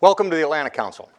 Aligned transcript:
Welcome 0.00 0.30
to 0.30 0.36
the 0.36 0.44
Atlantic 0.44 0.74
Council. 0.74 1.10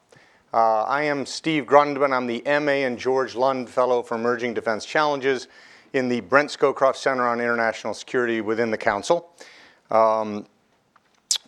Uh, 0.53 0.83
I 0.83 1.03
am 1.03 1.26
Steve 1.26 1.66
Grundman. 1.66 2.13
I'm 2.13 2.28
the 2.28 2.42
MA 2.46 2.86
and 2.88 2.98
George 2.98 3.36
Lund 3.36 3.70
Fellow 3.70 4.02
for 4.02 4.16
Emerging 4.16 4.54
Defense 4.54 4.86
Challenges 4.86 5.50
in 5.92 6.08
the 6.08 6.21
Brent 6.21 6.50
Scowcroft 6.50 6.96
Center 6.96 7.28
on 7.28 7.42
International 7.42 7.94
Security 7.94 8.39
within 8.39 8.71
the 8.71 8.78
Council. 8.78 9.34
Um, 9.92 10.47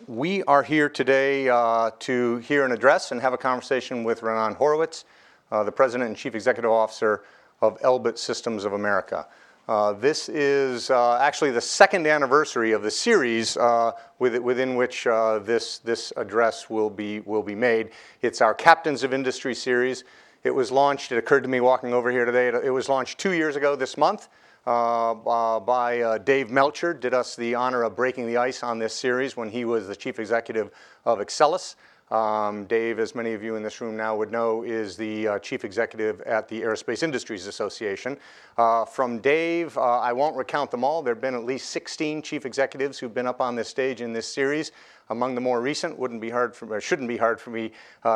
we 0.06 0.42
are 0.42 0.62
here 0.62 0.90
today 0.90 1.48
uh, 1.48 1.92
to 2.00 2.36
hear 2.36 2.66
an 2.66 2.72
address 2.72 3.12
and 3.12 3.22
have 3.22 3.32
a 3.32 3.38
conversation 3.38 4.04
with 4.04 4.20
Raanan 4.20 4.54
Horowitz, 4.56 5.06
uh, 5.50 5.64
the 5.64 5.72
President 5.72 6.08
and 6.08 6.16
Chief 6.18 6.34
Executive 6.34 6.70
Officer 6.70 7.22
of 7.62 7.80
Elbit 7.80 8.18
Systems 8.18 8.66
of 8.66 8.74
America. 8.74 9.26
Uh, 9.68 9.92
this 9.92 10.28
is 10.28 10.90
uh, 10.90 11.18
actually 11.18 11.52
the 11.52 11.60
second 11.60 12.04
anniversary 12.04 12.72
of 12.72 12.82
the 12.82 12.90
series 12.90 13.56
uh, 13.56 13.92
with, 14.18 14.36
within 14.38 14.74
which 14.74 15.06
uh, 15.06 15.38
this, 15.38 15.78
this 15.78 16.12
address 16.16 16.68
will 16.68 16.90
be, 16.90 17.20
will 17.20 17.44
be 17.44 17.54
made. 17.54 17.90
It's 18.22 18.40
our 18.40 18.54
Captains 18.54 19.04
of 19.04 19.14
Industry 19.14 19.54
series. 19.54 20.02
It 20.42 20.50
was 20.50 20.72
launched, 20.72 21.12
it 21.12 21.16
occurred 21.16 21.44
to 21.44 21.48
me 21.48 21.60
walking 21.60 21.94
over 21.94 22.10
here 22.10 22.24
today, 22.24 22.48
it 22.48 22.72
was 22.72 22.88
launched 22.88 23.18
two 23.18 23.34
years 23.34 23.54
ago 23.54 23.76
this 23.76 23.96
month 23.96 24.28
uh, 24.66 25.14
by 25.14 26.18
Dave 26.24 26.50
Melcher, 26.50 26.92
did 26.92 27.14
us 27.14 27.36
the 27.36 27.54
honor 27.54 27.84
of 27.84 27.94
breaking 27.94 28.26
the 28.26 28.38
ice 28.38 28.64
on 28.64 28.80
this 28.80 28.92
series 28.92 29.36
when 29.36 29.48
he 29.48 29.64
was 29.64 29.86
the 29.86 29.94
chief 29.94 30.18
executive 30.18 30.72
of 31.04 31.20
Exelis. 31.20 31.76
Um, 32.12 32.66
Dave, 32.66 32.98
as 32.98 33.14
many 33.14 33.32
of 33.32 33.42
you 33.42 33.56
in 33.56 33.62
this 33.62 33.80
room 33.80 33.96
now 33.96 34.14
would 34.14 34.30
know, 34.30 34.64
is 34.64 34.98
the 34.98 35.28
uh, 35.28 35.38
chief 35.38 35.64
executive 35.64 36.20
at 36.20 36.46
the 36.46 36.60
Aerospace 36.60 37.02
Industries 37.02 37.46
Association. 37.46 38.18
Uh, 38.58 38.84
from 38.84 39.18
Dave, 39.20 39.78
uh, 39.78 39.98
I 39.98 40.12
won't 40.12 40.36
recount 40.36 40.70
them 40.70 40.84
all. 40.84 41.00
There 41.00 41.14
have 41.14 41.22
been 41.22 41.34
at 41.34 41.46
least 41.46 41.70
16 41.70 42.20
chief 42.20 42.44
executives 42.44 42.98
who've 42.98 43.14
been 43.14 43.26
up 43.26 43.40
on 43.40 43.56
this 43.56 43.68
stage 43.68 44.02
in 44.02 44.12
this 44.12 44.28
series. 44.28 44.72
Among 45.08 45.34
the 45.34 45.40
more 45.40 45.62
recent, 45.62 45.98
wouldn't 45.98 46.20
be 46.20 46.28
hard 46.28 46.54
for, 46.54 46.78
shouldn't 46.82 47.08
be 47.08 47.16
hard 47.16 47.40
for 47.40 47.48
me 47.48 47.72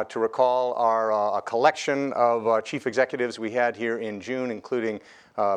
to 0.09 0.19
recall, 0.19 0.75
are 0.75 1.39
a 1.39 1.43
collection 1.43 2.13
of 2.13 2.65
chief 2.65 2.87
executives 2.87 3.39
we 3.39 3.51
had 3.51 3.77
here 3.77 3.99
in 3.99 4.21
June, 4.21 4.51
including 4.51 5.01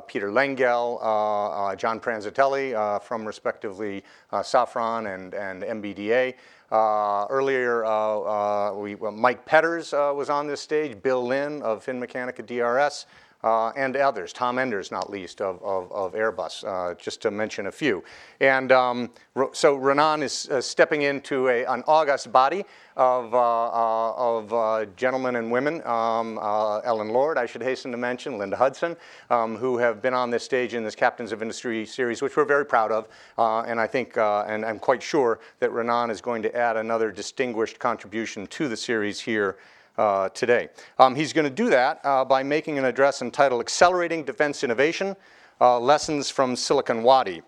Peter 0.08 0.30
Lengyel, 0.30 1.00
uh, 1.02 1.76
John 1.76 2.00
Pranzatelli 2.00 3.02
from 3.04 3.26
respectively 3.26 4.04
Safran 4.34 5.16
and 5.16 5.64
MBDA. 5.64 6.36
Uh, 6.72 7.26
earlier, 7.32 7.84
uh, 7.84 7.90
uh, 7.90 8.74
we, 8.76 8.94
well, 8.94 9.12
Mike 9.12 9.44
Petters 9.46 9.92
was 9.92 10.30
on 10.30 10.46
this 10.46 10.62
stage, 10.62 11.02
Bill 11.02 11.26
Lynn 11.26 11.64
of 11.64 11.84
Finmeccanica 11.84 12.46
DRS, 12.46 13.08
uh, 13.44 13.70
and 13.70 13.96
others, 13.96 14.34
Tom 14.34 14.60
Enders, 14.60 14.92
not 14.92 15.10
least, 15.10 15.42
of, 15.42 15.62
of, 15.64 15.92
of 15.92 16.14
Airbus, 16.14 16.64
uh, 16.66 16.94
just 16.96 17.22
to 17.22 17.32
mention 17.32 17.68
a 17.68 17.72
few. 17.72 18.04
And 18.42 18.72
um, 18.72 19.10
so 19.54 19.78
Raanan 19.78 20.24
is 20.24 20.50
uh, 20.50 20.60
stepping 20.60 21.04
into 21.04 21.48
a, 21.48 21.64
an 21.66 21.84
august 21.88 22.32
body 22.32 22.66
of, 22.98 23.34
of 23.34 24.96
gentlemen 24.98 25.38
and 25.38 25.50
women, 25.50 25.82
um, 25.88 26.38
Ellen 26.84 27.10
Lord, 27.10 27.38
I 27.38 27.46
should 27.46 27.64
hasten 27.64 27.92
to 27.92 27.98
mention, 27.98 28.38
Linda 28.38 28.58
Hudson, 28.58 28.98
um, 29.30 29.56
who 29.56 29.78
have 29.78 30.02
been 30.02 30.14
on 30.14 30.30
this 30.30 30.44
stage 30.44 30.74
in 30.74 30.84
this 30.84 30.96
Captains 30.96 31.32
of 31.32 31.42
Industry 31.42 31.86
series, 31.86 32.22
which 32.22 32.36
we're 32.36 32.44
very 32.44 32.66
proud 32.66 32.92
of. 32.92 33.08
and 33.38 33.80
I 33.80 33.88
think, 33.88 34.18
and 34.18 34.66
I'm 34.66 34.80
quite 34.80 35.02
sure 35.02 35.40
that 35.60 35.72
Raanan 35.72 36.12
is 36.12 36.20
going 36.20 36.42
to 36.44 36.54
add 36.54 36.76
another 36.76 37.10
distinguished 37.10 37.80
contribution 37.80 38.48
to 38.48 38.68
the 38.68 38.76
series 38.76 39.22
here 39.22 39.56
uh, 40.00 40.30
today. 40.30 40.70
Um, 40.98 41.14
he's 41.14 41.34
going 41.34 41.44
to 41.44 41.54
do 41.54 41.70
that 41.70 42.00
uh, 42.04 42.24
by 42.24 42.42
making 42.42 42.78
an 42.78 42.86
address 42.86 43.22
entitled 43.22 43.60
Accelerating 43.60 44.24
Defense 44.24 44.64
Innovation, 44.64 45.16
uh, 45.60 45.78
Lessons 45.78 46.30
from 46.30 46.56
Silicon 46.56 47.04
Wadi. 47.04 47.42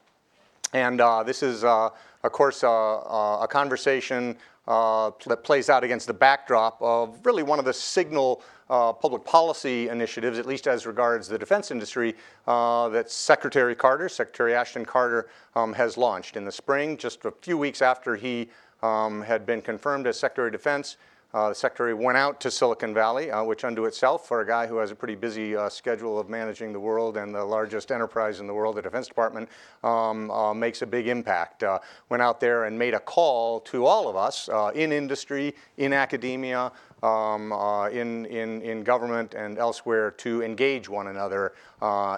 And 0.74 1.00
uh, 1.00 1.24
this 1.24 1.44
is, 1.44 1.64
uh, 1.64 1.90
of 2.24 2.32
course, 2.32 2.64
a 2.64 3.48
conversation 3.50 4.38
that 4.68 5.40
plays 5.44 5.70
out 5.70 5.84
against 5.84 6.08
the 6.08 6.14
backdrop 6.14 6.82
of 6.82 7.26
really 7.26 7.44
one 7.44 7.58
of 7.58 7.66
the 7.66 7.74
signal 7.74 8.44
uh, 8.70 8.94
public 8.94 9.24
policy 9.26 9.90
initiatives, 9.90 10.40
at 10.40 10.46
least 10.46 10.66
as 10.66 10.86
regards 10.86 11.28
the 11.28 11.38
defense 11.38 11.72
industry, 11.72 12.16
uh, 12.48 12.88
that 12.90 13.12
Secretary 13.12 13.76
Carter, 13.76 14.08
Secretary 14.08 14.56
Ashton 14.56 14.86
Carter, 14.86 15.30
um, 15.56 15.74
has 15.74 15.98
launched 15.98 16.38
in 16.38 16.46
the 16.46 16.52
spring, 16.52 16.96
just 16.96 17.26
a 17.26 17.32
few 17.32 17.58
weeks 17.58 17.82
after 17.82 18.16
he 18.16 18.50
um, 18.82 19.22
had 19.22 19.46
been 19.46 19.62
confirmed 19.62 20.08
as 20.08 20.18
Secretary 20.18 20.48
of 20.48 20.54
Defense. 20.54 20.96
Uh, 21.34 21.50
the 21.50 21.56
secretary 21.56 21.94
went 21.94 22.18
out 22.18 22.42
to 22.42 22.52
Silicon 22.52 22.94
Valley, 22.94 23.32
uh, 23.32 23.42
which 23.42 23.64
unto 23.64 23.86
itself, 23.86 24.28
for 24.28 24.42
a 24.42 24.48
guy 24.48 24.68
who 24.68 24.78
has 24.78 24.92
a 24.92 24.96
pretty 24.96 25.16
busy 25.16 25.56
uh, 25.56 25.70
schedule 25.70 26.20
of 26.20 26.28
managing 26.28 26.74
the 26.74 26.80
world 26.80 27.16
and 27.16 27.34
the 27.34 27.44
largest 27.44 27.90
enterprise 27.90 28.42
in 28.42 28.48
the 28.48 28.54
world, 28.54 28.76
the 28.76 28.82
Defense 28.82 29.08
Department, 29.08 29.48
um, 29.84 30.30
uh, 30.30 30.54
makes 30.54 30.82
a 30.82 30.86
big 30.86 31.08
impact. 31.08 31.64
Uh, 31.64 31.80
went 32.10 32.22
out 32.22 32.42
there 32.42 32.66
and 32.66 32.78
made 32.78 32.94
a 32.94 33.00
call 33.00 33.62
to 33.62 33.86
all 33.86 34.10
of 34.10 34.18
us 34.18 34.50
uh, 34.50 34.72
in 34.76 34.92
industry, 34.92 35.56
in 35.78 35.94
academia, 35.94 36.70
um, 37.02 37.52
in, 37.94 38.26
in, 38.26 38.62
in 38.62 38.84
government 38.84 39.34
and 39.34 39.58
elsewhere 39.58 40.12
to 40.12 40.44
engage 40.44 40.88
one 40.88 41.08
another 41.08 41.54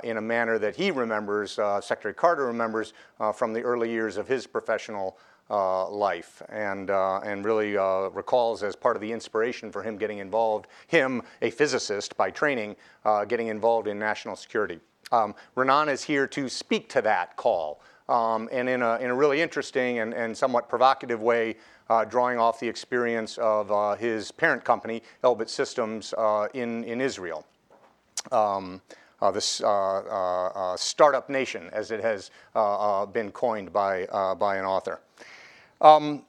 in 0.03 0.17
a 0.17 0.21
manner 0.21 0.57
that 0.57 0.75
he 0.75 0.91
remembers, 0.91 1.51
Secretary 1.51 2.13
Carter 2.13 2.45
remembers 2.47 2.91
from 3.33 3.53
the 3.53 3.61
early 3.61 3.89
years 3.89 4.17
of 4.17 4.27
his 4.27 4.45
professional 4.45 5.17
uh, 5.49 5.89
life 5.89 6.41
and, 6.49 6.89
uh, 6.89 7.19
and 7.19 7.45
really 7.45 7.77
uh, 7.77 8.09
recalls 8.09 8.63
as 8.63 8.75
part 8.75 8.95
of 8.95 9.01
the 9.01 9.11
inspiration 9.11 9.71
for 9.71 9.83
him 9.83 9.97
getting 9.97 10.19
involved, 10.19 10.67
him, 10.87 11.21
a 11.41 11.49
physicist 11.49 12.15
by 12.17 12.31
training, 12.31 12.75
uh, 13.05 13.25
getting 13.25 13.47
involved 13.47 13.87
in 13.87 13.99
national 13.99 14.35
security. 14.35 14.79
Um, 15.11 15.35
Renan 15.55 15.89
is 15.89 16.03
here 16.03 16.27
to 16.27 16.49
speak 16.49 16.89
to 16.89 17.01
that 17.01 17.35
call 17.35 17.81
um, 18.09 18.49
and 18.51 18.67
in 18.67 18.81
a, 18.81 18.95
in 18.97 19.09
a 19.09 19.15
really 19.15 19.41
interesting 19.41 19.99
and, 19.99 20.13
and 20.13 20.35
somewhat 20.35 20.69
provocative 20.69 21.21
way, 21.21 21.55
uh, 21.89 22.05
drawing 22.05 22.39
off 22.39 22.59
the 22.59 22.67
experience 22.67 23.37
of 23.37 23.99
his 23.99 24.31
parent 24.31 24.63
company, 24.63 25.03
Elbit 25.23 25.49
Systems, 25.49 26.13
in, 26.53 26.83
in 26.85 27.01
Israel. 27.01 27.45
Um, 28.31 28.81
this 29.31 29.61
uh, 29.61 29.67
uh, 29.67 30.77
startup 30.77 31.29
nation, 31.29 31.69
as 31.73 31.91
it 31.91 32.01
has 32.01 32.31
been 33.13 33.31
coined 33.31 33.71
by, 33.71 34.05
by 34.39 34.57
an 34.57 34.65
author. 34.65 34.99
Um, 35.81 36.23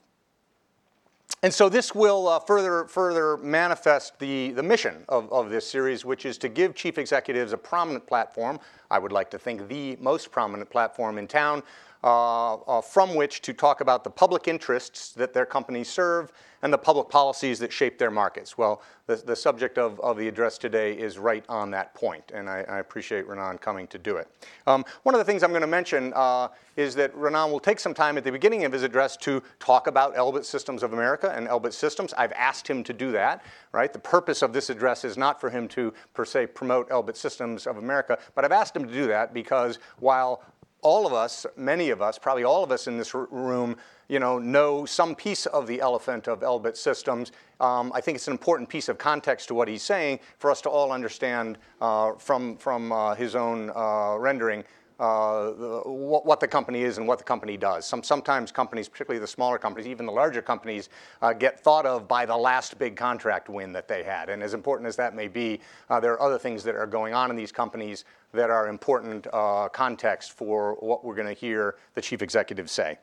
and 1.44 1.52
so 1.52 1.68
this 1.68 1.94
will 1.94 2.26
uh, 2.26 2.40
further, 2.40 2.86
further 2.86 3.36
manifest 3.36 4.18
the, 4.18 4.52
the 4.52 4.62
mission 4.62 5.04
of, 5.10 5.30
of 5.30 5.50
this 5.50 5.66
series, 5.68 6.02
which 6.02 6.24
is 6.24 6.38
to 6.38 6.48
give 6.48 6.74
chief 6.74 6.96
executives 6.96 7.52
a 7.52 7.58
prominent 7.58 8.06
platform, 8.06 8.58
I 8.90 8.98
would 8.98 9.12
like 9.12 9.30
to 9.32 9.38
think 9.38 9.68
the 9.68 9.98
most 10.00 10.32
prominent 10.32 10.70
platform 10.70 11.18
in 11.18 11.26
town, 11.26 11.62
uh, 12.04 12.54
uh, 12.54 12.82
from 12.82 13.14
which 13.14 13.40
to 13.40 13.54
talk 13.54 13.80
about 13.80 14.04
the 14.04 14.10
public 14.10 14.46
interests 14.46 15.12
that 15.12 15.32
their 15.32 15.46
companies 15.46 15.88
serve 15.88 16.30
and 16.60 16.72
the 16.72 16.78
public 16.78 17.08
policies 17.08 17.58
that 17.58 17.72
shape 17.72 17.98
their 17.98 18.10
markets. 18.10 18.56
Well, 18.56 18.82
the, 19.06 19.16
the 19.16 19.36
subject 19.36 19.76
of, 19.76 20.00
of 20.00 20.16
the 20.16 20.28
address 20.28 20.56
today 20.56 20.94
is 20.94 21.18
right 21.18 21.44
on 21.48 21.70
that 21.72 21.94
point, 21.94 22.32
and 22.34 22.48
I, 22.48 22.64
I 22.68 22.78
appreciate 22.78 23.28
Raanan 23.28 23.60
coming 23.60 23.86
to 23.88 23.98
do 23.98 24.16
it. 24.16 24.28
Um, 24.66 24.82
one 25.02 25.14
of 25.14 25.18
the 25.18 25.24
things 25.26 25.42
I'm 25.42 25.50
going 25.50 25.60
to 25.60 25.66
mention 25.66 26.12
uh, 26.14 26.48
is 26.76 26.94
that 26.94 27.14
Raanan 27.14 27.50
will 27.50 27.60
take 27.60 27.78
some 27.78 27.92
time 27.92 28.16
at 28.16 28.24
the 28.24 28.32
beginning 28.32 28.64
of 28.64 28.72
his 28.72 28.82
address 28.82 29.18
to 29.18 29.42
talk 29.58 29.88
about 29.88 30.16
Elbit 30.16 30.46
Systems 30.46 30.82
of 30.82 30.94
America 30.94 31.32
and 31.36 31.46
Elbit 31.48 31.74
Systems. 31.74 32.14
I've 32.14 32.32
asked 32.32 32.66
him 32.66 32.82
to 32.84 32.94
do 32.94 33.12
that, 33.12 33.44
right? 33.72 33.92
The 33.92 33.98
purpose 33.98 34.40
of 34.40 34.54
this 34.54 34.70
address 34.70 35.04
is 35.04 35.18
not 35.18 35.38
for 35.40 35.50
him 35.50 35.68
to, 35.68 35.92
per 36.14 36.24
se, 36.24 36.46
promote 36.48 36.88
Elbit 36.88 37.16
Systems 37.16 37.66
of 37.66 37.76
America, 37.76 38.18
but 38.34 38.44
I've 38.44 38.52
asked 38.52 38.74
him 38.74 38.86
to 38.86 38.92
do 38.92 39.06
that 39.08 39.34
because 39.34 39.78
while 39.98 40.42
all 40.84 41.06
of 41.06 41.12
us, 41.14 41.46
many 41.56 41.90
of 41.90 42.00
us, 42.00 42.18
probably 42.18 42.44
all 42.44 42.62
of 42.62 42.70
us 42.70 42.86
in 42.86 42.98
this 42.98 43.14
room, 43.14 43.76
you 44.08 44.20
know, 44.20 44.38
know 44.38 44.84
some 44.84 45.14
piece 45.14 45.46
of 45.46 45.66
the 45.66 45.80
elephant 45.80 46.28
of 46.28 46.40
Elbit 46.40 46.76
systems. 46.76 47.32
Um, 47.58 47.90
I 47.94 48.02
think 48.02 48.16
it's 48.16 48.28
an 48.28 48.32
important 48.32 48.68
piece 48.68 48.90
of 48.90 48.98
context 48.98 49.48
to 49.48 49.54
what 49.54 49.66
he's 49.66 49.82
saying 49.82 50.20
for 50.38 50.50
us 50.50 50.60
to 50.60 50.68
all 50.68 50.92
understand 50.92 51.56
uh, 51.80 52.12
from, 52.12 52.58
from 52.58 52.92
uh, 52.92 53.14
his 53.14 53.34
own 53.34 53.70
uh, 53.74 54.16
rendering 54.18 54.62
uh, 55.00 55.50
what, 55.84 56.24
what, 56.24 56.38
the 56.38 56.46
company 56.46 56.82
is 56.82 56.98
and 56.98 57.08
what 57.08 57.18
the 57.18 57.24
company 57.24 57.56
does. 57.56 57.84
Some, 57.84 58.02
sometimes 58.02 58.52
companies, 58.52 58.88
particularly 58.88 59.18
the 59.18 59.26
smaller 59.26 59.58
companies, 59.58 59.88
even 59.88 60.06
the 60.06 60.12
larger 60.12 60.40
companies, 60.40 60.88
uh, 61.20 61.32
get 61.32 61.58
thought 61.58 61.84
of 61.84 62.06
by 62.06 62.24
the 62.24 62.36
last 62.36 62.78
big 62.78 62.94
contract 62.94 63.48
win 63.48 63.72
that 63.72 63.88
they 63.88 64.04
had. 64.04 64.28
And 64.28 64.42
as 64.42 64.54
important 64.54 64.86
as 64.86 64.94
that 64.96 65.16
may 65.16 65.26
be, 65.26 65.60
uh, 65.90 65.98
there 65.98 66.12
are 66.12 66.22
other 66.22 66.38
things 66.38 66.62
that 66.64 66.76
are 66.76 66.86
going 66.86 67.12
on 67.12 67.30
in 67.30 67.36
these 67.36 67.50
companies 67.50 68.04
that 68.32 68.50
are 68.50 68.68
important 68.68 69.26
uh, 69.32 69.68
context 69.68 70.32
for 70.32 70.74
what 70.76 71.04
we're 71.04 71.16
going 71.16 71.26
to 71.26 71.40
hear 71.40 71.76
the 71.94 72.00
chief 72.00 72.22
executive 72.22 72.70
say. 72.70 72.98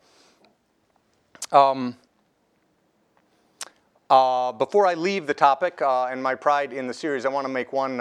Um, 1.52 1.98
uh, 4.10 4.52
before 4.54 4.88
I 4.88 4.94
leave 4.94 5.28
the 5.28 5.34
topic 5.34 5.82
uh, 5.82 6.06
and 6.06 6.24
my 6.24 6.36
pride 6.36 6.72
in 6.72 6.88
the 6.88 6.94
series, 6.94 7.26
I 7.26 7.30
want 7.30 7.46
to 7.46 7.52
make 7.52 7.74
one, 7.74 8.00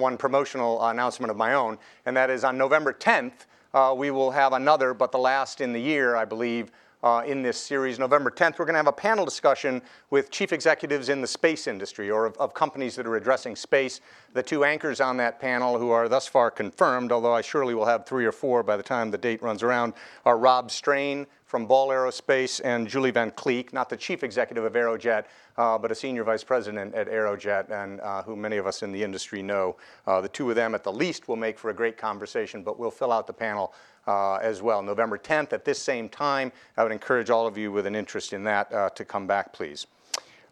one 0.00 0.16
promotional 0.16 0.84
announcement 0.88 1.30
of 1.30 1.36
my 1.36 1.54
own, 1.54 1.78
and 2.06 2.16
that 2.16 2.30
is 2.30 2.42
on 2.42 2.58
November 2.58 2.92
10th, 2.92 3.46
uh, 3.72 3.94
we 3.96 4.10
will 4.10 4.32
have 4.32 4.52
another, 4.52 4.94
but 4.94 5.12
the 5.12 5.18
last 5.18 5.60
in 5.60 5.72
the 5.72 5.80
year, 5.80 6.16
I 6.16 6.24
believe, 6.24 6.72
uh, 7.02 7.22
in 7.26 7.42
this 7.42 7.58
series. 7.58 7.98
November 7.98 8.30
10th, 8.30 8.58
we're 8.58 8.64
going 8.64 8.74
to 8.74 8.78
have 8.78 8.86
a 8.86 8.92
panel 8.92 9.24
discussion 9.24 9.80
with 10.10 10.30
chief 10.30 10.52
executives 10.52 11.08
in 11.08 11.20
the 11.20 11.26
space 11.26 11.66
industry 11.66 12.10
or 12.10 12.26
of, 12.26 12.36
of, 12.36 12.52
companies 12.52 12.94
that 12.96 13.06
are 13.06 13.16
addressing 13.16 13.56
space. 13.56 14.00
The 14.34 14.42
two 14.42 14.64
anchors 14.64 15.00
on 15.00 15.16
that 15.16 15.40
panel, 15.40 15.78
who 15.78 15.90
are 15.90 16.08
thus 16.08 16.26
far 16.26 16.50
confirmed, 16.50 17.10
although 17.12 17.34
I 17.34 17.40
surely 17.40 17.74
will 17.74 17.86
have 17.86 18.06
three 18.06 18.26
or 18.26 18.32
four 18.32 18.62
by 18.62 18.76
the 18.76 18.82
time 18.82 19.10
the 19.10 19.18
date 19.18 19.42
runs 19.42 19.62
around, 19.62 19.94
are 20.24 20.36
Rob 20.36 20.70
Strain 20.70 21.26
from 21.50 21.66
Ball 21.66 21.88
Aerospace 21.88 22.60
and 22.62 22.86
Julie 22.86 23.10
Van 23.10 23.32
Kleeck, 23.32 23.72
not 23.72 23.88
the 23.88 23.96
chief 23.96 24.22
executive 24.22 24.64
of 24.64 24.74
Aerojet, 24.74 25.24
uh, 25.56 25.76
but 25.76 25.90
a 25.90 25.94
senior 25.96 26.22
vice 26.22 26.44
president 26.44 26.94
at 26.94 27.08
Aerojet, 27.08 27.70
and 27.70 28.00
uh, 28.02 28.22
who 28.22 28.36
many 28.36 28.56
of 28.56 28.68
us 28.68 28.84
in 28.84 28.92
the 28.92 29.02
industry 29.02 29.42
know. 29.42 29.76
Uh, 30.06 30.20
the 30.20 30.28
two 30.28 30.48
of 30.48 30.54
them, 30.54 30.76
at 30.76 30.84
the 30.84 30.92
least, 30.92 31.26
will 31.26 31.34
make 31.34 31.58
for 31.58 31.70
a 31.70 31.74
great 31.74 31.98
conversation, 31.98 32.62
but 32.62 32.78
we'll 32.78 32.90
fill 32.90 33.10
out 33.10 33.26
the 33.26 33.32
panel 33.32 33.74
uh, 34.06 34.36
as 34.36 34.62
well. 34.62 34.82
November 34.82 35.18
10th 35.18 35.52
at 35.52 35.64
this 35.64 35.78
same 35.78 36.08
time. 36.08 36.52
I 36.76 36.82
would 36.82 36.92
encourage 36.92 37.30
all 37.30 37.46
of 37.46 37.56
you 37.56 37.72
with 37.72 37.86
an 37.86 37.94
interest 37.94 38.32
in 38.32 38.44
that 38.44 38.72
uh, 38.72 38.90
to 38.90 39.04
come 39.04 39.26
back, 39.26 39.52
please. 39.52 39.86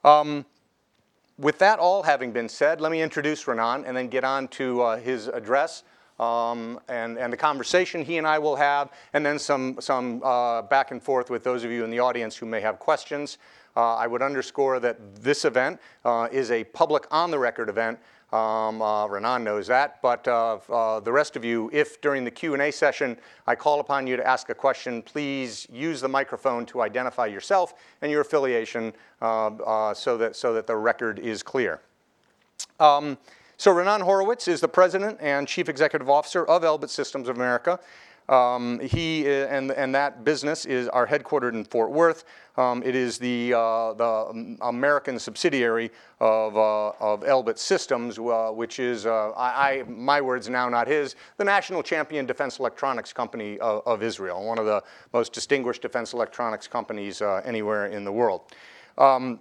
Um, 0.04 0.44
with 1.38 1.58
that 1.58 1.78
all 1.78 2.02
having 2.02 2.32
been 2.32 2.48
said, 2.48 2.80
let 2.80 2.90
me 2.90 3.00
introduce 3.00 3.44
Raanan 3.44 3.84
and 3.86 3.96
then 3.96 4.08
get 4.08 4.24
on 4.24 4.48
to 4.48 4.82
uh, 4.82 4.96
his 4.98 5.28
address 5.28 5.84
um, 6.18 6.80
and, 6.88 7.16
and 7.16 7.32
the 7.32 7.36
conversation 7.36 8.04
he 8.04 8.18
and 8.18 8.26
I 8.26 8.38
will 8.38 8.56
have, 8.56 8.90
and 9.12 9.24
then 9.24 9.38
some, 9.38 9.76
some 9.80 10.22
uh, 10.24 10.62
back 10.62 10.90
and 10.90 11.02
forth 11.02 11.30
with 11.30 11.44
those 11.44 11.64
of 11.64 11.70
you 11.70 11.84
in 11.84 11.90
the 11.90 12.00
audience 12.00 12.36
who 12.36 12.46
may 12.46 12.60
have 12.60 12.78
questions. 12.78 13.38
Uh, 13.76 13.94
I 13.94 14.08
would 14.08 14.22
underscore 14.22 14.80
that 14.80 15.22
this 15.22 15.44
event 15.44 15.80
uh, 16.04 16.28
is 16.32 16.50
a 16.50 16.64
public 16.64 17.06
on-the-record 17.12 17.68
event. 17.68 17.98
Um, 18.30 18.82
uh, 18.82 19.08
Raanan 19.08 19.42
knows 19.42 19.66
that, 19.69 20.02
but 20.02 20.28
uh, 20.28 20.58
uh, 20.69 21.00
the 21.00 21.10
rest 21.10 21.34
of 21.34 21.46
you, 21.46 21.70
if 21.72 21.98
during 22.02 22.25
the 22.25 22.30
Q&A 22.30 22.70
session 22.70 23.16
I 23.46 23.54
call 23.54 23.80
upon 23.80 24.06
you 24.06 24.16
to 24.16 24.26
ask 24.26 24.50
a 24.50 24.54
question, 24.54 25.00
please 25.00 25.66
use 25.72 26.02
the 26.02 26.08
microphone 26.08 26.66
to 26.66 26.82
identify 26.82 27.25
yourself 27.25 27.72
and 28.02 28.12
your 28.12 28.20
affiliation 28.20 28.92
so, 29.20 30.16
that, 30.19 30.32
so 30.34 30.52
that 30.52 30.66
the 30.66 30.76
record 30.76 31.19
is 31.19 31.42
clear. 31.42 31.80
Um, 32.78 33.16
so 33.56 33.75
Raanan 33.75 34.02
Horowitz 34.02 34.46
is 34.46 34.60
the 34.60 34.69
president 34.69 35.19
and 35.20 35.48
chief 35.48 35.69
executive 35.69 36.08
officer 36.08 36.44
of 36.44 36.62
Elbit 36.62 36.90
Systems 36.90 37.28
of 37.28 37.36
America. 37.36 37.81
Um, 38.28 38.78
he 38.80 39.26
uh, 39.26 39.46
and, 39.46 39.72
and 39.72 39.94
that 39.94 40.25
business 40.25 40.66
is 40.66 40.88
are 40.88 41.06
headquartered 41.06 41.54
in 41.54 41.64
Fort 41.64 41.90
Worth. 41.90 42.25
Um, 42.58 42.82
it 42.82 42.96
is 42.96 43.19
the, 43.19 43.54
uh, 43.54 43.92
the 43.94 44.56
American 44.62 45.19
subsidiary 45.20 45.92
of, 46.19 46.56
uh, 46.56 46.88
of 46.98 47.20
Elbit 47.20 47.56
Systems, 47.56 48.19
uh, 48.19 48.50
which 48.52 48.80
is, 48.80 49.06
uh, 49.06 49.30
I, 49.30 49.70
I, 49.70 49.82
my 49.84 50.20
words 50.20 50.48
now, 50.48 50.69
not 50.69 50.88
his, 50.88 51.14
the 51.36 51.44
national 51.44 51.84
champion 51.84 52.26
defense 52.26 52.58
electronics 52.58 53.12
company 53.12 53.60
of, 53.60 53.86
of 53.86 54.02
Israel, 54.02 54.44
one 54.44 54.58
of 54.58 54.66
the 54.66 54.82
most 55.12 55.32
distinguished 55.32 55.82
defense 55.82 56.14
electronics 56.14 56.66
companies 56.66 57.22
uh, 57.22 57.42
anywhere 57.44 57.86
in 57.86 58.04
the 58.04 58.12
world. 58.12 58.40
Um, 58.98 59.38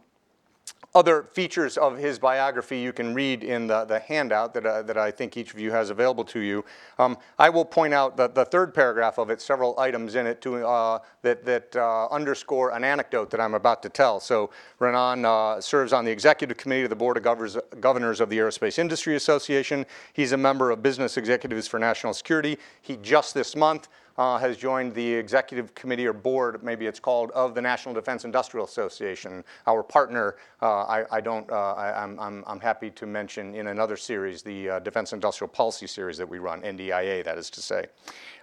other 0.98 1.22
features 1.32 1.78
of 1.78 1.96
his 1.96 2.18
biography 2.18 2.80
you 2.80 2.92
can 2.92 3.14
read 3.14 3.44
in 3.44 3.68
the, 3.68 3.86
the 3.86 4.00
handout 4.00 4.52
that, 4.56 4.66
uh, 4.66 4.82
that 4.82 4.98
I 4.98 5.12
think 5.12 5.38
each 5.38 5.54
of 5.54 5.60
you 5.60 5.70
has 5.70 5.92
available 5.92 6.24
to 6.24 6.40
you. 6.40 6.66
Um, 6.98 7.20
I 7.38 7.50
will 7.50 7.66
point 7.66 7.94
out 7.94 8.18
the, 8.18 8.28
the 8.28 8.46
third 8.46 8.74
paragraph 8.74 9.20
of 9.20 9.30
it, 9.30 9.40
several 9.40 9.80
items 9.80 10.16
in 10.16 10.26
it 10.26 10.42
to, 10.42 10.66
uh, 10.66 10.98
that, 11.22 11.46
that 11.46 11.76
uh, 11.76 12.08
underscore 12.08 12.72
an 12.72 12.84
anecdote 12.84 13.30
that 13.30 13.40
I'm 13.40 13.54
about 13.54 13.84
to 13.84 13.90
tell. 13.90 14.20
So 14.20 14.50
Raanan 14.80 15.24
uh, 15.24 15.62
serves 15.62 15.94
on 15.94 16.04
the 16.04 16.12
executive 16.12 16.58
committee 16.58 16.86
of 16.86 16.90
the 16.90 16.96
Board 16.96 17.16
of 17.16 17.22
Governors, 17.22 17.58
Governors 17.80 18.20
of 18.20 18.30
the 18.32 18.40
Aerospace 18.40 18.80
Industry 18.80 19.16
Association. 19.16 19.86
He's 20.14 20.32
a 20.32 20.38
member 20.38 20.72
of 20.72 20.82
Business 20.82 21.16
Executives 21.16 21.68
for 21.68 21.78
National 21.78 22.16
Security. 22.16 22.58
He 22.82 22.98
just 22.98 23.36
this 23.36 23.56
month 23.56 23.88
uh, 24.18 24.38
has 24.38 24.58
joined 24.58 24.94
the 24.94 25.14
executive 25.14 25.74
committee 25.76 26.08
or 26.08 26.14
board, 26.14 26.64
maybe 26.64 26.86
it's 26.86 27.00
called, 27.00 27.32
of 27.32 27.54
the 27.54 27.62
National 27.62 27.94
Defense 27.94 28.26
Industrial 28.26 28.66
Association. 28.66 29.44
Our 29.68 29.84
partner, 29.84 30.38
uh, 30.62 30.84
I, 30.84 31.06
I, 31.12 31.22
don't, 31.22 31.50
uh, 31.52 31.74
I, 31.74 32.04
am 32.04 32.20
I'm, 32.20 32.44
I'm 32.48 32.60
happy 32.60 32.90
to 32.92 33.06
mention 33.06 33.54
in 33.56 33.68
another 33.68 33.98
series, 33.98 34.42
the 34.42 34.70
uh, 34.70 34.80
Defense 34.80 35.14
Industrial 35.14 35.50
Policy 35.50 35.88
series 35.88 36.18
that 36.18 36.28
we 36.28 36.40
run, 36.40 36.62
NDIA, 36.62 37.24
that 37.24 37.38
is 37.38 37.50
to 37.52 37.62
say. 37.62 37.86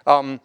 Um, 0.07 0.39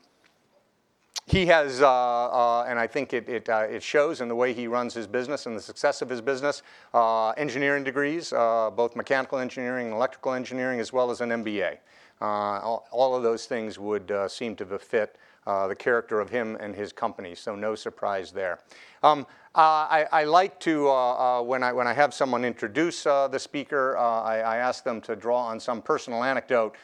he 1.27 1.47
has, 1.47 1.81
uh, 1.81 1.88
uh, 1.88 2.65
and 2.67 2.77
I 2.77 2.88
think 2.88 3.12
it, 3.12 3.29
it, 3.29 3.49
uh, 3.49 3.67
it, 3.71 3.85
shows 3.85 4.21
in 4.21 4.27
the 4.27 4.35
way 4.35 4.53
he 4.53 4.67
runs 4.67 4.94
his 4.94 5.06
business 5.06 5.47
and 5.47 5.56
the 5.56 5.61
success 5.61 6.03
of 6.03 6.09
his 6.09 6.21
business, 6.21 6.62
uh, 6.93 7.31
engineering 7.31 7.85
degrees, 7.85 8.31
both 8.31 8.97
mechanical 8.97 9.38
engineering 9.38 9.87
and 9.87 9.94
electrical 9.94 10.32
engineering, 10.32 10.81
as 10.81 10.93
well 10.93 11.09
as 11.09 11.21
an 11.21 11.31
MBA. 11.31 11.79
Uh, 12.20 12.61
all, 12.61 12.87
all, 12.90 13.17
of 13.17 13.22
those 13.22 13.46
things 13.46 13.78
would 13.78 14.11
uh, 14.11 14.28
seem 14.28 14.55
to 14.55 14.67
befit 14.67 15.17
uh, 15.46 15.67
the 15.67 15.75
character 15.75 16.20
of 16.20 16.28
him 16.28 16.56
and 16.61 16.75
his 16.75 16.93
company, 16.93 17.34
so 17.34 17.56
no 17.56 17.75
surprise 17.75 18.31
there. 18.31 18.58
Um, 19.02 19.26
uh, 19.55 19.88
I, 19.90 20.06
I, 20.12 20.25
like 20.25 20.61
to, 20.61 20.88
uh, 20.88 20.93
uh, 20.93 21.43
when, 21.43 21.62
I, 21.62 21.72
when 21.72 21.87
I 21.87 21.94
have 21.94 22.12
someone 22.12 22.44
introduce 22.44 23.05
the 23.05 23.38
speaker, 23.38 23.96
I, 23.96 24.40
I, 24.40 24.56
ask 24.58 24.84
them 24.84 25.00
to 25.00 25.17
draw 25.17 25.38
on 25.38 25.58
some 25.58 25.82
personal 25.82 26.22
anecdote 26.22 26.76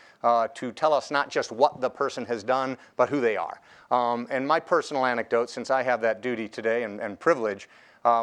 to 0.55 0.73
tell 0.73 0.93
us 0.93 1.11
not 1.11 1.31
just 1.31 1.53
what 1.53 1.81
the 1.81 1.91
person 1.91 2.25
has 2.25 2.43
done, 2.43 2.77
but 2.97 3.09
who 3.09 3.21
they 3.21 3.37
are. 3.37 3.61
Um, 3.91 4.27
and 4.31 4.49
my 4.49 4.59
personal 4.59 5.05
anecdote, 5.05 5.51
since 5.51 5.71
I 5.71 5.83
have 5.83 6.01
that 6.01 6.23
duty 6.23 6.49
today 6.49 6.83
and, 6.83 6.99
and 6.99 7.21
privilege, 7.21 7.69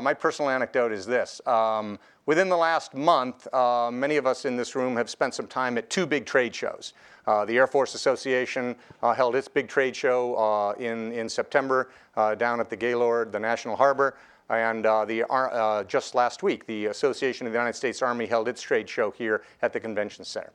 my 0.02 0.14
personal 0.14 0.50
anecdote 0.50 0.92
is 0.92 1.06
this. 1.06 1.42
Um, 1.46 2.00
Within 2.26 2.48
the 2.48 2.56
last 2.56 2.94
month, 2.94 3.54
uh, 3.54 3.92
many 3.92 4.16
of 4.16 4.26
us 4.26 4.46
in 4.46 4.56
this 4.56 4.76
room 4.76 4.96
have 4.96 5.10
spent 5.10 5.34
some 5.34 5.46
time 5.46 5.78
at 5.78 5.90
two 5.90 6.06
big 6.06 6.26
trade 6.26 6.56
shows. 6.56 6.94
Uh, 7.28 7.44
the 7.44 7.58
Air 7.58 7.68
Force 7.68 7.96
Association 7.96 8.78
uh, 9.02 9.14
held 9.14 9.36
its 9.36 9.50
big 9.50 9.68
trade 9.68 9.94
show 9.94 10.36
uh, 10.36 10.72
in, 10.80 11.12
in 11.12 11.28
September 11.28 11.90
uh, 12.16 12.34
down 12.34 12.62
at 12.62 12.70
the 12.70 12.78
Gaylord, 12.78 13.34
the 13.34 13.40
National 13.40 13.76
Harbor. 13.76 14.16
And 14.50 14.86
uh, 14.86 15.04
the, 15.04 15.86
just 15.88 16.16
last 16.16 16.44
week, 16.44 16.66
the 16.66 16.86
Association 16.86 17.46
of 17.46 17.52
the 17.52 17.60
United 17.60 17.76
States 17.76 18.02
Army 18.02 18.26
held 18.26 18.48
its 18.48 18.62
trade 18.62 18.88
show 18.88 19.12
here 19.12 19.44
at 19.62 19.74
the 19.74 19.80
Convention 19.80 20.24
Center. 20.24 20.52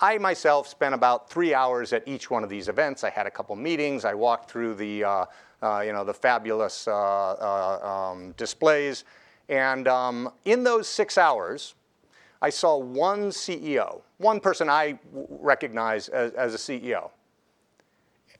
I 0.00 0.18
myself 0.18 0.68
spent 0.68 0.94
about 0.94 1.28
three 1.28 1.54
hours 1.54 1.92
at 1.92 2.06
each 2.06 2.30
one 2.30 2.44
of 2.44 2.50
these 2.50 2.68
events. 2.68 3.02
I 3.02 3.10
had 3.10 3.26
a 3.26 3.30
couple 3.30 3.56
meetings. 3.56 4.04
I 4.04 4.14
walked 4.14 4.50
through 4.50 4.74
the, 4.74 5.04
uh, 5.04 5.24
uh, 5.60 5.80
you 5.84 5.92
know, 5.92 6.04
the 6.04 6.14
fabulous 6.14 6.86
uh, 6.86 8.10
um, 8.12 8.32
displays. 8.36 9.04
And 9.48 9.88
um, 9.88 10.30
in 10.44 10.62
those 10.62 10.86
six 10.86 11.18
hours, 11.18 11.74
I 12.40 12.50
saw 12.50 12.76
one 12.78 13.30
CEO, 13.30 14.02
one 14.18 14.38
person 14.38 14.70
I 14.70 14.98
recognize 15.12 16.08
as, 16.08 16.32
as 16.32 16.54
a 16.54 16.58
CEO. 16.58 17.10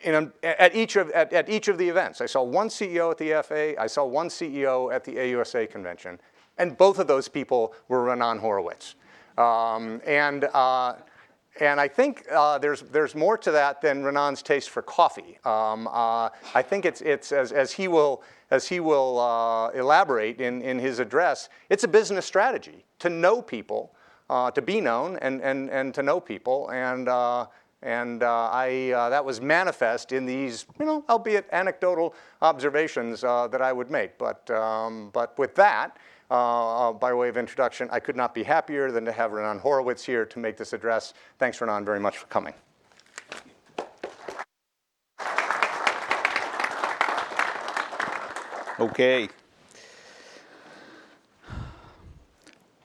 A, 0.05 0.31
at, 0.45 0.77
each 0.77 0.95
of, 0.95 1.11
at, 1.11 1.33
at, 1.33 1.49
each 1.49 1.67
of 1.67 1.77
the 1.77 1.89
events, 1.89 2.21
I 2.21 2.27
saw 2.27 2.45
one 2.45 2.69
CEO 2.69 3.11
at 3.11 3.19
the 3.19 3.43
FA, 3.43 3.81
I 3.81 3.89
saw 3.89 4.05
one 4.05 4.29
CEO 4.29 4.95
at 4.95 5.03
the 5.03 5.17
AUSA 5.17 5.69
convention, 5.69 6.21
and 6.57 6.77
both 6.77 7.01
of 7.01 7.09
those 7.09 7.27
people 7.27 7.75
were 7.89 8.05
Raanan 8.05 8.39
Horowitz. 8.39 8.95
Um, 9.37 10.01
and, 10.07 10.45
uh, 10.45 10.95
and 11.61 11.81
I 11.81 11.89
think 11.89 12.25
uh, 12.31 12.59
there's, 12.59 12.83
there's 12.83 13.15
more 13.15 13.39
to 13.39 13.51
that 13.51 13.81
than 13.81 14.03
Raanan's 14.03 14.43
taste 14.43 14.71
for 14.71 14.83
coffee. 14.83 15.39
Um, 15.45 15.89
uh, 15.89 16.29
I 16.55 16.63
think 16.63 16.85
it's, 16.85 17.01
it's 17.01 17.33
as, 17.33 17.53
as 17.53 17.73
he 17.73 17.89
will, 17.89 18.23
as 18.51 18.67
he 18.69 18.81
will 18.81 19.19
uh, 19.19 19.69
elaborate 19.71 20.41
in, 20.41 20.63
in 20.63 20.79
his 20.79 20.99
address, 20.99 21.49
it's 21.71 21.85
a 21.85 21.89
business 21.89 22.27
strategy 22.27 22.85
to 22.99 23.11
know 23.11 23.43
people, 23.43 23.95
uh, 24.31 24.51
to 24.51 24.63
be 24.63 24.81
known, 24.81 25.17
and, 25.19 25.43
and, 25.43 25.71
and 25.71 25.95
to 25.95 26.03
know 26.03 26.21
people. 26.21 26.71
And, 26.71 27.09
uh, 27.09 27.47
and 27.83 28.23
uh, 28.23 28.51
I, 28.51 28.89
that 29.11 29.25
was 29.25 29.41
manifest 29.41 30.13
in 30.13 30.27
these, 30.27 30.67
you 30.81 30.87
know, 30.87 31.05
albeit 31.09 31.47
anecdotal 31.53 32.15
observations 32.43 33.21
that 33.21 33.63
I 33.63 33.73
would 33.73 33.91
make. 33.91 34.19
But, 34.19 34.51
um, 34.51 35.11
but 35.13 35.39
with 35.39 35.55
that, 35.55 35.97
by 36.29 37.13
way 37.13 37.29
of 37.29 37.37
introduction, 37.37 37.89
I 37.91 38.01
could 38.01 38.17
not 38.17 38.35
be 38.35 38.43
happier 38.43 38.91
than 38.91 39.05
to 39.05 39.13
have 39.13 39.31
Raanan 39.31 39.61
Horowitz 39.61 40.05
here 40.05 40.25
to 40.27 40.39
make 40.39 40.57
this 40.57 40.73
address. 40.73 41.15
Thanks, 41.39 41.59
Raanan, 41.59 41.85
very 41.85 42.01
much 42.01 42.19
for 42.19 42.27
coming. 42.27 42.55
Okay. 48.81 49.29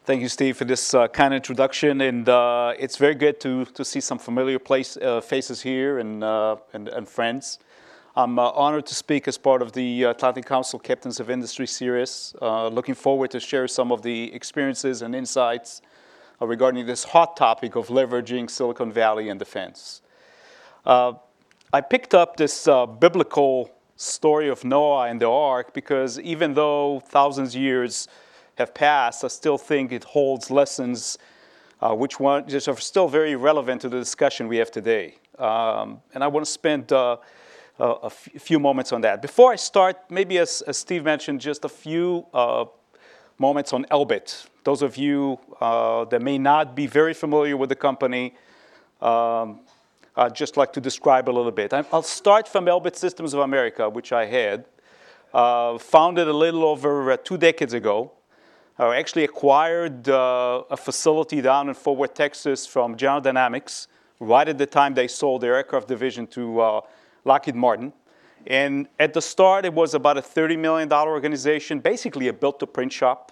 Thank 0.05 0.21
you, 0.21 0.27
Steve, 0.27 0.57
for 0.57 0.65
this 0.65 0.95
uh, 0.95 1.07
kind 1.07 1.35
introduction. 1.35 2.01
And 2.01 2.27
uh, 2.27 2.73
it's 2.79 2.97
very 2.97 3.13
good 3.13 3.39
to, 3.41 3.65
to 3.65 3.85
see 3.85 4.01
some 4.01 4.17
familiar 4.17 4.57
place, 4.57 4.97
uh, 4.97 5.21
faces 5.21 5.62
here 5.62 6.00
and, 6.00 6.23
uh, 6.23 6.55
and, 6.73 6.88
and, 6.88 7.07
friends. 7.07 7.59
I'm 8.15 8.38
uh, 8.38 8.51
honored 8.51 8.86
to 8.86 8.93
speak 8.93 9.27
as 9.27 9.39
part 9.39 9.63
of 9.63 9.72
the 9.72 10.03
Atlantic 10.03 10.46
Council 10.46 10.77
Captains 10.77 11.20
of 11.20 11.32
Industry 11.32 11.65
series. 11.65 12.36
Uh, 12.39 12.67
looking 12.67 12.93
forward 12.93 13.32
to 13.32 13.39
share 13.39 13.67
some 13.67 13.91
of 13.91 14.03
the 14.03 14.32
experiences 14.36 15.01
and 15.01 15.15
insights 15.15 15.82
regarding 16.39 16.86
this 16.86 17.05
hot 17.05 17.36
topic 17.36 17.75
of 17.75 17.88
leveraging 17.88 18.51
Silicon 18.51 18.91
Valley 18.91 19.29
and 19.29 19.39
defense. 19.39 20.03
I 20.86 21.82
picked 21.89 22.13
up 22.13 22.38
this 22.38 22.65
biblical 23.00 23.72
story 23.96 24.48
of 24.48 24.63
Noah 24.63 25.08
and 25.08 25.20
the 25.20 25.29
ark 25.29 25.74
because 25.74 26.20
even 26.20 26.53
though 26.53 27.00
thousands 27.08 27.55
of 27.55 27.62
years 27.62 28.08
have 28.60 28.75
passed, 28.75 29.24
I 29.24 29.27
still 29.29 29.58
think 29.58 29.91
it 29.91 30.03
holds 30.03 30.51
lessons 30.51 31.17
uh, 31.82 31.96
which, 31.96 32.20
one, 32.20 32.46
which 32.46 32.67
are 32.67 32.77
still 32.77 33.08
very 33.08 33.36
relevant 33.36 33.82
to 33.82 33.89
the 33.89 33.98
discussion 33.98 34.48
we 34.48 34.58
have 34.58 34.70
today. 34.70 35.15
Um, 35.39 36.01
and 36.13 36.24
I 36.24 36.27
want 36.27 36.46
to 36.46 36.51
spend 36.51 36.91
uh, 36.91 37.17
a, 37.79 38.09
few 38.09 38.59
moments 38.59 38.91
on 38.91 39.01
that. 39.01 39.21
Before 39.21 39.51
I 39.51 39.55
start, 39.55 39.97
maybe 40.09 40.37
as, 40.37 40.61
as 40.67 40.77
Steve 40.77 41.03
mentioned, 41.03 41.41
just 41.41 41.65
a 41.65 41.69
few 41.69 42.25
uh, 42.33 42.65
moments 43.37 43.73
on 43.73 43.85
Elbit. 43.85 44.45
Those 44.63 44.81
of 44.81 44.95
you 44.97 45.39
uh, 45.59 46.05
that 46.05 46.21
may 46.21 46.37
not 46.37 46.75
be 46.75 46.87
very 46.87 47.13
familiar 47.13 47.57
with 47.57 47.69
the 47.69 47.75
company, 47.75 48.35
um, 49.01 49.61
I'd 50.15 50.35
just 50.35 50.57
like 50.57 50.71
to 50.73 50.81
describe 50.81 51.27
a 51.27 51.31
little 51.31 51.51
bit. 51.51 51.73
I'll 51.73 52.03
start 52.03 52.47
from 52.47 52.65
Elbit 52.65 52.95
Systems 52.95 53.33
of 53.33 53.39
America, 53.39 53.89
which 53.89 54.11
I 54.11 54.25
had. 54.25 54.65
uh, 55.33 55.77
founded 55.77 56.27
a 56.27 56.33
little 56.33 56.63
over 56.63 57.11
uh, 57.11 57.17
two 57.17 57.37
decades 57.37 57.73
ago. 57.73 58.11
Uh, 58.79 58.91
actually 58.91 59.23
acquired 59.23 60.09
uh, 60.09 60.63
a 60.69 60.77
facility 60.77 61.41
down 61.41 61.69
in 61.69 61.73
Fort 61.75 61.97
Worth, 61.97 62.13
Texas 62.13 62.65
from 62.65 62.95
General 62.97 63.21
Dynamics 63.21 63.87
right 64.19 64.47
at 64.47 64.57
the 64.57 64.65
time 64.65 64.93
they 64.93 65.07
sold 65.07 65.41
their 65.41 65.55
aircraft 65.55 65.87
division 65.87 66.25
to 66.27 66.81
Lockheed 67.25 67.55
Martin. 67.55 67.93
And 68.45 68.87
at 68.99 69.13
the 69.13 69.21
start, 69.21 69.65
it 69.65 69.73
was 69.73 69.93
about 69.93 70.17
a 70.17 70.21
$30 70.21 70.59
million 70.59 70.91
organization, 70.91 71.79
basically 71.79 72.27
a 72.27 72.33
built 72.33 72.59
to 72.59 72.67
print 72.67 72.91
shop, 72.91 73.31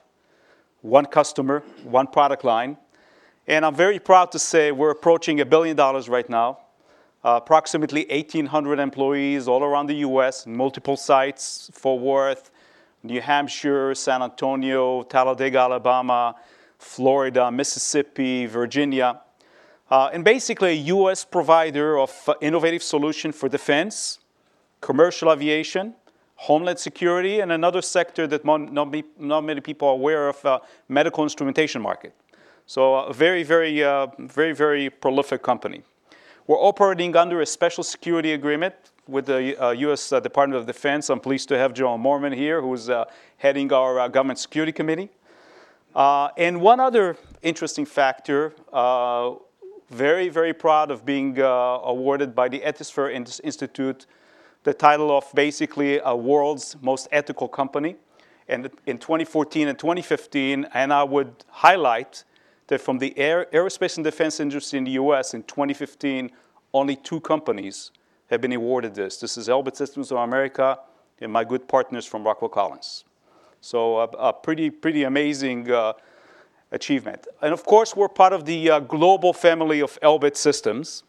one 0.82 1.06
customer, 1.06 1.64
one 1.84 2.08
product 2.08 2.44
line. 2.44 2.78
And 3.48 3.66
I'm 3.66 3.76
very 3.76 4.00
proud 4.00 4.32
to 4.32 4.40
say 4.40 4.72
we're 4.72 4.92
approaching 4.92 5.42
a 5.42 5.46
billion 5.46 5.76
dollars 5.76 6.08
right 6.08 6.30
now. 6.30 6.60
Uh, 7.24 7.40
approximately 7.42 8.06
1,800 8.10 8.80
employees 8.80 9.48
all 9.48 9.64
around 9.64 9.88
the 9.88 9.96
US, 9.96 10.48
multiple 10.48 10.98
sites, 10.98 11.70
Fort 11.74 12.02
Worth, 12.02 12.50
New 13.04 13.22
Hampshire, 13.22 13.94
San 13.94 14.24
Antonio, 14.24 15.04
Talladega, 15.04 15.60
Alabama, 15.60 16.36
Florida, 16.80 17.52
Mississippi, 17.52 18.48
Virginia. 18.48 19.22
Uh, 19.92 20.10
and 20.14 20.24
basically 20.24 20.70
a 20.70 20.82
US 20.96 21.26
provider 21.26 22.00
of 22.00 22.12
uh, 22.28 22.34
innovative 22.40 22.82
solution 22.82 23.34
for 23.34 23.50
defense, 23.50 24.20
commercial 24.80 25.30
aviation, 25.30 25.94
homeland 26.36 26.80
security, 26.80 27.42
and 27.42 27.52
another 27.52 27.82
sector 27.82 28.26
that 28.26 28.46
not, 28.46 28.72
not 29.20 29.44
many 29.44 29.60
people 29.60 29.90
are 29.90 29.94
aware 29.94 30.30
of, 30.30 30.46
uh, 30.46 30.60
medical 30.88 31.24
instrumentation 31.24 31.82
market. 31.82 32.14
So 32.66 32.96
a 32.96 33.14
very, 33.14 33.44
very, 33.44 33.84
uh, 33.84 34.08
very, 34.18 34.54
very 34.54 34.90
prolific 34.90 35.44
company. 35.44 35.84
We're 36.48 36.58
operating 36.60 37.16
under 37.18 37.42
a 37.42 37.46
special 37.46 37.84
security 37.84 38.32
agreement 38.32 38.76
with 39.08 39.26
the 39.26 39.62
uh, 39.62 39.72
U.S. 39.72 40.12
Uh, 40.12 40.20
Department 40.22 40.60
of 40.60 40.68
Defense. 40.68 41.10
I'm 41.10 41.20
pleased 41.20 41.50
to 41.50 41.58
have 41.58 41.74
Joel 41.74 42.00
Moorman 42.00 42.34
here, 42.34 42.62
who's 42.62 42.90
uh, 42.90 43.06
heading 43.38 43.74
our 43.74 44.00
uh, 44.00 44.08
Government 44.08 44.40
Security 44.40 44.72
Committee. 44.72 45.10
Uh, 45.94 46.30
and 46.38 46.62
one 46.62 46.80
other 46.80 47.18
interesting 47.42 47.86
factor, 47.86 48.54
uh, 48.72 49.34
very, 49.92 50.30
very 50.30 50.54
proud 50.54 50.90
of 50.90 51.06
being 51.06 51.38
awarded 51.40 52.34
by 52.34 52.50
the 52.50 52.60
Ethisphere 52.62 53.14
Institute 53.44 54.06
the 54.64 54.74
title 54.74 55.16
of 55.16 55.26
basically 55.34 56.00
a 56.04 56.16
world's 56.16 56.76
most 56.82 57.08
ethical 57.12 57.48
company. 57.48 57.96
And 58.48 58.70
in 58.86 58.98
2014 58.98 59.68
and 59.68 59.80
2015, 59.80 60.68
and 60.74 60.94
I 60.94 61.04
would 61.04 61.34
highlight 61.50 62.24
that 62.68 62.82
from 62.82 63.00
the 63.00 63.18
air, 63.18 63.48
aerospace 63.54 63.98
and 63.98 64.04
defense 64.04 64.40
industry 64.40 64.78
in 64.78 64.86
the 64.86 64.92
US 64.92 65.34
in 65.34 65.44
2015, 65.44 66.32
only 66.74 66.96
two 66.96 67.20
companies 67.22 67.92
have 68.30 68.42
been 68.42 68.54
awarded 68.54 68.96
this. 68.96 69.18
This 69.18 69.38
is 69.38 69.48
Elbit 69.48 69.76
Systems 69.76 70.12
of 70.12 70.18
America 70.18 70.80
and 71.20 71.32
my 71.32 71.44
good 71.44 71.68
partners 71.68 72.06
from 72.06 72.24
Rockwell 72.24 72.50
Collins. 72.50 73.04
So 73.62 74.00
a, 74.00 74.04
a 74.04 74.34
pretty, 74.34 74.70
pretty 74.70 75.04
amazing 75.04 75.72
uh, 75.72 75.94
achievement. 76.72 77.28
And 77.42 77.54
of 77.54 77.66
course, 77.66 77.96
we're 77.96 78.10
part 78.10 78.34
of 78.34 78.46
the 78.46 78.70
uh, 78.70 78.80
global 78.80 79.34
family 79.34 79.82
of 79.82 80.00
Elbit 80.02 80.38
Systems, 80.38 81.04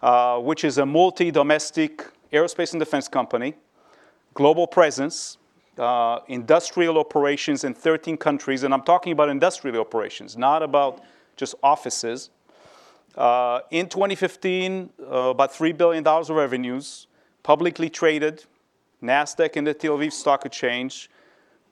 uh, 0.00 0.38
which 0.38 0.64
is 0.64 0.78
a 0.78 0.86
multi-domestic 0.86 2.04
aerospace 2.32 2.72
and 2.72 2.80
defense 2.80 3.08
company, 3.08 3.54
global 4.34 4.66
presence, 4.66 5.38
uh, 5.78 6.20
industrial 6.28 6.98
operations 6.98 7.64
in 7.64 7.74
13 7.74 8.16
countries, 8.16 8.62
and 8.64 8.74
I'm 8.74 8.82
talking 8.82 9.12
about 9.12 9.28
industrial 9.28 9.80
operations, 9.80 10.36
not 10.36 10.62
about 10.62 11.02
just 11.36 11.54
offices. 11.62 12.30
Uh, 13.16 13.60
in 13.70 13.88
2015, 13.88 14.90
uh, 15.00 15.04
about 15.04 15.52
$3 15.52 15.76
billion 15.76 16.06
of 16.06 16.28
revenues, 16.30 17.06
publicly 17.42 17.88
traded, 17.88 18.44
NASDAQ 19.02 19.56
and 19.56 19.66
the 19.66 19.74
Tel 19.74 19.96
Aviv 19.96 20.12
Stock 20.12 20.44
Exchange, 20.44 21.08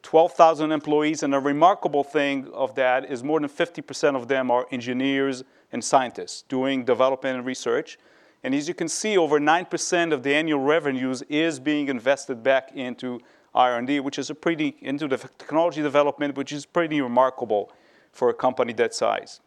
12,000 0.06 0.70
employees, 0.70 1.24
and 1.24 1.34
a 1.34 1.40
remarkable 1.40 2.04
thing 2.04 2.48
of 2.54 2.76
that 2.76 3.10
is 3.10 3.24
more 3.24 3.40
than 3.40 3.48
50% 3.48 4.14
of 4.14 4.28
them 4.28 4.52
are 4.52 4.64
engineers 4.70 5.42
and 5.72 5.84
scientists 5.84 6.42
doing 6.42 6.84
development 6.84 7.38
and 7.38 7.44
research. 7.44 7.98
And 8.44 8.54
as 8.54 8.68
you 8.68 8.74
can 8.74 8.86
see, 8.86 9.18
over 9.18 9.40
9% 9.40 10.12
of 10.12 10.22
the 10.22 10.32
annual 10.32 10.60
revenues 10.60 11.22
is 11.22 11.58
being 11.58 11.88
invested 11.88 12.44
back 12.44 12.70
into 12.72 13.18
R&D, 13.52 13.98
which 13.98 14.16
is 14.20 14.30
a 14.30 14.34
pretty, 14.36 14.76
into 14.80 15.08
the 15.08 15.16
technology 15.16 15.82
development, 15.82 16.36
which 16.36 16.52
is 16.52 16.64
pretty 16.64 17.00
remarkable 17.00 17.72
for 18.12 18.30
a 18.30 18.34
company 18.34 18.72
that 18.74 18.94
size. 18.94 19.40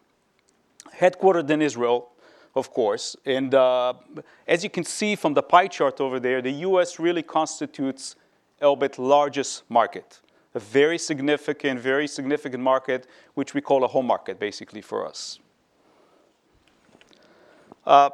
Headquartered 0.94 1.48
in 1.48 1.62
Israel, 1.62 2.10
of 2.54 2.70
course, 2.70 3.16
and 3.24 3.54
uh, 3.54 3.94
as 4.46 4.62
you 4.62 4.68
can 4.68 4.84
see 4.84 5.16
from 5.16 5.32
the 5.32 5.42
pie 5.42 5.68
chart 5.68 6.02
over 6.02 6.20
there, 6.20 6.42
the 6.42 6.52
US 6.68 6.98
really 6.98 7.22
constitutes 7.22 8.14
Elbit's 8.60 8.98
largest 8.98 9.62
market. 9.70 10.20
A 10.54 10.58
very 10.58 10.98
significant, 10.98 11.78
very 11.78 12.08
significant 12.08 12.62
market, 12.62 13.06
which 13.34 13.54
we 13.54 13.60
call 13.60 13.84
a 13.84 13.88
home 13.88 14.06
market, 14.06 14.40
basically, 14.40 14.80
for 14.80 15.06
us. 15.06 15.38
Uh, 17.86 18.10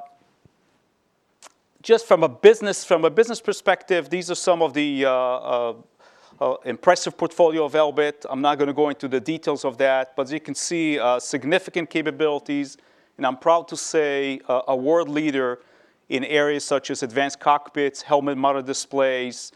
just 1.83 2.07
from 2.07 2.23
a 2.23 2.29
business 2.29 2.85
from 2.85 3.05
a 3.05 3.11
business 3.11 3.41
perspective, 3.41 4.11
these 4.11 4.31
are 4.31 4.35
some 4.35 4.61
of 4.61 4.75
the 4.75 5.05
uh, 5.05 5.11
uh, 5.11 5.75
uh 6.41 6.57
impressive 6.65 7.17
portfolio 7.17 7.65
of 7.65 7.73
Elbit. 7.73 8.27
I'm 8.29 8.41
not 8.41 8.59
going 8.59 8.69
to 8.69 8.75
go 8.75 8.89
into 8.89 9.09
the 9.09 9.21
details 9.21 9.65
of 9.65 9.79
that, 9.79 10.15
but 10.17 10.23
as 10.23 10.33
you 10.33 10.41
can 10.41 10.55
see, 10.55 10.99
uh, 10.99 11.19
significant 11.19 11.89
capabilities, 11.89 12.77
and 13.17 13.27
I'm 13.27 13.37
proud 13.37 13.69
to 13.69 13.77
say 13.77 14.41
uh, 14.49 14.63
a 14.69 14.77
world 14.77 15.09
leader 15.09 15.61
in 16.09 16.25
areas 16.25 16.65
such 16.65 16.91
as 16.91 17.03
advanced 17.03 17.41
cockpits, 17.41 18.03
helmet-mounted 18.03 18.67
displays, 18.67 19.53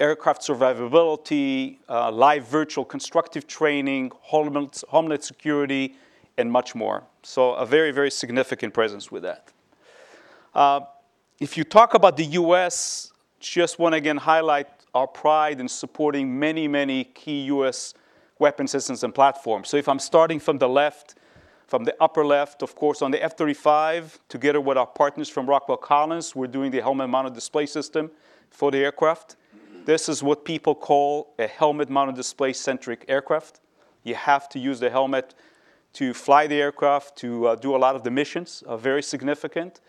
aircraft 0.00 0.42
survivability, 0.42 1.78
live 1.88 2.46
virtual 2.46 2.84
constructive 2.84 3.46
training, 3.46 4.12
homeland, 4.20 4.82
homeland 4.88 5.22
security, 5.22 5.96
and 6.36 6.50
much 6.50 6.74
more. 6.74 7.02
So 7.22 7.54
a 7.54 7.66
very, 7.66 7.90
very 7.90 8.10
significant 8.10 8.72
presence 8.72 9.10
with 9.10 9.24
that. 9.24 9.52
Uh, 10.54 10.80
if 11.40 11.56
you 11.56 11.64
talk 11.64 11.94
about 11.94 12.16
the 12.16 12.24
US, 12.24 13.12
just 13.40 13.78
want 13.78 13.92
to 13.92 13.96
again 13.98 14.16
highlight 14.16 14.68
our 14.94 15.06
pride 15.06 15.60
in 15.60 15.68
supporting 15.68 16.38
many, 16.38 16.66
many 16.66 17.04
key 17.04 17.42
US 17.42 17.94
weapon 18.38 18.66
systems 18.66 19.04
and 19.04 19.14
platforms. 19.14 19.68
So 19.68 19.76
if 19.76 19.88
I'm 19.88 19.98
starting 19.98 20.40
from 20.40 20.58
the 20.58 20.68
left, 20.68 21.16
from 21.66 21.84
the 21.84 21.94
upper 22.00 22.24
left, 22.24 22.62
of 22.62 22.74
course, 22.74 23.02
on 23.02 23.10
the 23.10 23.22
F 23.22 23.36
35, 23.36 24.18
together 24.28 24.60
with 24.60 24.78
our 24.78 24.86
partners 24.86 25.28
from 25.28 25.46
Rockwell 25.46 25.76
Collins, 25.76 26.34
we're 26.34 26.46
doing 26.46 26.70
the 26.70 26.80
helmet 26.80 27.10
mounted 27.10 27.34
display 27.34 27.66
system 27.66 28.10
for 28.50 28.70
the 28.70 28.78
aircraft. 28.78 29.36
This 29.88 30.06
is 30.06 30.22
what 30.22 30.44
people 30.44 30.74
call 30.74 31.32
a 31.38 31.46
helmet 31.46 31.88
mounted 31.88 32.14
display 32.14 32.52
centric 32.52 33.06
aircraft. 33.08 33.60
You 34.02 34.16
have 34.16 34.46
to 34.50 34.58
use 34.58 34.80
the 34.80 34.90
helmet 34.90 35.34
to 35.94 36.12
fly 36.12 36.46
the 36.46 36.56
aircraft, 36.56 37.16
to 37.20 37.46
uh, 37.46 37.54
do 37.54 37.74
a 37.74 37.78
lot 37.78 37.96
of 37.96 38.02
the 38.02 38.10
missions, 38.10 38.62
uh, 38.66 38.76
very 38.76 39.02
significant. 39.02 39.80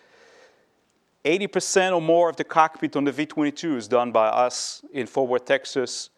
80% 1.25 1.94
or 1.94 2.01
more 2.01 2.29
of 2.29 2.38
the 2.38 2.46
cockpit 2.46 2.96
on 2.96 3.03
the 3.03 3.12
V-22 3.12 3.75
is 3.75 3.89
done 3.89 4.13
by 4.13 4.27
us 4.29 4.86
in 4.94 5.06
Fort 5.06 5.29
Worth, 5.29 5.44
Texas. 5.44 6.12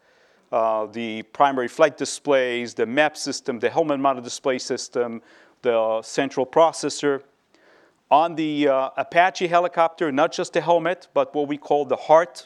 Uh, 0.52 0.86
the 0.86 1.24
primary 1.24 1.68
flight 1.68 1.98
displays, 1.98 2.76
the 2.76 2.86
map 2.86 3.18
system, 3.18 3.58
the 3.58 3.72
helmet-mounted 3.72 4.24
display 4.24 4.60
system, 4.60 5.24
the 5.64 6.04
central 6.04 6.46
processor. 6.46 7.24
On 8.12 8.36
the 8.36 8.68
uh, 8.68 8.92
Apache 8.96 9.48
helicopter, 9.48 10.12
not 10.12 10.32
just 10.32 10.54
the 10.54 10.62
helmet, 10.62 11.08
but 11.16 11.34
what 11.34 11.48
we 11.48 11.58
call 11.58 11.84
the 11.84 11.96
heart 11.96 12.46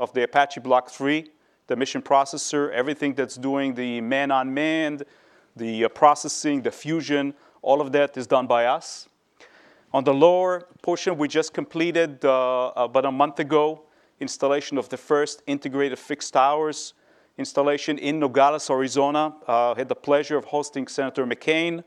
of 0.00 0.12
the 0.14 0.24
Apache 0.24 0.60
Block 0.60 0.90
3, 0.90 1.30
the 1.68 1.76
mission 1.76 2.02
processor, 2.02 2.72
everything 2.72 3.14
that's 3.14 3.36
doing 3.36 3.74
the 3.74 4.00
man-on-man, 4.00 5.02
the 5.54 5.84
uh, 5.84 5.88
processing, 5.88 6.62
the 6.62 6.70
fusion, 6.72 7.34
all 7.62 7.80
of 7.80 7.92
that 7.92 8.16
is 8.16 8.26
done 8.26 8.46
by 8.46 8.64
us. 8.64 9.08
On 9.92 10.02
the 10.02 10.14
lower 10.14 10.66
portion, 10.82 11.18
we 11.18 11.28
just 11.28 11.52
completed 11.52 12.24
uh, 12.24 12.72
about 12.74 13.04
a 13.04 13.12
month 13.12 13.38
ago 13.38 13.82
installation 14.18 14.78
of 14.78 14.88
the 14.88 14.96
first 14.96 15.42
integrated 15.46 15.98
fixed 15.98 16.32
towers 16.32 16.94
installation 17.38 17.96
in 17.98 18.18
Nogales, 18.20 18.68
Arizona. 18.70 19.34
Uh, 19.46 19.74
had 19.74 19.88
the 19.88 19.94
pleasure 19.94 20.36
of 20.36 20.44
hosting 20.44 20.86
Senator 20.86 21.26
McCain 21.26 21.82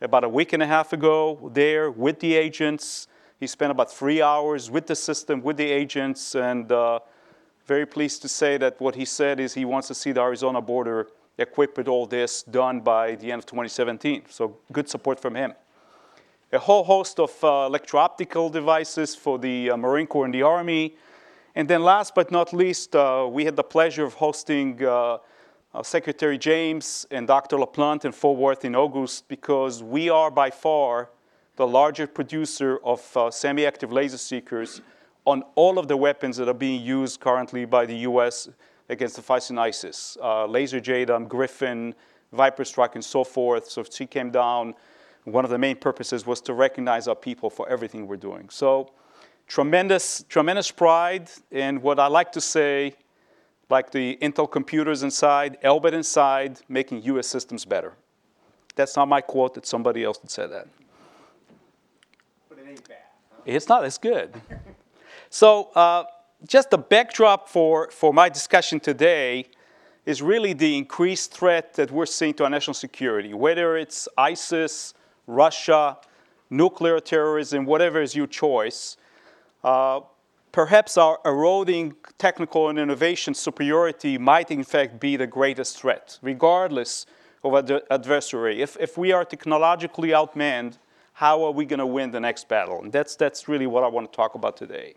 about 0.00 0.24
a 0.24 0.28
week 0.28 0.54
and 0.54 0.62
a 0.62 0.66
half 0.66 0.92
ago 0.92 1.50
there 1.52 1.90
with 1.90 2.20
the 2.20 2.34
agents. 2.34 3.06
He 3.38 3.46
spent 3.46 3.70
about 3.70 3.92
three 3.92 4.22
hours 4.22 4.70
with 4.70 4.86
the 4.86 4.96
system, 4.96 5.42
with 5.42 5.58
the 5.58 5.70
agents, 5.70 6.34
and 6.34 6.72
uh, 6.72 7.00
very 7.66 7.86
pleased 7.86 8.22
to 8.22 8.28
say 8.28 8.56
that 8.58 8.80
what 8.80 8.94
he 8.94 9.04
said 9.04 9.40
is 9.40 9.54
he 9.54 9.64
wants 9.64 9.88
to 9.88 9.94
see 9.94 10.12
the 10.12 10.20
Arizona 10.20 10.60
border 10.60 11.08
equipped 11.38 11.76
with 11.76 11.88
all 11.88 12.06
this 12.06 12.42
done 12.42 12.80
by 12.80 13.14
the 13.16 13.32
end 13.32 13.40
of 13.40 13.46
2017. 13.46 14.24
So 14.30 14.56
good 14.72 14.88
support 14.88 15.20
from 15.20 15.34
him 15.34 15.54
a 16.52 16.58
whole 16.58 16.84
host 16.84 17.18
of 17.18 17.32
uh, 17.42 17.66
electro-optical 17.66 18.48
devices 18.50 19.14
for 19.14 19.38
the 19.38 19.70
uh, 19.70 19.76
Marine 19.76 20.06
Corps 20.06 20.24
and 20.24 20.32
the 20.32 20.42
Army. 20.42 20.94
And 21.54 21.68
then 21.68 21.82
last 21.82 22.14
but 22.14 22.30
not 22.30 22.52
least, 22.52 22.94
uh, 22.94 23.28
we 23.30 23.44
had 23.44 23.56
the 23.56 23.64
pleasure 23.64 24.04
of 24.04 24.14
hosting 24.14 24.84
uh, 24.84 25.18
uh, 25.74 25.82
Secretary 25.82 26.38
James 26.38 27.06
and 27.10 27.26
Dr. 27.26 27.56
LaPlante 27.56 28.04
in 28.04 28.12
Fort 28.12 28.38
Worth 28.38 28.64
in 28.64 28.76
August 28.76 29.28
because 29.28 29.82
we 29.82 30.08
are 30.08 30.30
by 30.30 30.50
far 30.50 31.10
the 31.56 31.66
larger 31.66 32.06
producer 32.06 32.78
of 32.84 33.16
uh, 33.16 33.30
semi-active 33.30 33.90
laser 33.90 34.18
seekers 34.18 34.80
on 35.26 35.42
all 35.56 35.78
of 35.78 35.88
the 35.88 35.96
weapons 35.96 36.36
that 36.38 36.48
are 36.48 36.54
being 36.54 36.80
used 36.80 37.20
currently 37.20 37.66
by 37.66 37.84
the 37.84 37.96
US 37.98 38.48
against 38.88 39.16
the 39.16 39.22
fighting 39.22 39.58
ISIS. 39.58 40.16
Uh, 40.22 40.46
laser 40.46 40.80
JDAM, 40.80 41.28
Griffin, 41.28 41.94
Viper 42.32 42.64
Strike, 42.64 42.94
and 42.94 43.04
so 43.04 43.24
forth. 43.24 43.68
So 43.68 43.82
if 43.82 43.92
she 43.92 44.06
came 44.06 44.30
down. 44.30 44.74
One 45.24 45.44
of 45.44 45.50
the 45.50 45.58
main 45.58 45.74
purposes 45.74 46.24
was 46.24 46.40
to 46.42 46.54
recognize 46.54 47.08
our 47.08 47.16
people 47.16 47.50
for 47.50 47.68
everything 47.68 48.06
we're 48.06 48.16
doing. 48.16 48.48
So 48.48 48.92
tremendous, 49.48 50.24
tremendous 50.28 50.70
pride. 50.70 51.28
And 51.50 51.82
what 51.82 51.98
I 51.98 52.06
like 52.06 52.30
to 52.32 52.40
say, 52.40 52.94
like 53.68 53.90
the 53.90 54.16
Intel 54.22 54.48
computers 54.48 55.02
inside, 55.02 55.58
Elbit 55.64 55.92
inside, 55.92 56.60
making 56.68 57.02
US 57.02 57.26
systems 57.26 57.64
better. 57.64 57.94
That's 58.76 58.94
not 58.94 59.08
my 59.08 59.20
quote, 59.20 59.56
it's 59.56 59.68
somebody 59.68 60.04
else 60.04 60.18
that 60.18 60.30
said 60.30 60.52
that. 60.52 60.68
But 62.48 62.58
it 62.58 62.66
ain't 62.68 62.88
bad. 62.88 62.98
Huh? 63.32 63.42
It's 63.46 63.68
not, 63.68 63.84
it's 63.84 63.98
good. 63.98 64.32
so, 65.30 65.70
uh, 65.74 66.04
just 66.46 66.70
the 66.70 66.78
backdrop 66.78 67.48
for, 67.48 67.90
for 67.90 68.12
my 68.12 68.28
discussion 68.28 68.78
today 68.78 69.46
is 70.04 70.22
really 70.22 70.52
the 70.52 70.76
increased 70.76 71.32
threat 71.32 71.74
that 71.74 71.90
we're 71.90 72.06
seeing 72.06 72.34
to 72.34 72.44
our 72.44 72.50
national 72.50 72.74
security, 72.74 73.34
whether 73.34 73.76
it's 73.76 74.08
ISIS, 74.16 74.94
Russia, 75.26 75.98
nuclear 76.50 77.00
terrorism, 77.00 77.64
whatever 77.64 78.00
is 78.00 78.14
your 78.14 78.26
choice. 78.26 78.96
Uh, 79.64 80.00
perhaps 80.52 80.96
our 80.96 81.18
eroding 81.24 81.94
technical 82.18 82.68
and 82.68 82.78
innovation 82.78 83.34
superiority 83.34 84.16
might, 84.16 84.50
in 84.50 84.62
fact, 84.62 85.00
be 85.00 85.16
the 85.16 85.26
greatest 85.26 85.80
threat, 85.80 86.18
regardless 86.22 87.06
of 87.42 87.66
the 87.66 87.82
adversary. 87.90 88.62
If, 88.62 88.76
if 88.78 88.96
we 88.96 89.10
are 89.10 89.24
technologically 89.24 90.10
outmanned, 90.10 90.78
how 91.14 91.42
are 91.44 91.52
we 91.52 91.64
going 91.64 91.78
to 91.78 91.86
win 91.86 92.10
the 92.10 92.20
next 92.20 92.48
battle? 92.48 92.82
And 92.82 92.92
that's, 92.92 93.16
that's 93.16 93.48
really 93.48 93.66
what 93.66 93.82
I 93.82 93.88
want 93.88 94.12
to 94.12 94.16
talk 94.16 94.34
about 94.34 94.56
today. 94.56 94.94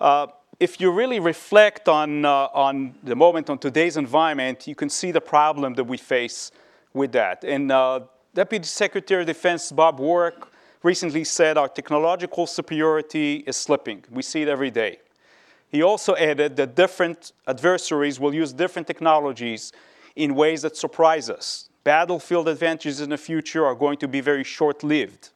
Uh, 0.00 0.26
if 0.58 0.80
you 0.80 0.90
really 0.90 1.20
reflect 1.20 1.88
on, 1.88 2.24
uh, 2.24 2.48
on 2.54 2.94
the 3.02 3.16
moment, 3.16 3.50
on 3.50 3.58
today's 3.58 3.96
environment, 3.96 4.66
you 4.66 4.74
can 4.74 4.88
see 4.88 5.10
the 5.10 5.20
problem 5.20 5.74
that 5.74 5.84
we 5.84 5.96
face 5.96 6.52
with 6.94 7.12
that. 7.12 7.44
And 7.44 7.72
uh, 7.72 8.00
Deputy 8.34 8.66
Secretary 8.66 9.22
of 9.22 9.26
Defense 9.26 9.72
Bob 9.72 9.98
Work 9.98 10.52
recently 10.82 11.24
said 11.24 11.58
our 11.58 11.68
technological 11.68 12.46
superiority 12.46 13.44
is 13.46 13.56
slipping. 13.56 14.04
We 14.10 14.22
see 14.22 14.42
it 14.42 14.48
every 14.48 14.70
day. 14.70 14.98
He 15.68 15.82
also 15.82 16.14
added 16.16 16.56
that 16.56 16.76
different 16.76 17.32
adversaries 17.46 18.20
will 18.20 18.34
use 18.34 18.52
different 18.52 18.86
technologies 18.86 19.72
in 20.16 20.34
ways 20.34 20.62
that 20.62 20.76
surprise 20.76 21.30
us. 21.30 21.70
Battlefield 21.82 22.46
advantages 22.46 23.00
in 23.00 23.10
the 23.10 23.16
future 23.16 23.64
are 23.64 23.74
going 23.74 23.96
to 23.98 24.08
be 24.08 24.20
very 24.20 24.44
short 24.44 24.84
lived, 24.84 25.30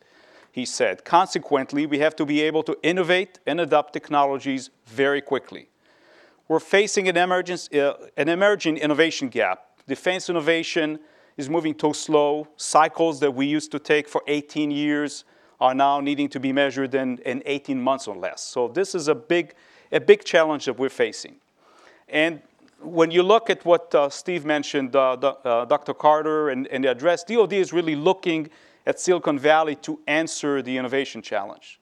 he 0.56 0.64
said. 0.64 1.04
Consequently, 1.04 1.84
we 1.84 1.98
have 1.98 2.16
to 2.16 2.24
be 2.24 2.40
able 2.40 2.62
to 2.62 2.74
innovate 2.82 3.38
and 3.46 3.60
adopt 3.60 3.92
technologies 3.92 4.70
very 4.86 5.20
quickly. 5.20 5.68
We're 6.48 6.60
facing 6.60 7.10
an, 7.10 7.18
uh, 7.18 7.92
an 8.16 8.28
emerging 8.30 8.78
innovation 8.78 9.28
gap. 9.28 9.66
Defense 9.86 10.30
innovation 10.30 10.98
is 11.36 11.50
moving 11.50 11.74
too 11.74 11.92
slow. 11.92 12.48
Cycles 12.56 13.20
that 13.20 13.34
we 13.34 13.44
used 13.44 13.70
to 13.72 13.78
take 13.78 14.08
for 14.08 14.22
18 14.26 14.70
years 14.70 15.26
are 15.60 15.74
now 15.74 16.00
needing 16.00 16.30
to 16.30 16.40
be 16.40 16.54
measured 16.54 16.94
in, 16.94 17.18
in 17.18 17.42
18 17.44 17.78
months 17.78 18.08
or 18.08 18.16
less. 18.16 18.40
So 18.40 18.66
this 18.66 18.94
is 18.94 19.08
a 19.08 19.14
big, 19.14 19.52
a 19.92 20.00
big 20.00 20.24
challenge 20.24 20.64
that 20.64 20.78
we're 20.78 20.88
facing. 20.88 21.36
And 22.08 22.40
when 22.80 23.10
you 23.10 23.22
look 23.22 23.50
at 23.50 23.62
what 23.66 23.94
uh, 23.94 24.08
Steve 24.08 24.46
mentioned, 24.46 24.96
uh, 24.96 25.12
uh, 25.12 25.66
Dr. 25.66 25.92
Carter 25.92 26.48
and, 26.48 26.66
and, 26.68 26.84
the 26.84 26.92
address, 26.92 27.24
DoD 27.24 27.52
is 27.52 27.74
really 27.74 27.94
looking 27.94 28.48
at 28.86 29.00
Silicon 29.00 29.38
Valley 29.38 29.74
to 29.76 30.00
answer 30.06 30.62
the 30.62 30.76
innovation 30.76 31.20
challenge. 31.20 31.80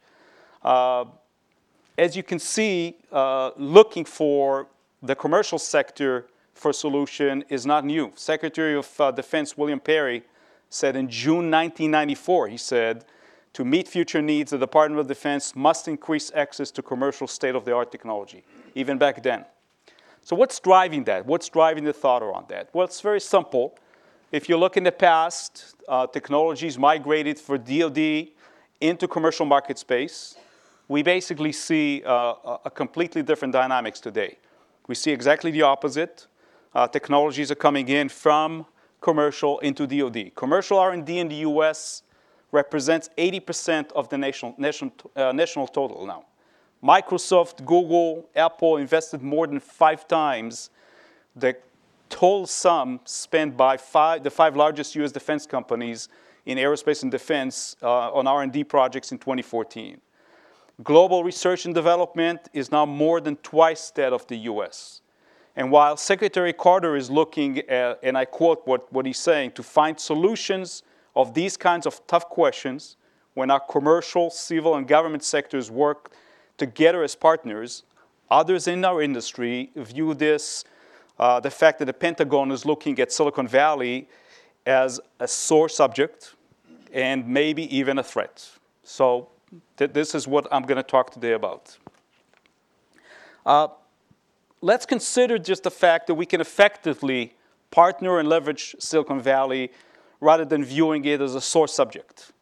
Uh, 0.62 1.04
as 1.96 2.16
you 2.16 2.22
can 2.22 2.38
see, 2.38 2.96
uh, 3.12 3.50
looking 3.56 4.04
for 4.04 4.68
the 5.02 5.14
commercial 5.14 5.58
sector 5.58 6.26
for 6.54 6.72
solution 6.72 7.44
is 7.48 7.66
not 7.66 7.84
new. 7.84 8.12
Secretary 8.14 8.76
of 8.76 9.00
uh, 9.00 9.10
Defense 9.10 9.56
William 9.56 9.80
Perry 9.80 10.22
said 10.70 10.96
in 10.96 11.08
June 11.08 11.50
1994, 11.50 12.48
he 12.48 12.56
said, 12.56 13.04
to 13.52 13.64
meet 13.64 13.86
future 13.86 14.20
needs, 14.20 14.50
the 14.50 14.58
Department 14.58 15.00
of 15.00 15.06
Defense 15.06 15.54
must 15.54 15.86
increase 15.86 16.32
access 16.34 16.72
to 16.72 16.82
commercial 16.82 17.28
state-of-the-art 17.28 17.92
technology, 17.92 18.42
even 18.74 18.98
back 18.98 19.22
then. 19.22 19.44
So 20.22 20.34
what's 20.34 20.58
driving 20.58 21.04
that? 21.04 21.24
What's 21.26 21.48
driving 21.48 21.84
the 21.84 21.92
thought 21.92 22.22
around 22.22 22.48
that? 22.48 22.70
Well, 22.72 22.84
it's 22.84 23.00
very 23.00 23.20
simple. 23.20 23.78
If 24.32 24.48
you 24.48 24.56
look 24.56 24.76
in 24.76 24.84
the 24.84 24.92
past, 24.92 25.74
uh, 25.88 26.06
technologies 26.06 26.78
migrated 26.78 27.38
for 27.38 27.58
DoD 27.58 28.28
into 28.80 29.08
commercial 29.08 29.46
market 29.46 29.78
space. 29.78 30.36
We 30.88 31.02
basically 31.02 31.52
see 31.52 32.02
uh, 32.04 32.58
a 32.64 32.70
completely 32.70 33.22
different 33.22 33.52
dynamics 33.52 34.00
today. 34.00 34.38
We 34.86 34.94
see 34.94 35.12
exactly 35.12 35.50
the 35.50 35.62
opposite. 35.62 36.26
Uh, 36.74 36.88
technologies 36.88 37.50
are 37.50 37.54
coming 37.56 37.88
in 37.88 38.08
from 38.08 38.66
commercial 39.00 39.58
into 39.60 39.86
DoD. 39.86 40.34
Commercial 40.34 40.78
R&D 40.78 41.18
in 41.18 41.28
the 41.28 41.36
U.S. 41.36 42.02
represents 42.52 43.08
80% 43.16 43.92
of 43.92 44.08
the 44.08 44.18
national, 44.18 44.54
national, 44.58 44.92
uh, 45.14 45.32
national 45.32 45.68
total 45.68 46.06
now. 46.06 46.24
Microsoft, 46.82 47.64
Google, 47.64 48.28
Apple 48.36 48.76
invested 48.76 49.22
more 49.22 49.46
than 49.46 49.60
five 49.60 50.06
times 50.06 50.70
the 51.34 51.56
total 52.14 52.46
sum 52.46 53.00
spent 53.04 53.56
by 53.56 53.76
five, 53.76 54.22
the 54.22 54.30
five 54.30 54.54
largest 54.56 54.94
U.S. 54.94 55.10
defense 55.10 55.46
companies 55.46 56.08
in 56.46 56.58
aerospace 56.58 57.02
and 57.02 57.10
defense 57.10 57.74
uh, 57.82 58.12
on 58.12 58.28
R&D 58.28 58.62
projects 58.64 59.10
in 59.10 59.18
2014. 59.18 60.00
Global 60.84 61.24
research 61.24 61.64
and 61.64 61.74
development 61.74 62.48
is 62.52 62.70
now 62.70 62.86
more 62.86 63.20
than 63.20 63.34
twice 63.36 63.90
that 63.90 64.12
of 64.12 64.24
the 64.28 64.36
U.S. 64.52 65.00
And 65.56 65.72
while 65.72 65.96
Secretary 65.96 66.52
Carter 66.52 66.94
is 66.94 67.10
looking 67.10 67.58
at, 67.68 67.98
and 68.04 68.16
I 68.16 68.26
quote 68.26 68.62
what, 68.64 68.92
what 68.92 69.06
he's 69.06 69.18
saying, 69.18 69.50
to 69.52 69.64
find 69.64 69.98
solutions 69.98 70.84
of 71.16 71.34
these 71.34 71.56
kinds 71.56 71.84
of 71.84 72.00
tough 72.06 72.28
questions 72.28 72.96
when 73.34 73.50
our 73.50 73.60
commercial, 73.60 74.30
civil, 74.30 74.76
and 74.76 74.86
government 74.86 75.24
sectors 75.24 75.68
work 75.68 76.12
together 76.58 77.02
as 77.02 77.16
partners. 77.16 77.82
Others 78.30 78.68
in 78.68 78.84
our 78.84 79.02
industry 79.02 79.72
view 79.74 80.14
this, 80.14 80.64
uh, 81.18 81.40
the 81.40 81.50
fact 81.50 81.78
that 81.78 81.84
the 81.86 81.92
Pentagon 81.92 82.50
is 82.50 82.64
looking 82.64 82.98
at 82.98 83.12
Silicon 83.12 83.48
Valley 83.48 84.08
as 84.66 85.00
a 85.20 85.28
sore 85.28 85.68
subject 85.68 86.34
and 86.92 87.26
maybe 87.26 87.76
even 87.76 87.98
a 87.98 88.02
threat. 88.02 88.50
So 88.82 89.28
th 89.76 89.92
this 89.92 90.14
is 90.14 90.26
what 90.26 90.46
I'm 90.50 90.62
going 90.62 90.82
to 90.84 90.90
talk 90.96 91.10
today 91.10 91.34
about. 91.34 91.78
Uh, 93.46 93.68
let's 94.60 94.86
consider 94.86 95.38
just 95.38 95.62
the 95.62 95.70
fact 95.70 96.06
that 96.06 96.14
we 96.14 96.26
can 96.26 96.40
effectively 96.40 97.34
partner 97.70 98.18
and 98.18 98.28
leverage 98.28 98.74
Silicon 98.78 99.20
Valley 99.20 99.70
rather 100.20 100.44
than 100.44 100.64
viewing 100.64 101.04
it 101.04 101.20
as 101.20 101.34
a 101.34 101.40
sore 101.40 101.68
subject. 101.68 102.32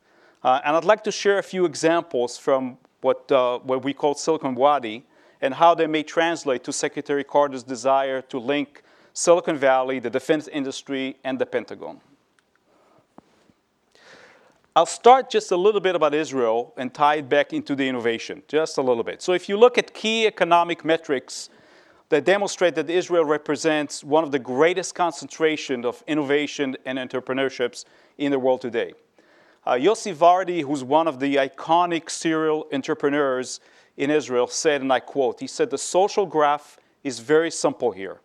Uh, 0.42 0.60
and 0.64 0.76
I'd 0.76 0.84
like 0.84 1.02
to 1.04 1.12
share 1.12 1.38
a 1.38 1.42
few 1.42 1.64
examples 1.64 2.38
from 2.38 2.78
what, 3.00 3.30
uh, 3.32 3.58
what 3.58 3.84
we 3.84 3.92
call 3.92 4.14
Silicon 4.14 4.54
Wadi, 4.54 5.04
and 5.42 5.54
how 5.54 5.74
they 5.74 5.88
may 5.88 6.02
translate 6.02 6.64
to 6.64 6.72
Secretary 6.72 7.24
Carter's 7.24 7.64
desire 7.64 8.22
to 8.22 8.38
link 8.38 8.82
Silicon 9.12 9.58
Valley, 9.58 9.98
the 9.98 10.08
defense 10.08 10.48
industry, 10.48 11.16
and 11.24 11.38
the 11.38 11.44
Pentagon. 11.44 12.00
I'll 14.74 14.86
start 14.86 15.28
just 15.28 15.50
a 15.50 15.56
little 15.56 15.82
bit 15.82 15.94
about 15.94 16.14
Israel 16.14 16.72
and 16.78 16.94
tie 16.94 17.16
it 17.16 17.28
back 17.28 17.52
into 17.52 17.74
the 17.74 17.86
innovation, 17.86 18.42
just 18.48 18.78
a 18.78 18.82
little 18.82 19.02
bit. 19.02 19.20
So 19.20 19.34
if 19.34 19.46
you 19.46 19.58
look 19.58 19.76
at 19.76 19.92
key 19.92 20.26
economic 20.26 20.82
metrics 20.82 21.50
that 22.08 22.24
demonstrate 22.24 22.74
that 22.76 22.88
Israel 22.88 23.24
represents 23.24 24.02
one 24.02 24.24
of 24.24 24.32
the 24.32 24.38
greatest 24.38 24.94
concentration 24.94 25.84
of 25.84 26.02
innovation 26.06 26.76
and 26.86 26.98
entrepreneurships 26.98 27.84
in 28.16 28.30
the 28.30 28.38
world 28.38 28.60
today. 28.60 28.92
Uh, 29.64 29.72
Yossi 29.72 30.14
Vardi, 30.14 30.62
who's 30.62 30.82
one 30.82 31.06
of 31.06 31.20
the 31.20 31.36
iconic 31.36 32.10
serial 32.10 32.66
entrepreneurs 32.72 33.60
in 33.96 34.10
Israel, 34.10 34.46
said, 34.46 34.80
and 34.80 34.92
I 34.92 35.00
quote, 35.00 35.40
he 35.40 35.46
said, 35.46 35.70
the 35.70 35.78
social 35.78 36.26
graph 36.26 36.78
is 37.04 37.18
very 37.18 37.50
simple 37.50 37.92
here. 37.92 38.20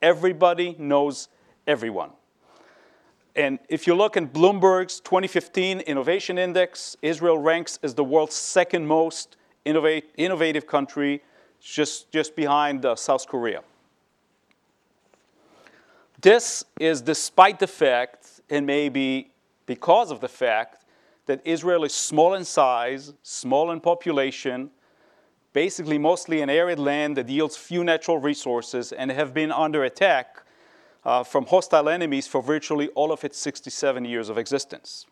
Everybody 0.00 0.74
knows 0.78 1.28
everyone. 1.66 2.10
And 3.34 3.58
if 3.68 3.86
you 3.86 3.94
look 3.94 4.16
at 4.16 4.32
Bloomberg's 4.32 5.00
2015 5.00 5.80
Innovation 5.80 6.38
Index, 6.38 6.96
Israel 7.02 7.38
ranks 7.38 7.78
as 7.82 7.94
the 7.94 8.04
world's 8.04 8.34
second 8.34 8.86
most 8.86 9.36
innovate, 9.64 10.10
innovative 10.16 10.66
country, 10.66 11.22
just, 11.60 12.10
just 12.10 12.36
behind 12.36 12.84
uh, 12.84 12.96
South 12.96 13.26
Korea. 13.26 13.62
This 16.20 16.64
is 16.78 17.00
despite 17.00 17.58
the 17.58 17.66
fact, 17.66 18.40
and 18.50 18.66
maybe 18.66 19.30
because 19.66 20.10
of 20.10 20.20
the 20.20 20.28
fact 20.28 20.84
that 21.26 21.40
Israel 21.44 21.84
is 21.84 21.94
small 21.94 22.34
in 22.34 22.44
size, 22.44 23.12
small 23.22 23.70
in 23.70 23.80
population, 23.80 24.70
basically 25.52 25.98
mostly 25.98 26.40
an 26.40 26.50
arid 26.50 26.78
land 26.78 27.16
that 27.16 27.28
yields 27.28 27.56
few 27.56 27.84
natural 27.84 28.18
resources 28.18 28.92
and 28.92 29.10
have 29.10 29.34
been 29.34 29.52
under 29.52 29.84
attack 29.84 30.42
uh, 31.04 31.22
from 31.22 31.46
hostile 31.46 31.88
enemies 31.88 32.26
for 32.26 32.42
virtually 32.42 32.88
all 32.90 33.12
of 33.12 33.24
its 33.24 33.38
67 33.38 34.04
years 34.04 34.28
of 34.28 34.38
existence. 34.38 35.06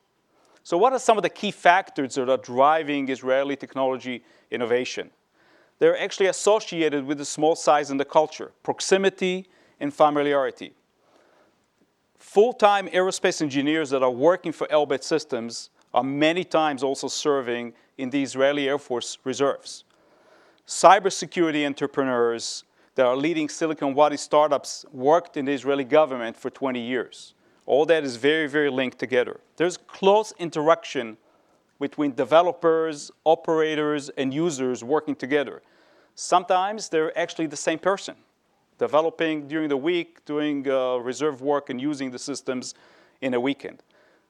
So 0.62 0.76
what 0.76 0.92
are 0.92 0.98
some 0.98 1.16
of 1.16 1.22
the 1.22 1.30
key 1.30 1.50
factors 1.50 2.14
that 2.14 2.28
are 2.28 2.36
driving 2.36 3.08
Israeli 3.08 3.56
technology 3.56 4.22
innovation? 4.50 5.10
they're 5.80 5.98
actually 5.98 6.26
associated 6.26 7.04
with 7.04 7.18
the 7.18 7.24
small 7.24 7.56
size 7.56 7.90
and 7.90 7.98
the 7.98 8.04
culture, 8.04 8.52
proximity 8.62 9.46
and 9.80 9.92
familiarity. 9.92 10.74
Full-time 12.18 12.86
aerospace 12.88 13.42
engineers 13.42 13.90
that 13.90 14.02
are 14.02 14.10
working 14.10 14.52
for 14.52 14.66
Elbit 14.68 15.02
Systems 15.02 15.70
are 15.92 16.04
many 16.04 16.44
times 16.44 16.82
also 16.82 17.08
serving 17.08 17.72
in 17.96 18.10
the 18.10 18.22
Israeli 18.22 18.68
Air 18.68 18.78
Force 18.78 19.18
reserves. 19.24 19.84
Cybersecurity 20.70 21.66
entrepreneurs 21.66 22.62
that 22.94 23.04
are 23.04 23.16
leading 23.16 23.48
Silicon 23.48 23.92
Valley 23.92 24.16
startups 24.16 24.86
worked 24.92 25.36
in 25.36 25.46
the 25.46 25.50
Israeli 25.50 25.82
government 25.82 26.36
for 26.36 26.48
20 26.48 26.80
years. 26.80 27.34
All 27.66 27.84
that 27.86 28.04
is 28.04 28.14
very, 28.14 28.46
very 28.46 28.70
linked 28.70 28.96
together. 28.96 29.40
There's 29.56 29.76
close 29.76 30.32
interaction 30.38 31.16
between 31.80 32.14
developers, 32.14 33.10
operators, 33.24 34.10
and 34.10 34.32
users 34.32 34.84
working 34.84 35.16
together. 35.16 35.60
Sometimes 36.14 36.88
they're 36.88 37.18
actually 37.18 37.48
the 37.48 37.56
same 37.56 37.80
person, 37.80 38.14
developing 38.78 39.48
during 39.48 39.68
the 39.68 39.76
week, 39.76 40.24
doing 40.24 40.70
uh, 40.70 40.98
reserve 40.98 41.42
work, 41.42 41.68
and 41.70 41.80
using 41.80 42.12
the 42.12 42.18
systems 42.18 42.76
in 43.20 43.34
a 43.34 43.40
weekend. 43.40 43.82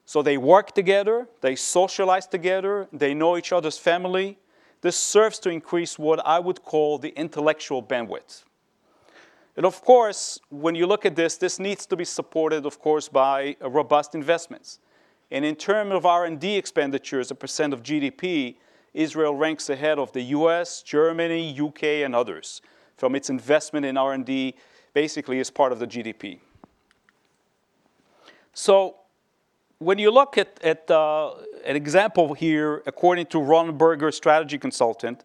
So 0.06 0.22
they 0.22 0.38
work 0.38 0.74
together, 0.74 1.28
they 1.42 1.54
socialize 1.54 2.26
together, 2.26 2.88
they 2.94 3.12
know 3.12 3.36
each 3.36 3.52
other's 3.52 3.76
family. 3.76 4.38
This 4.82 4.96
serves 4.96 5.38
to 5.40 5.50
increase 5.50 5.98
what 5.98 6.24
I 6.26 6.38
would 6.38 6.62
call 6.62 6.98
the 6.98 7.10
intellectual 7.10 7.82
bandwidth. 7.82 8.44
And 9.56 9.66
of 9.66 9.82
course, 9.82 10.40
when 10.48 10.74
you 10.74 10.86
look 10.86 11.04
at 11.04 11.16
this, 11.16 11.36
this 11.36 11.58
needs 11.58 11.84
to 11.86 11.96
be 11.96 12.04
supported, 12.04 12.64
of 12.64 12.78
course, 12.78 13.08
by 13.08 13.56
uh, 13.62 13.68
robust 13.68 14.14
investments. 14.14 14.78
And 15.30 15.44
in 15.44 15.54
terms 15.54 15.92
of 15.92 16.06
R&D 16.06 16.56
expenditures, 16.56 17.30
a 17.30 17.34
percent 17.34 17.72
of 17.72 17.82
GDP, 17.82 18.56
Israel 18.94 19.34
ranks 19.34 19.68
ahead 19.68 19.98
of 19.98 20.12
the 20.12 20.22
US, 20.22 20.82
Germany, 20.82 21.58
UK, 21.60 21.82
and 22.04 22.14
others 22.14 22.62
from 22.96 23.14
its 23.14 23.30
investment 23.30 23.86
in 23.86 23.96
R&D 23.96 24.54
basically 24.92 25.40
as 25.40 25.50
part 25.50 25.72
of 25.72 25.78
the 25.78 25.86
GDP. 25.86 26.38
So 28.52 28.96
when 29.80 29.98
you 29.98 30.10
look 30.10 30.36
at, 30.36 30.62
at 30.62 30.90
uh, 30.90 31.32
an 31.64 31.74
example 31.74 32.34
here, 32.34 32.82
according 32.86 33.26
to 33.26 33.40
Roland 33.40 33.78
Berger, 33.78 34.12
strategy 34.12 34.58
consultant, 34.58 35.24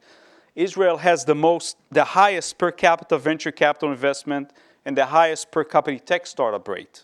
Israel 0.56 0.98
has 0.98 1.26
the 1.26 1.36
most, 1.36 1.76
the 1.92 2.06
highest 2.06 2.58
per 2.58 2.72
capita 2.72 3.18
venture 3.18 3.52
capital 3.52 3.92
investment 3.92 4.52
and 4.86 4.98
the 4.98 5.08
highest 5.08 5.52
per 5.52 5.66
capita 5.66 6.00
tech 6.00 6.26
startup 6.26 6.66
rate. 6.70 7.04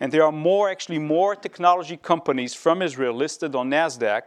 And 0.00 0.10
there 0.10 0.24
are 0.24 0.32
more, 0.32 0.70
actually 0.70 0.98
more 0.98 1.36
technology 1.36 1.98
companies 1.98 2.54
from 2.54 2.80
Israel 2.80 3.14
listed 3.14 3.54
on 3.54 3.68
NASDAQ 3.68 4.22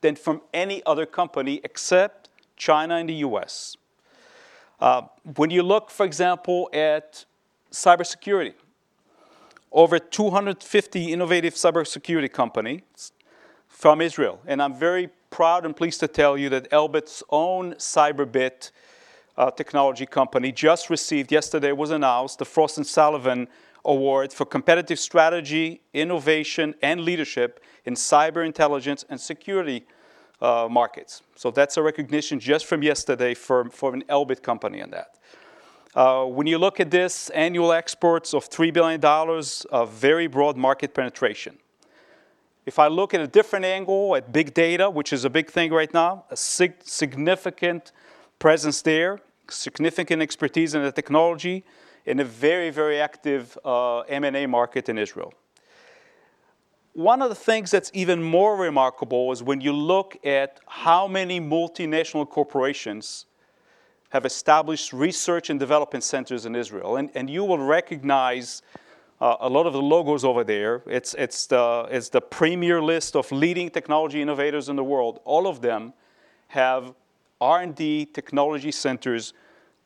than 0.00 0.16
from 0.16 0.40
any 0.54 0.82
other 0.86 1.04
company 1.04 1.60
except 1.64 2.30
China 2.56 2.96
and 2.96 3.10
the 3.10 3.16
US. 3.26 3.76
Uh, 4.80 5.02
when 5.36 5.50
you 5.50 5.62
look, 5.62 5.90
for 5.90 6.06
example, 6.06 6.70
at 6.72 7.26
cybersecurity, 7.70 8.54
over 9.72 9.98
250 9.98 11.12
innovative 11.12 11.54
cybersecurity 11.54 12.32
companies 12.32 13.12
from 13.68 14.00
Israel. 14.00 14.40
And 14.46 14.62
I'm 14.62 14.74
very 14.74 15.10
proud 15.30 15.66
and 15.66 15.76
pleased 15.76 16.00
to 16.00 16.08
tell 16.08 16.38
you 16.38 16.48
that 16.48 16.70
Elbit's 16.70 17.22
own 17.30 17.74
Cyberbit 17.74 18.70
uh, 19.36 19.50
technology 19.50 20.06
company 20.06 20.50
just 20.50 20.88
received, 20.88 21.30
yesterday 21.30 21.72
was 21.72 21.90
announced, 21.90 22.38
the 22.38 22.44
Frost 22.44 22.82
& 22.84 22.86
Sullivan 22.86 23.48
Award 23.84 24.32
for 24.32 24.46
competitive 24.46 24.98
strategy, 24.98 25.82
innovation, 25.92 26.74
and 26.82 27.02
leadership 27.02 27.62
in 27.84 27.94
cyber 27.94 28.44
intelligence 28.44 29.04
and 29.08 29.20
security 29.20 29.86
uh, 30.40 30.68
markets. 30.70 31.22
So 31.34 31.50
that's 31.50 31.76
a 31.76 31.82
recognition 31.82 32.40
just 32.40 32.66
from 32.66 32.82
yesterday 32.82 33.34
for, 33.34 33.68
for 33.70 33.94
an 33.94 34.02
Elbit 34.08 34.42
company 34.42 34.80
in 34.80 34.90
that. 34.90 35.18
Uh, 35.96 36.26
when 36.26 36.46
you 36.46 36.58
look 36.58 36.78
at 36.78 36.90
this, 36.90 37.30
annual 37.30 37.72
exports 37.72 38.34
of 38.34 38.50
$3 38.50 38.70
billion, 38.70 39.02
of 39.02 39.92
very 39.92 40.26
broad 40.26 40.54
market 40.54 40.92
penetration. 40.92 41.56
If 42.66 42.78
I 42.78 42.88
look 42.88 43.14
at 43.14 43.22
a 43.22 43.26
different 43.26 43.64
angle 43.64 44.14
at 44.14 44.30
big 44.30 44.52
data, 44.52 44.90
which 44.90 45.10
is 45.14 45.24
a 45.24 45.30
big 45.30 45.48
thing 45.48 45.72
right 45.72 45.92
now, 45.94 46.26
a 46.30 46.36
sig 46.36 46.74
significant 46.84 47.92
presence 48.38 48.82
there, 48.82 49.20
significant 49.48 50.20
expertise 50.20 50.74
in 50.74 50.82
the 50.82 50.92
technology, 50.92 51.64
in 52.04 52.20
a 52.20 52.24
very, 52.24 52.68
very 52.68 53.00
active 53.00 53.56
uh, 53.64 54.00
M&A 54.00 54.44
market 54.44 54.90
in 54.90 54.98
Israel. 54.98 55.32
One 56.92 57.22
of 57.22 57.30
the 57.30 57.34
things 57.34 57.70
that's 57.70 57.90
even 57.94 58.22
more 58.22 58.54
remarkable 58.56 59.32
is 59.32 59.42
when 59.42 59.62
you 59.62 59.72
look 59.72 60.18
at 60.26 60.60
how 60.66 61.08
many 61.08 61.40
multinational 61.40 62.28
corporations 62.28 63.24
have 64.10 64.24
established 64.24 64.92
research 64.92 65.50
and 65.50 65.58
development 65.58 66.04
centers 66.04 66.46
in 66.46 66.54
Israel. 66.54 66.96
And, 66.96 67.10
and 67.14 67.28
you 67.28 67.44
will 67.44 67.58
recognize 67.58 68.62
uh, 69.20 69.36
a 69.40 69.48
lot 69.48 69.66
of 69.66 69.72
the 69.72 69.82
logos 69.82 70.24
over 70.24 70.44
there. 70.44 70.82
It's, 70.86 71.14
it's, 71.14 71.46
the, 71.46 71.88
it's 71.90 72.08
the 72.08 72.20
premier 72.20 72.82
list 72.82 73.16
of 73.16 73.30
leading 73.32 73.70
technology 73.70 74.20
innovators 74.22 74.68
in 74.68 74.76
the 74.76 74.84
world. 74.84 75.20
All 75.24 75.46
of 75.46 75.60
them 75.60 75.92
have 76.48 76.94
R&D 77.40 78.06
technology 78.12 78.72
centers 78.72 79.32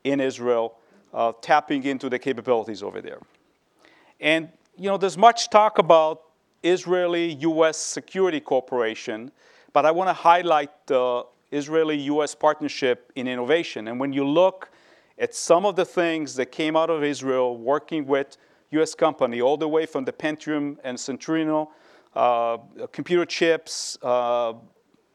in 0.05 0.21
Israel 0.21 0.77
uh, 1.13 1.33
tapping 1.41 1.85
into 1.85 2.09
the 2.09 2.19
capabilities 2.19 2.83
over 2.83 3.01
there. 3.01 3.19
And 4.21 4.49
you 4.77 4.89
know, 4.89 4.97
there's 4.97 5.19
much 5.19 5.51
talk 5.51 5.79
about 5.79 6.23
Israeli-U.S. 6.63 7.77
security 7.79 8.41
cooperation, 8.41 9.33
but 9.73 9.87
I 9.87 9.91
want 9.91 10.09
to 10.09 10.15
highlight 10.15 10.71
the 10.87 11.25
Israeli-U.S. 11.51 12.35
partnership 12.35 13.13
in 13.17 13.27
innovation. 13.27 13.89
And 13.89 13.99
when 13.99 14.13
you 14.13 14.27
look 14.27 14.71
at 15.19 15.35
some 15.35 15.67
of 15.67 15.77
the 15.77 15.85
things 15.85 16.35
that 16.37 16.47
came 16.47 16.77
out 16.77 16.91
of 16.91 17.05
Israel 17.05 17.57
working 17.57 18.07
with 18.07 18.37
US 18.71 18.95
company, 18.95 19.41
all 19.41 19.57
the 19.57 19.69
way 19.69 19.87
from 19.87 20.05
the 20.05 20.13
Pentium 20.13 20.79
and 20.85 20.97
Centrino, 20.97 21.69
uh, 22.15 22.59
computer 22.93 23.25
chips, 23.25 23.99
uh, 24.03 24.55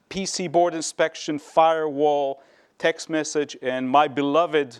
PC 0.09 0.51
board 0.51 0.73
inspection, 0.73 1.39
firewall, 1.39 2.41
text 2.77 3.09
message, 3.09 3.57
and 3.61 3.89
my 3.89 4.07
beloved 4.07 4.77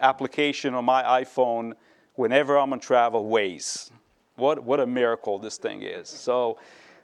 application 0.00 0.74
on 0.74 0.84
my 0.84 1.02
iPhone 1.22 1.72
whenever 2.14 2.58
I'm 2.58 2.72
on 2.72 2.80
travel, 2.80 3.28
Waze. 3.28 3.90
What, 4.36 4.62
what 4.62 4.80
a 4.80 4.86
miracle 4.86 5.38
this 5.38 5.56
thing 5.56 5.82
is. 5.82 6.08
So 6.08 6.58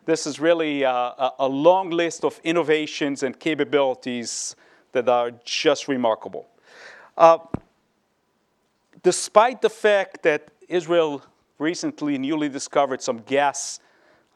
this 0.05 0.27
is 0.27 0.39
really 0.39 0.85
uh, 0.85 0.93
a, 0.93 1.31
a 1.41 1.49
long 1.49 1.91
list 1.91 2.25
of 2.25 2.41
innovations 2.45 3.23
and 3.23 3.39
capabilities 3.39 4.57
that 4.93 5.09
are 5.09 5.33
just 5.45 5.89
remarkable. 5.89 6.47
Uh, 7.17 7.39
despite 9.03 9.63
the 9.63 9.71
fact 9.71 10.23
that 10.23 10.49
Israel 10.69 11.23
recently 11.59 12.19
newly 12.19 12.49
discovered 12.49 13.03
some 13.03 13.19
gas 13.19 13.81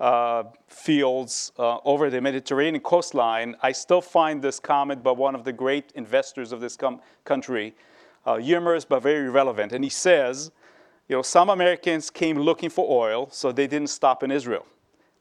uh, 0.00 0.44
fields 0.68 1.52
uh, 1.58 1.78
over 1.84 2.08
the 2.08 2.20
Mediterranean 2.20 2.82
coastline, 2.82 3.56
I 3.62 3.72
still 3.72 4.00
find 4.00 4.40
this 4.40 4.60
comment 4.60 5.02
by 5.02 5.10
one 5.10 5.34
of 5.34 5.44
the 5.44 5.52
great 5.52 5.92
investors 5.94 6.52
of 6.52 6.60
this 6.60 6.76
com- 6.76 7.00
country 7.24 7.74
uh, 8.24 8.36
humorous 8.36 8.84
but 8.84 9.00
very 9.02 9.28
relevant. 9.28 9.72
And 9.72 9.82
he 9.82 9.90
says, 9.90 10.50
you 11.08 11.16
know, 11.16 11.22
some 11.22 11.48
Americans 11.48 12.10
came 12.10 12.38
looking 12.38 12.68
for 12.68 12.86
oil, 12.88 13.28
so 13.30 13.50
they 13.50 13.66
didn't 13.66 13.88
stop 13.88 14.22
in 14.22 14.30
Israel. 14.30 14.66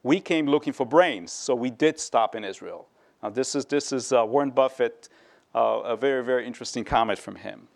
We 0.08 0.22
came 0.22 0.48
looking 0.48 0.72
for 0.72 0.86
brains, 0.86 1.34
so 1.34 1.54
we 1.54 1.70
did 1.70 2.00
stop 2.00 2.34
in 2.34 2.46
Israel. 2.46 2.88
Now, 3.22 3.30
this 3.30 3.56
is, 3.56 3.66
this 3.66 3.92
is 3.92 4.14
uh, 4.14 4.26
Warren 4.26 4.52
Buffett, 4.52 5.10
uh, 5.54 5.82
a 5.84 5.98
very, 5.98 6.24
very 6.24 6.48
interesting 6.48 6.86
comment 6.86 7.20
from 7.20 7.36
him. 7.36 7.68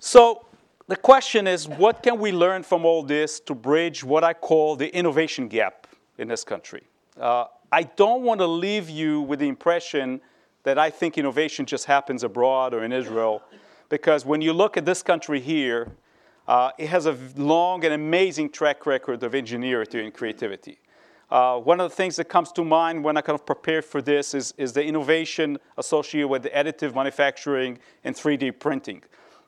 So, 0.00 0.44
the 0.86 0.96
question 0.96 1.46
is 1.46 1.66
what 1.66 2.02
can 2.02 2.18
we 2.18 2.30
learn 2.30 2.62
from 2.62 2.84
all 2.84 3.02
this 3.02 3.40
to 3.40 3.54
bridge 3.54 4.04
what 4.04 4.22
I 4.22 4.34
call 4.34 4.76
the 4.76 4.94
innovation 4.94 5.48
gap 5.48 5.86
in 6.18 6.28
this 6.28 6.44
country? 6.44 6.82
Uh, 7.18 7.46
I 7.72 7.84
don't 7.84 8.20
want 8.20 8.40
to 8.40 8.46
leave 8.46 8.90
you 8.90 9.22
with 9.22 9.38
the 9.38 9.48
impression 9.48 10.20
that 10.64 10.78
I 10.78 10.90
think 10.90 11.16
innovation 11.16 11.64
just 11.64 11.86
happens 11.86 12.22
abroad 12.22 12.74
or 12.74 12.84
in 12.84 12.92
Israel, 12.92 13.40
because 13.88 14.26
when 14.26 14.42
you 14.42 14.52
look 14.52 14.76
at 14.76 14.84
this 14.84 15.02
country 15.02 15.40
here, 15.40 15.90
uh, 16.46 16.70
it 16.78 16.88
has 16.88 17.06
a 17.06 17.16
long 17.36 17.84
and 17.84 17.94
amazing 17.94 18.50
track 18.50 18.86
record 18.86 19.22
of 19.22 19.34
ingenuity 19.34 20.02
and 20.02 20.12
creativity. 20.12 20.78
Uh, 21.30 21.58
one 21.58 21.80
of 21.80 21.90
the 21.90 21.96
things 21.96 22.16
that 22.16 22.26
comes 22.26 22.52
to 22.52 22.64
mind 22.64 23.02
when 23.02 23.16
I 23.16 23.20
kind 23.20 23.38
of 23.38 23.46
prepare 23.46 23.82
for 23.82 24.02
this 24.02 24.34
is, 24.34 24.52
is 24.58 24.72
the 24.72 24.84
innovation 24.84 25.58
associated 25.78 26.28
with 26.28 26.42
the 26.42 26.50
additive 26.50 26.94
manufacturing 26.94 27.78
and 28.04 28.14
3D 28.14 28.58
printing. 28.58 29.02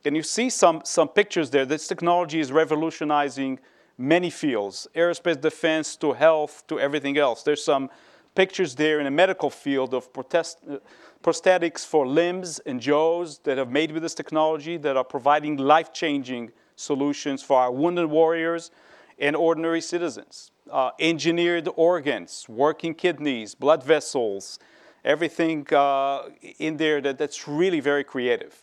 And 0.05 0.17
you 0.17 0.23
see 0.23 0.51
some, 0.51 0.81
some 0.85 1.09
pictures 1.09 1.51
there. 1.51 1.67
This 1.67 1.87
technology 1.87 2.41
is 2.41 2.51
revolutionizing 2.51 3.59
many 3.99 4.31
fields, 4.31 4.87
aerospace 4.95 5.41
defense 5.41 5.97
to 5.97 6.13
health 6.13 6.65
to 6.69 6.81
everything 6.81 7.19
else. 7.19 7.43
There's 7.43 7.65
some 7.65 7.91
pictures 8.35 8.75
there 8.75 8.99
in 8.99 9.05
the 9.05 9.11
medical 9.11 9.51
field 9.51 9.95
of 9.95 10.13
protest, 10.13 10.59
uh, 10.71 10.79
prosthetics 11.23 11.85
for 11.85 12.07
limbs 12.07 12.59
and 12.61 12.81
jaws 12.81 13.39
that 13.45 13.59
are 13.59 13.67
made 13.67 13.91
with 13.93 14.03
this 14.03 14.15
technology 14.15 14.77
that 14.77 14.97
are 14.97 15.05
providing 15.05 15.57
life-changing 15.57 16.53
solutions 16.77 17.43
for 17.43 17.59
our 17.59 17.73
wounded 17.73 18.07
warriors 18.07 18.71
and 19.19 19.35
ordinary 19.35 19.81
citizens. 19.81 20.51
Uh, 20.71 20.91
engineered 20.99 21.69
organs, 21.77 22.47
working 22.49 22.95
kidneys, 22.95 23.55
blood 23.55 23.83
vessels, 23.83 24.59
everything 25.05 25.67
uh, 25.73 26.29
in 26.59 26.77
there 26.77 27.01
that, 27.01 27.19
that's 27.19 27.49
really 27.49 27.81
very 27.81 28.05
creative. 28.05 28.63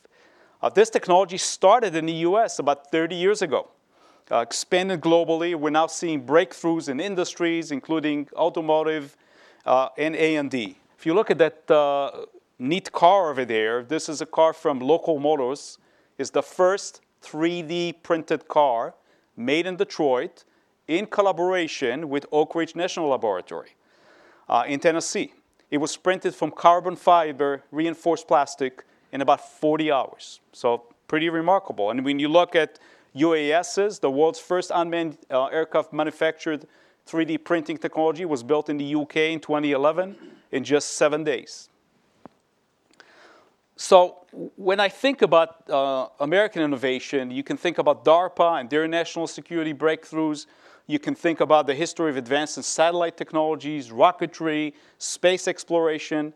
Uh, 0.61 0.69
this 0.69 0.89
technology 0.89 1.37
started 1.37 1.95
in 1.95 2.05
the 2.05 2.13
US 2.27 2.59
about 2.59 2.91
30 2.91 3.15
years 3.15 3.41
ago, 3.41 3.69
uh, 4.31 4.37
expanded 4.37 5.01
globally. 5.01 5.55
We're 5.55 5.71
now 5.71 5.87
seeing 5.87 6.25
breakthroughs 6.25 6.87
in 6.87 6.99
industries, 6.99 7.71
including 7.71 8.29
automotive 8.35 9.17
uh, 9.65 9.89
and 9.97 10.15
A&D. 10.15 10.77
If 10.97 11.05
you 11.05 11.13
look 11.13 11.31
at 11.31 11.37
that 11.39 11.69
uh, 11.71 12.25
neat 12.59 12.91
car 12.91 13.31
over 13.31 13.43
there, 13.45 13.83
this 13.83 14.07
is 14.07 14.21
a 14.21 14.25
car 14.25 14.53
from 14.53 14.79
Local 14.79 15.19
Motors. 15.19 15.77
It's 16.17 16.29
the 16.29 16.43
first 16.43 17.01
3D 17.23 18.03
printed 18.03 18.47
car 18.47 18.93
made 19.35 19.65
in 19.65 19.75
Detroit 19.75 20.43
in 20.87 21.05
collaboration 21.05 22.09
with 22.09 22.25
Oak 22.31 22.55
Ridge 22.55 22.75
National 22.75 23.09
Laboratory 23.09 23.71
uh, 24.49 24.63
in 24.67 24.79
Tennessee. 24.79 25.33
It 25.71 25.77
was 25.77 25.97
printed 25.97 26.35
from 26.35 26.51
carbon 26.51 26.95
fiber 26.95 27.63
reinforced 27.71 28.27
plastic 28.27 28.83
in 29.11 29.21
about 29.21 29.41
40 29.59 29.91
hours. 29.91 30.39
So 30.51 30.83
pretty 31.07 31.29
remarkable. 31.29 31.89
And 31.89 32.03
when 32.05 32.19
you 32.19 32.27
look 32.27 32.55
at 32.55 32.79
UASs, 33.15 33.99
the 33.99 34.11
world's 34.11 34.39
first 34.39 34.71
unmanned 34.73 35.17
uh, 35.31 35.45
aircraft 35.45 35.93
manufactured 35.93 36.67
3D 37.07 37.43
printing 37.43 37.77
technology 37.77 38.25
was 38.25 38.43
built 38.43 38.69
in 38.69 38.77
the 38.77 38.95
UK 38.95 39.17
in 39.17 39.39
2011 39.39 40.15
in 40.51 40.63
just 40.63 40.91
seven 40.91 41.23
days. 41.23 41.69
So 43.75 44.25
when 44.55 44.79
I 44.79 44.89
think 44.89 45.21
about 45.21 45.69
uh, 45.69 46.07
American 46.19 46.61
innovation, 46.61 47.31
you 47.31 47.43
can 47.43 47.57
think 47.57 47.77
about 47.79 48.05
DARPA 48.05 48.59
and 48.59 48.69
their 48.69 48.87
national 48.87 49.27
security 49.27 49.73
breakthroughs. 49.73 50.45
You 50.85 50.99
can 50.99 51.15
think 51.15 51.39
about 51.39 51.65
the 51.65 51.73
history 51.73 52.09
of 52.09 52.17
advances 52.17 52.57
in 52.57 52.63
satellite 52.63 53.17
technologies, 53.17 53.89
rocketry, 53.89 54.73
space 54.97 55.47
exploration. 55.47 56.33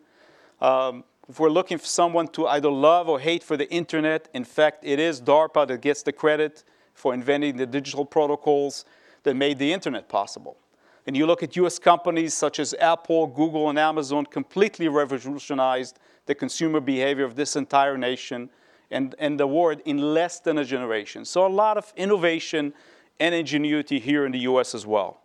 Um, 0.62 1.04
if 1.30 1.40
we're 1.40 1.50
looking 1.50 1.78
for 1.78 1.86
someone 1.86 2.30
to 2.30 2.48
either 2.48 2.70
love 2.70 3.10
or 3.10 3.20
hate 3.20 3.44
for 3.44 3.58
the 3.58 3.70
internet, 3.70 4.30
in 4.34 4.46
fact, 4.46 4.84
it 4.84 5.00
is 5.00 5.22
DARPA 5.22 5.68
that 5.68 5.82
gets 5.82 6.02
the 6.02 6.14
credit 6.14 6.64
for 6.94 7.14
inventing 7.14 7.58
the 7.58 7.66
digital 7.66 8.06
protocols 8.06 8.86
that 9.24 9.36
made 9.36 9.60
the 9.60 9.74
internet 9.74 10.08
possible. 10.08 10.58
And 11.06 11.16
you 11.16 11.26
look 11.26 11.44
at 11.44 11.56
US 11.58 11.78
companies 11.78 12.34
such 12.34 12.60
as 12.60 12.74
Apple, 12.80 13.28
Google, 13.28 13.70
and 13.70 13.78
Amazon 13.78 14.26
completely 14.26 14.88
revolutionized 14.88 16.00
the 16.28 16.36
consumer 16.36 16.80
behavior 16.80 17.26
of 17.26 17.36
this 17.36 17.56
entire 17.56 17.98
nation 17.98 18.50
and, 18.92 19.16
and 19.20 19.40
the 19.40 19.48
world 19.48 19.82
in 19.86 20.14
less 20.14 20.40
than 20.40 20.58
a 20.58 20.66
generation. 20.66 21.26
So 21.26 21.46
a 21.46 21.50
lot 21.50 21.78
of 21.78 21.92
innovation 21.98 22.74
and 23.20 23.34
ingenuity 23.34 24.00
here 24.00 24.26
in 24.26 24.32
the 24.32 24.40
US 24.40 24.76
as 24.76 24.86
well. 24.86 25.22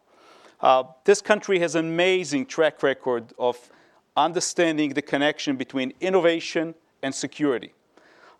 Uh, 0.61 0.85
this 1.05 1.21
country 1.21 1.59
has 1.59 1.75
an 1.75 1.85
amazing 1.85 2.47
track 2.47 2.83
record 2.83 3.33
of 3.39 3.71
understanding 4.17 4.91
the 4.91 5.03
connection 5.03 5.57
between 5.57 5.93
innovation 6.01 6.75
and 7.03 7.15
security. 7.15 7.73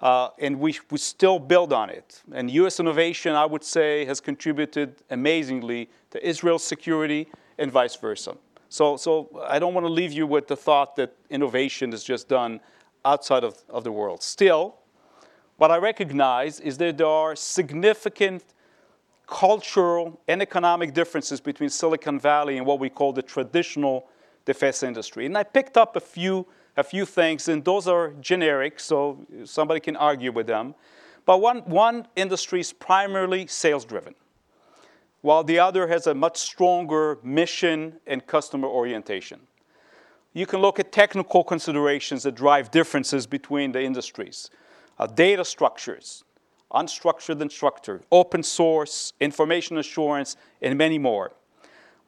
Uh, 0.01 0.31
and 0.39 0.59
we, 0.59 0.77
we 0.91 0.99
still 0.99 1.39
build 1.39 1.73
on 1.73 1.91
it. 1.91 2.23
And 2.33 2.51
US 2.51 2.81
innovation, 2.81 3.35
I 3.35 3.47
would 3.47 3.65
say, 3.65 4.05
has 4.05 4.21
contributed 4.21 4.97
amazingly 5.11 5.89
to 6.11 6.27
Israel's 6.27 6.65
security 6.65 7.29
and 7.59 7.71
vice 7.71 7.97
versa. 7.97 8.37
So, 8.73 8.97
so 8.97 9.29
I 9.47 9.59
don't 9.59 9.75
want 9.75 9.87
to 9.87 9.93
leave 9.93 10.13
you 10.13 10.27
with 10.27 10.49
the 10.49 10.57
thought 10.57 10.97
that 10.97 11.15
innovation 11.29 11.93
is 11.93 12.03
just 12.03 12.27
done 12.27 12.59
outside 13.05 13.45
of, 13.45 13.59
of 13.69 13.85
the 13.85 13.93
world. 13.93 14.23
Still, 14.23 14.77
what 15.59 15.71
I 15.71 15.77
recognize 15.77 16.59
is 16.59 16.79
that 16.79 16.97
there 16.97 17.07
are 17.07 17.37
significant 17.37 18.43
cultural 19.27 20.19
and 20.27 20.41
economic 20.41 20.95
differences 20.95 21.39
between 21.39 21.69
Silicon 21.69 22.19
Valley 22.19 22.57
and 22.57 22.65
what 22.65 22.81
we 22.81 22.89
call 22.89 23.13
the 23.13 23.21
traditional 23.21 24.09
defense 24.47 24.83
industry. 24.83 25.27
And 25.27 25.37
I 25.37 25.43
picked 25.43 25.77
up 25.77 25.95
a 25.97 26.01
few, 26.01 26.47
a 26.79 26.83
few 26.83 27.05
things, 27.05 27.49
and 27.49 27.63
those 27.63 27.87
are 27.87 28.15
generic, 28.23 28.81
so 28.81 29.19
somebody 29.45 29.81
can 29.81 29.97
argue 29.97 30.33
with 30.33 30.47
them. 30.47 30.75
But 31.27 31.43
one, 31.43 31.59
one 31.67 32.09
industry 32.17 32.61
is 32.61 32.73
primarily 32.73 33.47
sales 33.49 33.85
driven, 33.85 34.15
while 35.23 35.45
the 35.45 35.59
other 35.59 35.87
has 35.87 36.07
a 36.07 36.15
much 36.15 36.37
stronger 36.37 37.19
mission 37.23 37.99
and 38.07 38.27
customer 38.27 38.69
orientation. 38.69 39.41
You 40.35 40.47
can 40.47 40.61
look 40.61 40.79
at 40.79 40.93
technical 40.93 41.45
considerations 41.45 42.25
that 42.25 42.35
drive 42.35 42.71
differences 42.71 43.27
between 43.27 43.73
the 43.73 43.83
industries. 43.83 44.51
Uh, 44.99 45.07
data 45.07 45.45
structures, 45.45 46.25
unstructured 46.73 47.41
and 47.41 47.51
structured, 47.51 48.05
open 48.11 48.43
source, 48.43 49.13
information 49.21 49.79
assurance, 49.79 50.37
and 50.61 50.77
many 50.77 50.99
more. 50.99 51.33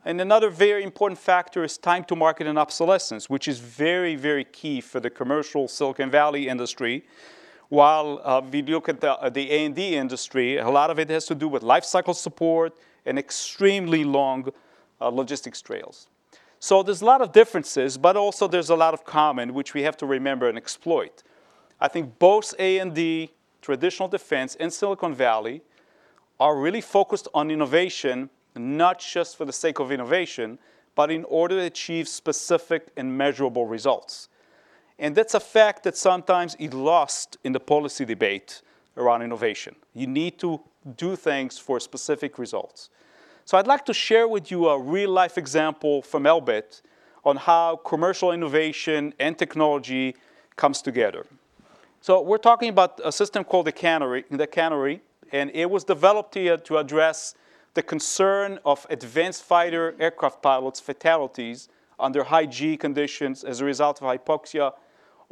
And 0.04 0.20
another 0.20 0.50
very 0.50 0.82
important 0.82 1.18
factor 1.18 1.64
is 1.64 1.78
time 1.78 2.04
to 2.04 2.16
market 2.16 2.46
and 2.46 2.58
obsolescence, 2.58 3.30
which 3.30 3.48
is 3.48 3.58
very, 3.58 4.16
very 4.16 4.44
key 4.44 4.80
for 4.80 5.00
the 5.00 5.08
commercial 5.08 5.66
Silicon 5.68 6.10
Valley 6.10 6.48
industry. 6.48 7.04
While 7.68 8.20
uh, 8.22 8.42
we 8.50 8.62
look 8.62 8.88
at 8.88 9.00
the, 9.00 9.12
uh, 9.12 9.30
the 9.30 9.50
A&D 9.50 9.96
industry, 9.96 10.58
a 10.58 10.68
lot 10.68 10.90
of 10.90 10.98
it 10.98 11.08
has 11.10 11.24
to 11.26 11.34
do 11.34 11.48
with 11.48 11.62
lifecycle 11.62 12.14
support 12.14 12.76
and 13.06 13.18
extremely 13.18 14.04
long 14.04 14.48
uh, 15.00 15.08
logistics 15.08 15.60
trails. 15.60 16.08
So 16.58 16.82
there's 16.82 17.02
a 17.02 17.04
lot 17.04 17.20
of 17.20 17.32
differences, 17.32 17.98
but 17.98 18.16
also 18.16 18.48
there's 18.48 18.70
a 18.70 18.76
lot 18.76 18.94
of 18.94 19.04
common, 19.04 19.52
which 19.52 19.74
we 19.74 19.82
have 19.82 19.96
to 19.98 20.06
remember 20.06 20.48
and 20.48 20.56
exploit. 20.56 21.22
I 21.80 21.88
think 21.88 22.18
both 22.18 22.54
A&D 22.58 23.30
traditional 23.60 24.08
defense 24.08 24.56
and 24.58 24.72
Silicon 24.72 25.14
Valley 25.14 25.62
are 26.40 26.56
really 26.56 26.80
focused 26.80 27.28
on 27.34 27.50
innovation, 27.50 28.30
not 28.56 28.98
just 28.98 29.36
for 29.36 29.44
the 29.44 29.52
sake 29.52 29.78
of 29.78 29.92
innovation, 29.92 30.58
but 30.94 31.10
in 31.10 31.24
order 31.24 31.56
to 31.56 31.64
achieve 31.64 32.08
specific 32.08 32.88
and 32.96 33.16
measurable 33.16 33.66
results. 33.66 34.28
And 34.98 35.14
that's 35.14 35.34
a 35.34 35.40
fact 35.40 35.82
that 35.84 35.96
sometimes 35.96 36.54
is 36.58 36.72
lost 36.72 37.36
in 37.44 37.52
the 37.52 37.60
policy 37.60 38.04
debate 38.04 38.62
around 38.96 39.22
innovation. 39.22 39.74
You 39.94 40.06
need 40.06 40.38
to 40.38 40.60
do 40.96 41.16
things 41.16 41.58
for 41.58 41.80
specific 41.80 42.38
results. 42.38 42.90
So 43.44 43.58
I'd 43.58 43.66
like 43.66 43.84
to 43.86 43.94
share 43.94 44.26
with 44.26 44.50
you 44.50 44.68
a 44.68 44.78
real 44.78 45.10
life 45.10 45.36
example 45.36 46.02
from 46.02 46.24
Elbit 46.24 46.82
on 47.24 47.36
how 47.36 47.76
commercial 47.76 48.32
innovation 48.32 49.12
and 49.18 49.36
technology 49.38 50.16
comes 50.56 50.82
together. 50.82 51.26
So 52.00 52.20
we're 52.20 52.38
talking 52.38 52.68
about 52.68 53.00
a 53.04 53.10
system 53.10 53.44
called 53.44 53.66
the 53.66 53.72
Canary, 53.72 54.24
the 54.30 54.46
Canary 54.46 55.02
and 55.32 55.50
it 55.52 55.68
was 55.68 55.84
developed 55.84 56.34
here 56.34 56.56
to 56.56 56.78
address 56.78 57.34
the 57.74 57.82
concern 57.82 58.58
of 58.64 58.86
advanced 58.88 59.42
fighter 59.42 59.94
aircraft 59.98 60.40
pilots' 60.42 60.80
fatalities 60.80 61.68
under 61.98 62.24
high 62.24 62.46
G 62.46 62.76
conditions 62.76 63.42
as 63.42 63.60
a 63.60 63.64
result 63.64 64.00
of 64.00 64.06
hypoxia 64.06 64.72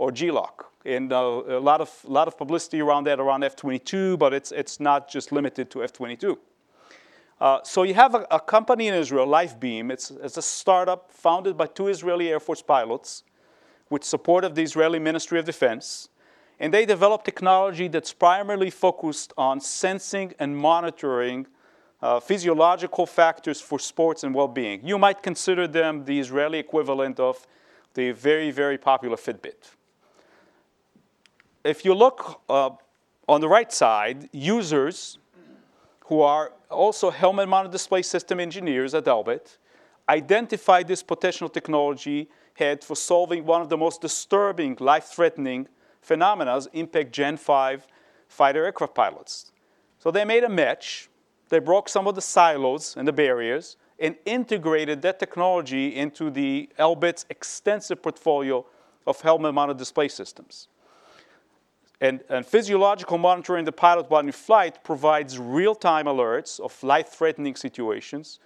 or 0.03 0.11
G-LOC. 0.11 0.67
And 0.85 1.13
uh, 1.13 1.43
a 1.61 1.61
lot 1.61 1.81
of, 1.81 1.89
lot 2.05 2.27
of 2.27 2.37
publicity 2.37 2.81
around 2.81 3.05
that 3.05 3.21
around 3.21 3.45
F-22, 3.45 4.19
but 4.19 4.35
it's, 4.35 4.51
it's 4.51 4.81
not 4.81 5.09
just 5.09 5.31
limited 5.31 5.71
to 5.71 5.85
F-22. 5.85 6.37
Uh, 7.41 7.61
so 7.63 7.85
you 7.85 7.95
have 7.95 8.17
a, 8.17 8.27
a, 8.33 8.41
company 8.41 8.89
in 8.89 8.95
Israel, 8.95 9.29
LifeBeam. 9.29 9.93
It's, 9.93 10.11
it's 10.11 10.37
a 10.37 10.43
startup 10.43 11.13
founded 11.13 11.57
by 11.57 11.67
two 11.67 11.87
Israeli 11.87 12.31
Air 12.31 12.41
Force 12.41 12.63
pilots 12.63 13.23
with 13.91 14.03
support 14.03 14.43
of 14.43 14.57
the 14.57 14.63
Israeli 14.63 14.99
Ministry 14.99 15.39
of 15.39 15.45
Defense. 15.45 16.09
And 16.59 16.75
they 16.75 16.85
develop 16.85 17.23
technology 17.23 17.87
that's 17.87 18.13
primarily 18.13 18.71
focused 18.71 19.33
on 19.39 19.61
sensing 19.61 20.35
and 20.41 20.57
monitoring 20.57 21.47
uh, 22.01 22.19
physiological 22.19 23.07
factors 23.07 23.61
for 23.61 23.79
sports 23.79 24.25
and 24.25 24.35
well 24.35 24.49
being. 24.49 24.85
You 24.85 24.99
might 24.99 25.23
consider 25.23 25.69
them 25.69 26.05
the 26.05 26.19
Israeli 26.19 26.59
equivalent 26.59 27.21
of 27.21 27.47
the 27.95 28.11
very, 28.11 28.51
very 28.51 28.79
popular 28.79 29.17
Fitbit. 29.17 29.77
If 31.65 31.85
you 31.85 31.95
look 31.95 32.41
uh, 32.49 32.71
on 33.29 33.41
the 33.41 33.49
right 33.49 33.73
side, 33.73 34.29
users 34.33 35.19
who 36.07 36.21
are 36.21 36.53
also 36.69 37.11
helmet 37.11 37.49
mounted 37.49 37.71
display 37.71 38.03
system 38.03 38.41
engineers 38.41 38.95
at 38.95 39.05
Elbit 39.05 39.59
identified 40.09 40.89
this 40.89 41.03
potential 41.03 41.49
technology 41.49 42.29
had 42.55 42.83
for 42.83 42.97
solving 42.97 43.47
one 43.47 43.63
of 43.63 43.69
the 43.69 43.77
most 43.77 44.01
disturbing, 44.01 44.77
life 44.81 45.05
threatening 45.05 45.69
phenomena 46.01 46.61
impact 46.73 47.13
Gen 47.13 47.37
5 47.37 47.87
fighter 48.29 48.65
aircraft 48.65 48.95
pilots. 48.95 49.53
So 50.01 50.11
they 50.11 50.25
made 50.25 50.43
a 50.43 50.49
match, 50.49 51.09
they 51.49 51.61
broke 51.61 51.89
some 51.89 52.09
of 52.09 52.17
the 52.17 52.21
silos 52.21 52.97
and 52.97 53.07
the 53.07 53.13
barriers, 53.13 53.77
and 54.01 54.17
integrated 54.27 55.01
that 55.03 55.21
technology 55.21 55.95
into 55.95 56.29
the 56.29 56.69
Elbit's 56.79 57.25
extensive 57.31 58.03
portfolio 58.03 58.67
of 59.07 59.21
helmet-mounted 59.21 59.77
display 59.77 60.09
systems. 60.09 60.67
And, 62.03 62.21
and, 62.29 62.45
physiological 62.45 63.17
monitoring 63.17 63.65
the 63.65 63.71
pilot 63.71 64.11
while 64.11 64.27
in 64.27 64.33
flight 64.33 64.83
provides 64.83 65.39
real-time 65.39 66.07
alerts 66.07 66.59
of 66.59 66.83
life-threatening 66.83 67.55
situations. 67.55 68.41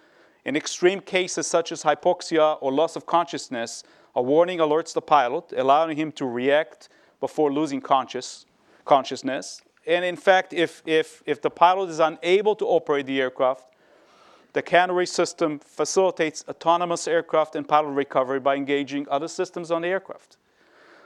In 0.45 0.55
extreme 0.55 1.01
cases 1.01 1.47
such 1.47 1.71
as 1.71 1.81
hypoxia 1.81 2.59
or 2.61 2.71
loss 2.71 2.95
of 2.95 3.07
consciousness, 3.07 3.83
a 4.15 4.21
warning 4.21 4.59
alerts 4.59 4.93
the 4.93 5.01
pilot, 5.01 5.53
allowing 5.57 5.97
him 5.97 6.11
to 6.11 6.25
react 6.27 6.89
before 7.19 7.51
losing 7.51 7.81
conscious, 7.81 8.45
consciousness. 8.85 9.63
And 9.87 10.05
in 10.05 10.17
fact, 10.17 10.53
if, 10.53 10.83
if, 10.85 11.23
if 11.25 11.41
the 11.41 11.49
pilot 11.49 11.89
is 11.89 11.99
unable 11.99 12.55
to 12.57 12.65
operate 12.65 13.07
the 13.07 13.19
aircraft, 13.19 13.73
the 14.53 14.61
Canary 14.61 15.07
system 15.07 15.57
facilitates 15.57 16.45
autonomous 16.47 17.07
aircraft 17.07 17.55
and 17.55 17.67
pilot 17.67 17.89
recovery 17.89 18.39
by 18.39 18.55
engaging 18.55 19.07
other 19.09 19.27
systems 19.27 19.71
on 19.71 19.81
the 19.81 19.87
aircraft. 19.87 20.37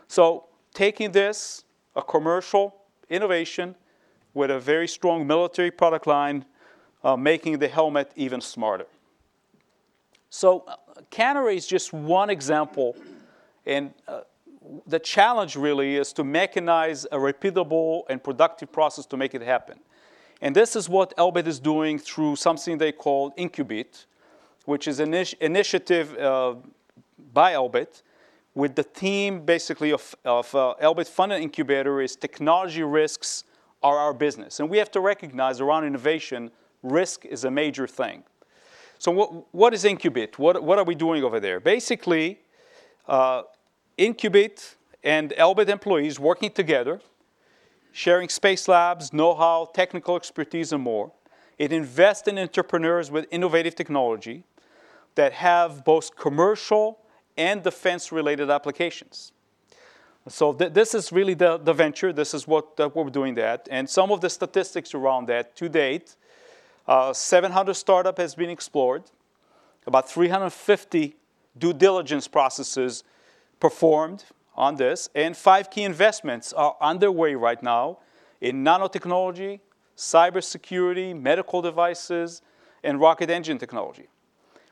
So 0.09 0.47
taking 0.73 1.13
this, 1.13 1.63
a 1.95 2.01
commercial 2.01 2.75
innovation 3.09 3.75
with 4.33 4.49
a 4.51 4.59
very 4.59 4.87
strong 4.87 5.27
military 5.27 5.71
product 5.71 6.07
line, 6.07 6.45
uh, 7.03 7.17
making 7.17 7.59
the 7.59 7.67
helmet 7.67 8.11
even 8.15 8.39
smarter. 8.39 8.85
So 10.29 10.63
uh, 10.67 10.75
Canary 11.09 11.57
is 11.57 11.67
just 11.67 11.91
one 11.91 12.29
example, 12.29 12.95
and 13.65 13.93
uh, 14.07 14.21
the 14.87 14.99
challenge 14.99 15.55
really 15.55 15.97
is 15.97 16.13
to 16.13 16.23
mechanize 16.23 17.05
a 17.11 17.17
repeatable 17.17 18.03
and 18.09 18.23
productive 18.23 18.71
process 18.71 19.05
to 19.07 19.17
make 19.17 19.33
it 19.33 19.41
happen. 19.41 19.79
And 20.41 20.55
this 20.55 20.75
is 20.75 20.87
what 20.87 21.15
Elbit 21.17 21.47
is 21.47 21.59
doing 21.59 21.99
through 21.99 22.35
something 22.35 22.77
they 22.77 22.91
call 22.91 23.31
Incubit, 23.31 24.05
which 24.65 24.87
is 24.87 24.99
an 24.99 25.13
initiative 25.41 26.17
uh, 26.17 26.55
by 27.33 27.53
Elbit 27.53 28.01
with 28.53 28.75
the 28.75 28.83
theme 28.83 29.45
basically 29.45 29.91
of, 29.91 30.15
of 30.25 30.53
uh, 30.53 30.75
Elbit 30.81 31.07
Fund 31.07 31.31
and 31.31 31.43
Incubator 31.43 32.01
is 32.01 32.15
technology 32.15 32.83
risks 32.83 33.45
are 33.81 33.97
our 33.97 34.13
business. 34.13 34.59
And 34.59 34.69
we 34.69 34.77
have 34.77 34.91
to 34.91 34.99
recognize 34.99 35.59
around 35.59 35.85
innovation, 35.85 36.51
risk 36.83 37.25
is 37.25 37.45
a 37.45 37.51
major 37.51 37.87
thing. 37.87 38.23
So 38.99 39.11
what, 39.11 39.53
what 39.53 39.73
is 39.73 39.83
Incubit? 39.83 40.37
What, 40.37 40.61
what 40.61 40.77
are 40.77 40.83
we 40.83 40.95
doing 40.95 41.23
over 41.23 41.39
there? 41.39 41.59
Basically, 41.59 42.39
uh, 43.07 43.43
Incubit 43.97 44.75
and 45.03 45.31
Elbit 45.31 45.69
employees 45.69 46.19
working 46.19 46.51
together, 46.51 47.01
sharing 47.91 48.29
space 48.29 48.67
labs, 48.67 49.11
know-how, 49.11 49.71
technical 49.73 50.15
expertise, 50.15 50.71
and 50.71 50.83
more. 50.83 51.11
It 51.57 51.71
invests 51.71 52.27
in 52.27 52.37
entrepreneurs 52.37 53.09
with 53.09 53.25
innovative 53.31 53.75
technology 53.75 54.43
that 55.15 55.33
have 55.33 55.83
both 55.83 56.15
commercial 56.15 57.00
and 57.37 57.63
defense-related 57.63 58.49
applications. 58.49 59.31
So 60.27 60.53
th- 60.53 60.73
this 60.73 60.93
is 60.93 61.11
really 61.11 61.33
the, 61.33 61.57
the 61.57 61.73
venture. 61.73 62.13
This 62.13 62.33
is 62.33 62.47
what, 62.47 62.79
uh, 62.79 62.89
what 62.89 63.05
we're 63.05 63.11
doing 63.11 63.35
that. 63.35 63.67
And 63.71 63.89
some 63.89 64.11
of 64.11 64.21
the 64.21 64.29
statistics 64.29 64.93
around 64.93 65.27
that 65.27 65.55
to 65.55 65.67
date, 65.67 66.15
uh, 66.87 67.13
700 67.13 67.73
startup 67.73 68.17
has 68.17 68.35
been 68.35 68.49
explored, 68.49 69.03
about 69.87 70.09
350 70.09 71.15
due 71.57 71.73
diligence 71.73 72.27
processes 72.27 73.03
performed 73.59 74.25
on 74.55 74.75
this, 74.75 75.09
and 75.15 75.35
five 75.35 75.69
key 75.69 75.83
investments 75.83 76.53
are 76.53 76.75
underway 76.81 77.35
right 77.35 77.61
now 77.63 77.97
in 78.41 78.63
nanotechnology, 78.63 79.59
cybersecurity, 79.95 81.19
medical 81.19 81.61
devices, 81.61 82.41
and 82.83 82.99
rocket 82.99 83.29
engine 83.29 83.57
technology. 83.57 84.07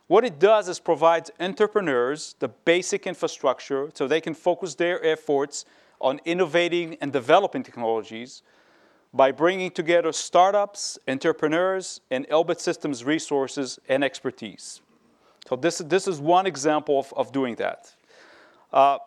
What 0.09 0.25
it 0.25 0.39
does 0.39 0.67
is 0.67 0.79
provides 0.79 1.29
entrepreneurs 1.39 2.33
the 2.39 2.47
basic 2.47 3.05
infrastructure 3.05 3.91
so 3.93 4.07
they 4.07 4.19
can 4.19 4.33
focus 4.33 4.73
their 4.73 5.05
efforts 5.05 5.65
on 6.01 6.19
innovating 6.25 6.97
and 6.99 7.13
developing 7.13 7.61
technologies 7.61 8.41
by 9.13 9.31
bringing 9.31 9.69
together 9.69 10.11
startups, 10.11 10.97
entrepreneurs, 11.07 12.01
and 12.09 12.27
Elbit 12.29 12.59
Systems 12.59 13.03
resources 13.03 13.77
and 13.87 14.03
expertise. 14.03 14.81
So 15.47 15.55
this, 15.55 15.77
this 15.77 16.07
is 16.07 16.19
one 16.19 16.47
example 16.47 16.97
of, 16.97 17.13
of 17.15 17.31
doing 17.31 17.53
that. 17.57 17.93
Uh, 18.73 18.97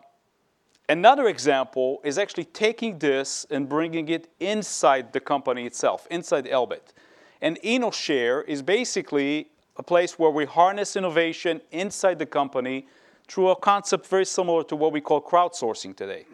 another 0.87 1.27
example 1.27 1.99
is 2.05 2.17
actually 2.17 2.45
taking 2.45 2.97
this 2.99 3.45
and 3.49 3.67
bringing 3.67 4.07
it 4.07 4.29
inside 4.39 5.11
the 5.11 5.19
company 5.19 5.65
itself, 5.65 6.07
inside 6.09 6.45
Elbit. 6.45 6.93
And 7.41 7.59
InnoShare 7.61 8.47
is 8.47 8.61
basically 8.61 9.49
a 9.77 9.83
place 9.83 10.19
where 10.19 10.29
we 10.29 10.45
harness 10.45 10.95
innovation 10.95 11.61
inside 11.71 12.19
the 12.19 12.25
company 12.25 12.87
through 13.27 13.49
a 13.49 13.55
concept 13.55 14.05
very 14.07 14.25
similar 14.25 14.63
to 14.63 14.75
what 14.75 14.91
we 14.91 15.01
call 15.01 15.21
crowdsourcing 15.21 15.95
today. 15.95 16.25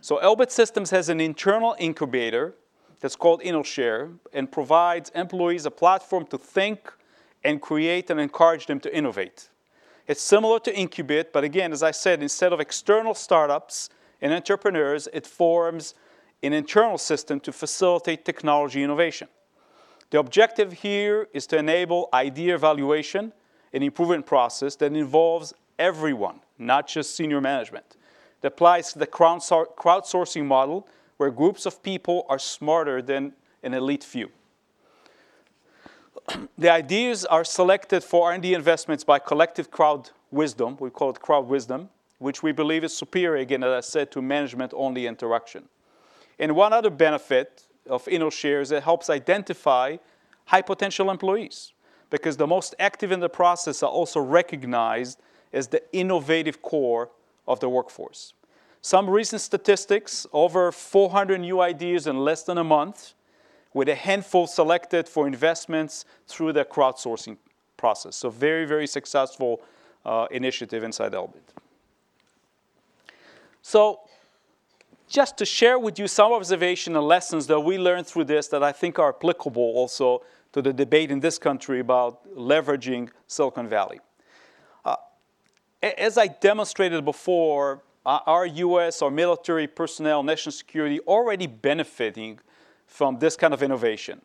So 0.00 0.18
Elbit 0.18 0.50
Systems 0.50 0.90
has 0.90 1.08
an 1.08 1.20
internal 1.20 1.74
incubator 1.78 2.54
that's 3.00 3.16
called 3.16 3.40
InnoShare 3.42 4.16
and 4.32 4.50
provides 4.50 5.10
employees 5.14 5.66
a 5.66 5.70
platform 5.70 6.26
to 6.26 6.38
think 6.38 6.92
and 7.44 7.60
create 7.60 8.10
and 8.10 8.20
encourage 8.20 8.66
them 8.66 8.80
to 8.80 8.96
innovate. 8.96 9.48
It's 10.06 10.22
similar 10.22 10.58
to 10.60 10.72
Incubit, 10.72 11.32
but 11.32 11.44
again, 11.44 11.72
as 11.72 11.82
I 11.82 11.90
said, 11.90 12.22
instead 12.22 12.52
of 12.52 12.60
external 12.60 13.14
startups 13.14 13.90
and 14.20 14.32
entrepreneurs, 14.32 15.08
it 15.12 15.26
forms 15.26 15.94
an 16.42 16.52
internal 16.52 16.98
system 16.98 17.40
to 17.40 17.52
facilitate 17.52 18.24
technology 18.24 18.82
innovation. 18.82 19.28
The 20.10 20.18
objective 20.18 20.72
here 20.72 21.28
is 21.32 21.46
to 21.48 21.58
enable 21.58 22.08
idea 22.12 22.54
evaluation 22.54 23.32
and 23.72 23.84
improvement 23.84 24.24
process 24.26 24.74
that 24.76 24.92
involves 24.92 25.52
everyone, 25.78 26.40
not 26.58 26.88
just 26.88 27.14
senior 27.14 27.40
management. 27.40 27.96
It 28.42 28.46
applies 28.46 28.92
to 28.92 28.98
the 28.98 29.06
crowdsourcing 29.06 30.44
model 30.44 30.88
where 31.18 31.30
groups 31.30 31.66
of 31.66 31.82
people 31.82 32.24
are 32.28 32.38
smarter 32.38 33.02
than 33.02 33.34
an 33.62 33.74
elite 33.74 34.04
few. 34.04 34.30
the 36.58 36.70
ideas 36.70 37.24
are 37.24 37.44
selected 37.44 38.02
for 38.02 38.30
R&D 38.30 38.54
investments 38.54 39.04
by 39.04 39.18
collective 39.18 39.70
crowd 39.70 40.10
wisdom. 40.30 40.76
We 40.80 40.90
call 40.90 41.10
it 41.10 41.20
crowd 41.20 41.46
wisdom, 41.48 41.90
which 42.18 42.42
we 42.42 42.52
believe 42.52 42.84
is 42.84 42.96
superior, 42.96 43.42
again, 43.42 43.62
as 43.62 43.72
I 43.72 43.80
said, 43.80 44.10
to 44.12 44.22
management-only 44.22 45.06
interaction. 45.06 45.68
And 46.38 46.54
one 46.54 46.72
other 46.72 46.90
benefit 46.90 47.67
of 47.88 48.04
InnoShares, 48.06 48.72
it 48.72 48.82
helps 48.82 49.10
identify 49.10 49.96
high 50.46 50.62
potential 50.62 51.10
employees 51.10 51.72
because 52.10 52.36
the 52.36 52.46
most 52.46 52.74
active 52.78 53.12
in 53.12 53.20
the 53.20 53.28
process 53.28 53.82
are 53.82 53.90
also 53.90 54.20
recognized 54.20 55.20
as 55.52 55.68
the 55.68 55.82
innovative 55.92 56.62
core 56.62 57.10
of 57.46 57.60
the 57.60 57.68
workforce. 57.68 58.32
Some 58.80 59.10
recent 59.10 59.42
statistics 59.42 60.26
over 60.32 60.70
400 60.72 61.40
new 61.40 61.60
ideas 61.60 62.06
in 62.06 62.18
less 62.18 62.44
than 62.44 62.58
a 62.58 62.64
month, 62.64 63.14
with 63.74 63.88
a 63.88 63.94
handful 63.94 64.46
selected 64.46 65.08
for 65.08 65.26
investments 65.26 66.04
through 66.26 66.52
the 66.52 66.64
crowdsourcing 66.64 67.36
process. 67.76 68.16
So, 68.16 68.30
very, 68.30 68.64
very 68.64 68.86
successful 68.86 69.60
uh, 70.06 70.26
initiative 70.30 70.82
inside 70.84 71.12
Elbit. 71.12 71.42
So, 73.62 74.00
just 75.08 75.38
to 75.38 75.44
share 75.46 75.78
with 75.78 75.98
you 75.98 76.06
some 76.06 76.32
observation 76.32 76.94
and 76.94 77.06
lessons 77.06 77.46
that 77.46 77.60
we 77.60 77.78
learned 77.78 78.06
through 78.06 78.24
this 78.24 78.48
that 78.48 78.62
I 78.62 78.72
think 78.72 78.98
are 78.98 79.08
applicable 79.08 79.62
also 79.62 80.22
to 80.52 80.62
the 80.62 80.72
debate 80.72 81.10
in 81.10 81.20
this 81.20 81.38
country 81.38 81.80
about 81.80 82.28
leveraging 82.36 83.10
Silicon 83.26 83.68
Valley. 83.68 84.00
Uh, 84.84 84.96
as 85.82 86.18
I 86.18 86.26
demonstrated 86.26 87.04
before, 87.04 87.82
our 88.04 88.46
US, 88.46 89.02
our 89.02 89.10
military 89.10 89.66
personnel, 89.66 90.22
national 90.22 90.52
security 90.52 91.00
already 91.00 91.46
benefiting 91.46 92.38
from 92.86 93.18
this 93.18 93.36
kind 93.36 93.52
of 93.52 93.62
innovation. 93.62 94.22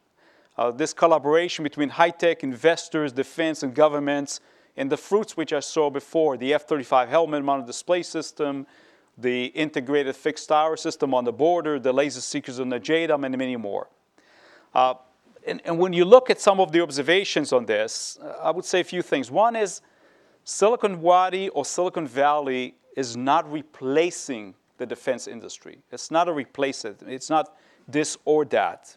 Uh, 0.58 0.72
this 0.72 0.94
collaboration 0.94 1.64
between 1.64 1.90
high 1.90 2.12
tech 2.12 2.44
investors, 2.44 3.12
defense, 3.12 3.64
and 3.64 3.74
governments, 3.74 4.40
and 4.78 4.92
the 4.92 4.98
fruits 4.98 5.36
which 5.36 5.52
I 5.52 5.60
saw 5.60 5.90
before 5.90 6.38
the 6.38 6.54
F 6.54 6.68
35 6.68 7.10
helmet 7.10 7.44
mounted 7.44 7.68
display 7.68 8.04
system, 8.04 8.66
the 9.18 9.46
integrated 9.48 10.16
fixed 10.16 10.50
tower 10.50 10.76
system 10.76 11.14
on 11.14 11.24
the 11.24 11.32
border, 11.32 11.80
the 11.80 11.94
laser 11.94 12.22
seekers 12.22 12.60
on 12.60 12.70
the 12.70 12.80
JDAM, 12.80 13.26
and 13.26 13.38
many 13.38 13.56
more. 13.56 13.90
Uh, 14.74 14.96
and, 15.46 15.62
and, 15.66 15.78
when 15.78 15.94
you 15.94 16.06
look 16.06 16.30
at 16.30 16.40
some 16.40 16.60
of 16.60 16.72
the 16.72 16.82
observations 16.82 17.52
on 17.54 17.66
this, 17.66 18.18
uh, 18.24 18.38
I 18.42 18.50
would 18.50 18.66
say 18.66 18.80
a 18.80 18.84
few 18.84 19.02
things. 19.02 19.30
One 19.30 19.56
is 19.56 19.82
Silicon 20.46 21.02
Wadi 21.02 21.50
or 21.50 21.66
Silicon 21.66 22.08
Valley 22.08 22.76
is 22.96 23.16
not 23.16 23.52
replacing 23.52 24.56
the 24.78 24.86
defense 24.86 25.28
industry. 25.28 25.80
It's 25.92 26.12
not 26.12 26.28
a 26.28 26.34
replacement. 26.34 27.04
It's 27.04 27.30
not 27.30 27.56
this 27.88 28.18
or 28.26 28.46
that. 28.46 28.96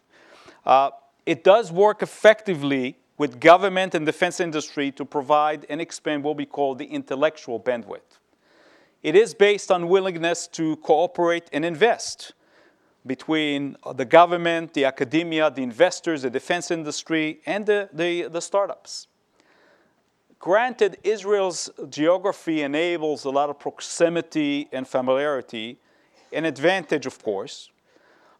Uh, 0.65 0.91
it 1.25 1.43
does 1.43 1.71
work 1.71 2.01
effectively 2.01 2.97
with 3.17 3.39
government 3.39 3.95
and 3.95 4.05
defense 4.05 4.39
industry 4.39 4.91
to 4.91 5.05
provide 5.05 5.65
and 5.69 5.81
expand 5.81 6.23
what 6.23 6.37
we 6.37 6.45
call 6.45 6.75
the 6.75 6.85
intellectual 6.85 7.59
bandwidth. 7.59 8.19
It 9.07 9.15
is 9.15 9.33
based 9.33 9.71
on 9.71 9.87
willingness 9.87 10.47
to 10.49 10.75
cooperate 10.75 11.49
and 11.53 11.63
invest 11.63 12.33
between 13.05 13.77
the 13.95 14.03
government, 14.03 14.73
the 14.73 14.83
academia, 14.83 15.49
the 15.49 15.63
investors, 15.63 16.23
the 16.23 16.29
defense 16.29 16.71
industry, 16.71 17.39
and 17.45 17.65
the, 17.65 17.87
the, 17.93 18.23
the 18.23 18.41
startups. 18.41 19.07
Granted, 20.39 20.97
Israel's 21.05 21.69
geography 21.89 22.63
enables 22.63 23.23
a 23.23 23.29
lot 23.29 23.49
of 23.49 23.57
proximity 23.57 24.67
and 24.73 24.85
familiarity, 24.85 25.79
an 26.33 26.43
advantage, 26.43 27.05
of 27.05 27.23
course. 27.23 27.69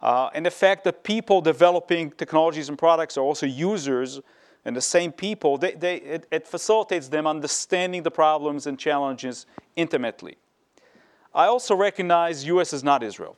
Uh, 0.01 0.30
and 0.34 0.45
the 0.45 0.51
fact 0.51 0.84
that 0.84 1.01
people 1.01 1.39
developing 1.39 2.11
technologies 2.11 2.68
and 2.68 2.78
products 2.78 3.15
are 3.18 3.24
also 3.24 3.45
users 3.45 4.20
and 4.65 4.76
the 4.76 4.82
same 4.82 5.13
people, 5.13 5.57
they, 5.57 5.76
they, 5.76 5.95
it, 5.95 6.28
it 6.30 6.45
facilitates 6.45 7.07
them 7.07 7.26
understanding 7.26 8.03
the 8.03 8.11
problems 8.11 8.68
and 8.68 8.78
challenges 8.78 9.45
intimately. 9.78 10.36
I 11.34 11.45
also 11.45 11.75
recognize 11.75 12.45
US 12.45 12.73
is 12.73 12.84
not 12.84 13.03
Israel. 13.03 13.36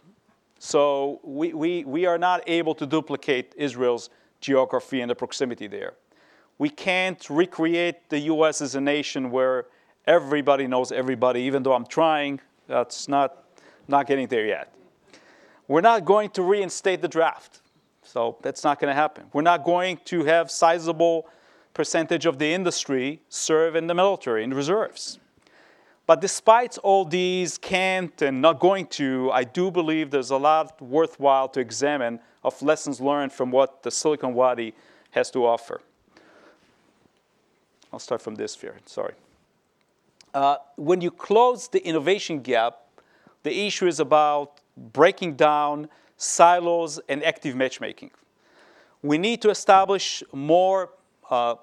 So 0.60 1.20
we, 1.24 1.54
we, 1.54 1.84
we 1.86 2.06
are 2.06 2.18
not 2.18 2.44
able 2.48 2.76
to 2.76 2.86
duplicate 2.86 3.54
Israel's 3.56 4.10
geography 4.42 5.02
and 5.02 5.10
the 5.10 5.16
proximity 5.16 5.68
there. 5.68 5.94
We 6.58 6.70
can't 6.70 7.30
recreate 7.30 8.10
the 8.10 8.20
US 8.34 8.62
as 8.62 8.76
a 8.76 8.82
nation 8.82 9.32
where 9.32 9.68
everybody 10.06 10.68
knows 10.68 10.92
everybody, 10.92 11.42
even 11.42 11.64
though 11.64 11.74
I'm 11.74 11.86
trying. 11.86 12.42
That's 12.68 13.08
not, 13.08 13.46
not 13.88 14.08
getting 14.08 14.28
there 14.28 14.46
yet. 14.46 14.74
We're 15.68 15.82
not 15.82 16.04
going 16.04 16.32
to 16.32 16.42
reinstate 16.42 17.02
the 17.02 17.08
draft. 17.08 17.62
So 18.04 18.38
that's 18.42 18.64
not 18.64 18.80
going 18.80 18.90
to 18.90 18.96
happen. 18.96 19.26
We're 19.34 19.44
not 19.44 19.64
going 19.64 20.00
to 20.06 20.26
have 20.26 20.50
sizable 20.50 21.30
percentage 21.74 22.26
of 22.26 22.40
the 22.40 22.52
industry 22.54 23.22
serve 23.30 23.76
in 23.76 23.88
the 23.88 23.94
military, 23.94 24.44
in 24.44 24.54
reserves. 24.54 25.20
But 26.10 26.22
despite 26.22 26.76
all 26.80 27.06
these 27.06 27.60
can't 27.60 28.20
and 28.24 28.42
not 28.42 28.60
going 28.60 28.88
to, 28.98 29.30
I 29.32 29.44
do 29.44 29.70
believe 29.70 30.10
there's 30.10 30.32
a 30.32 30.38
lot 30.38 30.82
worthwhile 30.82 31.48
to 31.50 31.60
examine 31.60 32.20
of 32.44 32.60
lessons 32.64 33.00
learned 33.00 33.32
from 33.32 33.52
what 33.52 33.84
the 33.84 33.92
Silicon 33.92 34.34
Valley 34.34 34.74
has 35.12 35.30
to 35.30 35.46
offer. 35.46 35.82
I'll 37.94 38.00
start 38.00 38.24
from 38.24 38.34
this 38.34 38.54
sphere, 38.54 38.78
sorry. 38.88 39.14
Uh, 40.34 40.56
when 40.78 41.00
you 41.00 41.12
close 41.12 41.68
the 41.68 41.86
innovation 41.86 42.40
gap, 42.42 42.80
the 43.44 43.68
issue 43.68 43.86
is 43.86 44.00
about 44.00 44.62
breaking 44.92 45.36
down 45.36 45.90
silos 46.18 47.00
and 47.08 47.24
active 47.24 47.56
matchmaking. 47.56 48.10
We 49.04 49.20
need 49.20 49.44
to 49.44 49.52
establish 49.52 50.24
more 50.34 50.90
uh, 51.30 51.58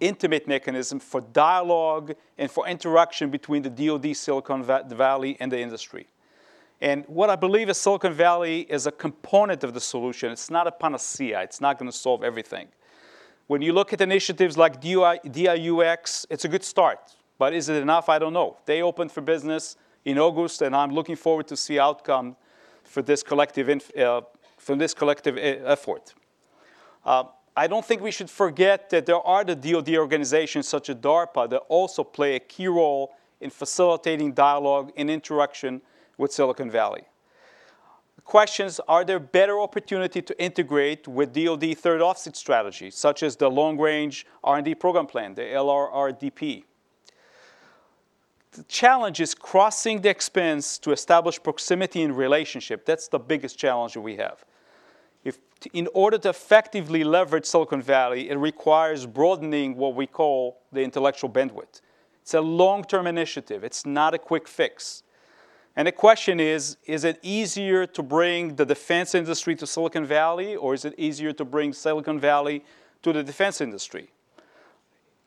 intimate 0.00 0.46
mechanism 0.46 1.00
for 1.00 1.20
dialogue 1.20 2.14
and 2.36 2.50
for 2.50 2.66
interaction 2.68 3.30
between 3.30 3.62
the 3.62 3.70
DoD, 3.70 4.16
Silicon 4.16 4.62
Valley, 4.62 5.36
and 5.40 5.50
the 5.50 5.58
industry. 5.58 6.06
And 6.80 7.04
what 7.08 7.28
I 7.28 7.36
believe 7.36 7.68
is 7.68 7.78
Silicon 7.78 8.12
Valley 8.12 8.60
is 8.60 8.86
a 8.86 8.92
component 8.92 9.64
of 9.64 9.74
the 9.74 9.80
solution. 9.80 10.30
It's 10.30 10.50
not 10.50 10.66
a 10.66 10.72
panacea. 10.72 11.42
It's 11.42 11.60
not 11.60 11.78
going 11.78 11.90
to 11.90 11.96
solve 11.96 12.22
everything. 12.22 12.68
When 13.48 13.62
you 13.62 13.72
look 13.72 13.92
at 13.92 14.00
initiatives 14.00 14.56
like 14.56 14.80
DIUX, 14.80 16.26
it's 16.30 16.44
a 16.44 16.48
good 16.48 16.62
start. 16.62 17.00
But 17.38 17.52
is 17.52 17.68
it 17.68 17.80
enough? 17.82 18.08
I 18.08 18.18
don't 18.18 18.32
know. 18.32 18.58
They 18.66 18.82
opened 18.82 19.10
for 19.10 19.22
business 19.22 19.76
in 20.04 20.18
August, 20.18 20.62
and 20.62 20.76
I'm 20.76 20.92
looking 20.92 21.16
forward 21.16 21.48
to 21.48 21.56
see 21.56 21.78
outcome 21.78 22.36
for 22.84 23.02
this 23.02 23.22
collective, 23.22 23.68
uh, 23.96 24.20
from 24.56 24.78
this 24.78 24.94
collective 24.94 25.36
uh, 25.36 25.66
effort. 25.66 26.14
Uh, 27.04 27.24
I 27.58 27.66
don't 27.66 27.84
think 27.84 28.02
we 28.02 28.12
should 28.12 28.30
forget 28.30 28.88
that 28.90 29.04
there 29.04 29.20
are 29.20 29.42
the 29.42 29.56
DoD 29.56 29.96
organizations 29.96 30.68
such 30.68 30.88
as 30.90 30.94
DARPA 30.94 31.50
that 31.50 31.58
also 31.68 32.04
play 32.04 32.36
a 32.36 32.38
key 32.38 32.68
role 32.68 33.16
in 33.40 33.50
facilitating 33.50 34.32
dialogue 34.32 34.92
and 34.96 35.10
interaction 35.10 35.82
with 36.16 36.32
Silicon 36.32 36.70
Valley. 36.70 37.02
Questions, 38.22 38.78
are 38.86 39.04
there 39.04 39.18
better 39.18 39.58
opportunity 39.58 40.22
to 40.22 40.40
integrate 40.40 41.08
with 41.08 41.32
DoD 41.32 41.76
third 41.76 42.00
offset 42.00 42.36
strategies, 42.36 42.94
such 42.94 43.24
as 43.24 43.34
the 43.34 43.50
long 43.50 43.76
range 43.76 44.24
R&D 44.44 44.76
program 44.76 45.08
plan, 45.08 45.34
the 45.34 45.42
LRRDP? 45.42 46.62
The 48.52 48.62
challenge 48.68 49.20
is 49.20 49.34
crossing 49.34 50.00
the 50.00 50.10
expense 50.10 50.78
to 50.78 50.92
establish 50.92 51.42
proximity 51.42 52.02
and 52.04 52.16
relationship. 52.16 52.86
That's 52.86 53.08
the 53.08 53.18
biggest 53.18 53.58
challenge 53.58 53.96
we 53.96 54.14
have. 54.14 54.44
If, 55.28 55.38
in 55.72 55.88
order 55.92 56.18
to 56.18 56.30
effectively 56.30 57.04
leverage 57.04 57.44
Silicon 57.44 57.82
Valley, 57.82 58.30
it 58.30 58.36
requires 58.36 59.06
broadening 59.06 59.76
what 59.76 59.94
we 59.94 60.06
call 60.06 60.60
the 60.72 60.82
intellectual 60.82 61.28
bandwidth. 61.28 61.82
It's 62.22 62.34
a 62.34 62.40
long 62.40 62.82
term 62.84 63.06
initiative, 63.06 63.64
it's 63.64 63.84
not 63.84 64.14
a 64.14 64.18
quick 64.18 64.48
fix. 64.48 65.02
And 65.76 65.86
the 65.86 65.92
question 65.92 66.40
is 66.40 66.76
is 66.86 67.04
it 67.04 67.20
easier 67.22 67.86
to 67.86 68.02
bring 68.02 68.56
the 68.56 68.66
defense 68.66 69.14
industry 69.14 69.54
to 69.56 69.66
Silicon 69.66 70.04
Valley, 70.04 70.56
or 70.56 70.74
is 70.74 70.84
it 70.84 70.94
easier 70.98 71.32
to 71.34 71.44
bring 71.44 71.72
Silicon 71.72 72.18
Valley 72.18 72.64
to 73.02 73.12
the 73.12 73.22
defense 73.22 73.60
industry? 73.60 74.08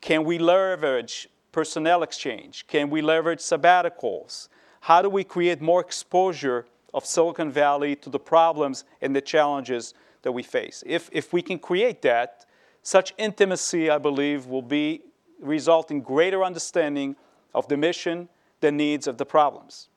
Can 0.00 0.24
we 0.24 0.38
leverage 0.38 1.28
personnel 1.52 2.02
exchange? 2.02 2.66
Can 2.66 2.90
we 2.90 3.00
leverage 3.02 3.38
sabbaticals? 3.38 4.48
How 4.80 5.00
do 5.00 5.08
we 5.08 5.22
create 5.22 5.60
more 5.60 5.80
exposure 5.80 6.66
of 6.94 7.04
Silicon 7.04 7.50
Valley 7.50 7.96
to 7.96 8.10
the 8.10 8.18
problems 8.18 8.84
and 9.00 9.14
the 9.14 9.20
challenges 9.20 9.94
that 10.22 10.32
we 10.32 10.42
face? 10.42 10.82
If, 10.86 11.08
if 11.12 11.32
we 11.32 11.42
can 11.42 11.58
create 11.58 12.02
that, 12.02 12.46
such 12.82 13.14
intimacy, 13.18 13.90
I 13.90 13.98
believe, 13.98 14.46
will 14.46 14.62
be 14.62 15.02
result 15.40 15.90
in 15.90 16.00
greater 16.00 16.44
understanding 16.44 17.16
of 17.54 17.68
the 17.68 17.76
mission, 17.76 18.28
the 18.60 18.72
needs 18.72 19.06
of 19.06 19.18
the 19.18 19.26
problems. 19.26 19.88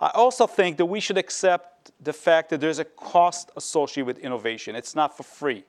I 0.00 0.10
also 0.14 0.46
think 0.46 0.78
that 0.78 0.86
we 0.86 1.00
should 1.00 1.18
accept 1.18 1.90
the 2.00 2.12
fact 2.12 2.50
that 2.50 2.60
there's 2.60 2.78
a 2.78 2.84
cost 2.84 3.50
associated 3.56 4.06
with 4.06 4.18
innovation. 4.18 4.74
It's 4.74 4.94
not 4.94 5.16
for 5.16 5.24
free. 5.24 5.64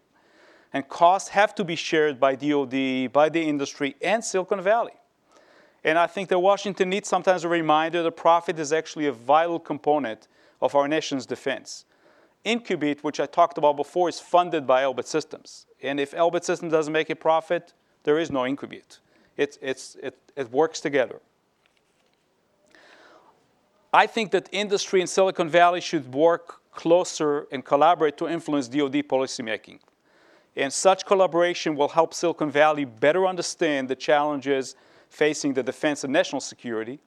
And 0.74 0.88
costs 0.88 1.30
have 1.30 1.54
to 1.56 1.66
be 1.66 1.76
shared 1.76 2.20
by 2.20 2.36
DoD, 2.36 3.12
by 3.12 3.28
the 3.30 3.41
industry, 3.41 3.95
and 4.02 4.24
Silicon 4.24 4.62
Valley. 4.62 4.93
And 5.84 5.97
I 5.97 6.08
think 6.08 6.30
that 6.30 6.39
Washington 6.39 6.89
needs 6.89 7.10
sometimes 7.10 7.43
a 7.43 7.49
reminder 7.49 8.04
that 8.04 8.12
profit 8.12 8.58
is 8.58 8.72
actually 8.72 9.08
a 9.08 9.12
vital 9.12 9.60
component 9.60 10.28
of 10.62 10.76
our 10.76 10.88
nation's 10.88 11.26
defense. 11.26 11.86
Incubit, 12.45 13.03
which 13.03 13.20
I 13.20 13.26
talked 13.26 13.57
about 13.57 13.76
before, 13.76 14.09
is 14.09 14.20
funded 14.20 14.66
by 14.66 14.84
Elbit 14.84 15.05
Systems. 15.05 15.68
And 15.82 15.99
if 15.99 16.12
Elbit 16.12 16.43
Systems 16.43 16.72
doesn't 16.72 16.93
make 16.93 17.09
a 17.09 17.16
profit, 17.16 17.74
there 18.03 18.18
is 18.18 18.32
no 18.32 18.41
Incubit. 18.41 18.99
It, 19.38 19.57
it's, 19.62 19.95
it, 20.01 20.18
it 20.36 20.51
works 20.51 20.82
together. 20.82 21.20
I 23.93 24.07
think 24.07 24.32
that 24.32 24.49
industry 24.51 25.01
in 25.01 25.07
Silicon 25.07 25.49
Valley 25.49 25.82
should 25.82 26.14
work 26.14 26.62
closer 26.72 27.47
and 27.51 27.64
collaborate 27.64 28.18
to 28.18 28.28
influence 28.28 28.68
DoD 28.68 28.93
policymaking. 29.07 29.80
And 30.55 30.72
such 30.72 31.05
collaboration 31.05 31.76
will 31.76 31.89
help 31.89 32.14
Silicon 32.14 32.51
Valley 32.51 32.86
better 32.86 33.28
understand 33.28 33.89
the 33.89 33.95
challenges 33.95 34.76
facing 35.09 35.53
the 35.53 35.64
defense 35.64 36.03
and 36.03 36.14
national 36.14 36.41
security. 36.41 36.99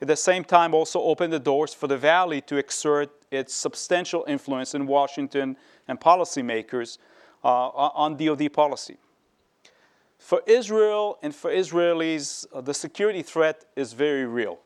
At 0.00 0.08
the 0.08 0.16
same 0.16 0.44
time, 0.44 0.72
also 0.72 1.00
opened 1.00 1.32
the 1.32 1.38
doors 1.38 1.74
for 1.74 1.86
the 1.86 1.98
Valley 1.98 2.40
to 2.42 2.56
exert 2.56 3.10
its 3.30 3.54
substantial 3.54 4.24
influence 4.26 4.74
in 4.74 4.86
Washington 4.86 5.56
and 5.88 6.00
policymakers 6.00 6.98
uh, 7.44 7.68
on 7.68 8.16
DoD 8.16 8.52
policy. 8.52 8.96
For 10.18 10.42
Israel 10.46 11.18
and 11.22 11.34
for 11.34 11.50
Israelis, 11.50 12.46
uh, 12.52 12.60
the 12.60 12.74
security 12.74 13.22
threat 13.22 13.64
is 13.76 13.92
very 13.92 14.26
real. 14.26 14.58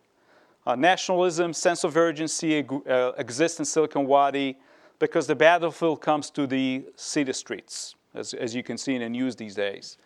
Uh, 0.66 0.74
nationalism, 0.76 1.52
sense 1.52 1.84
of 1.84 1.96
urgency 1.96 2.64
uh, 2.88 3.12
exists 3.18 3.58
in 3.58 3.64
Silicon 3.64 4.06
Wadi 4.06 4.56
because 4.98 5.26
the 5.26 5.34
battlefield 5.34 6.00
comes 6.00 6.30
to 6.30 6.46
the 6.46 6.84
city 6.96 7.32
streets, 7.32 7.94
as, 8.14 8.34
as 8.34 8.54
you 8.54 8.62
can 8.62 8.78
see 8.78 8.94
in 8.94 9.00
the 9.00 9.08
news 9.08 9.36
these 9.36 9.54
days. 9.54 9.98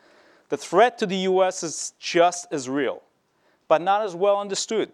The 0.49 0.57
threat 0.57 0.99
to 0.99 1.07
the 1.07 1.16
US 1.16 1.62
is 1.62 1.93
just 1.99 2.47
as 2.51 2.68
real, 2.68 3.03
but 3.68 3.83
not 3.83 4.03
as 4.03 4.14
well 4.14 4.41
understood. 4.41 4.91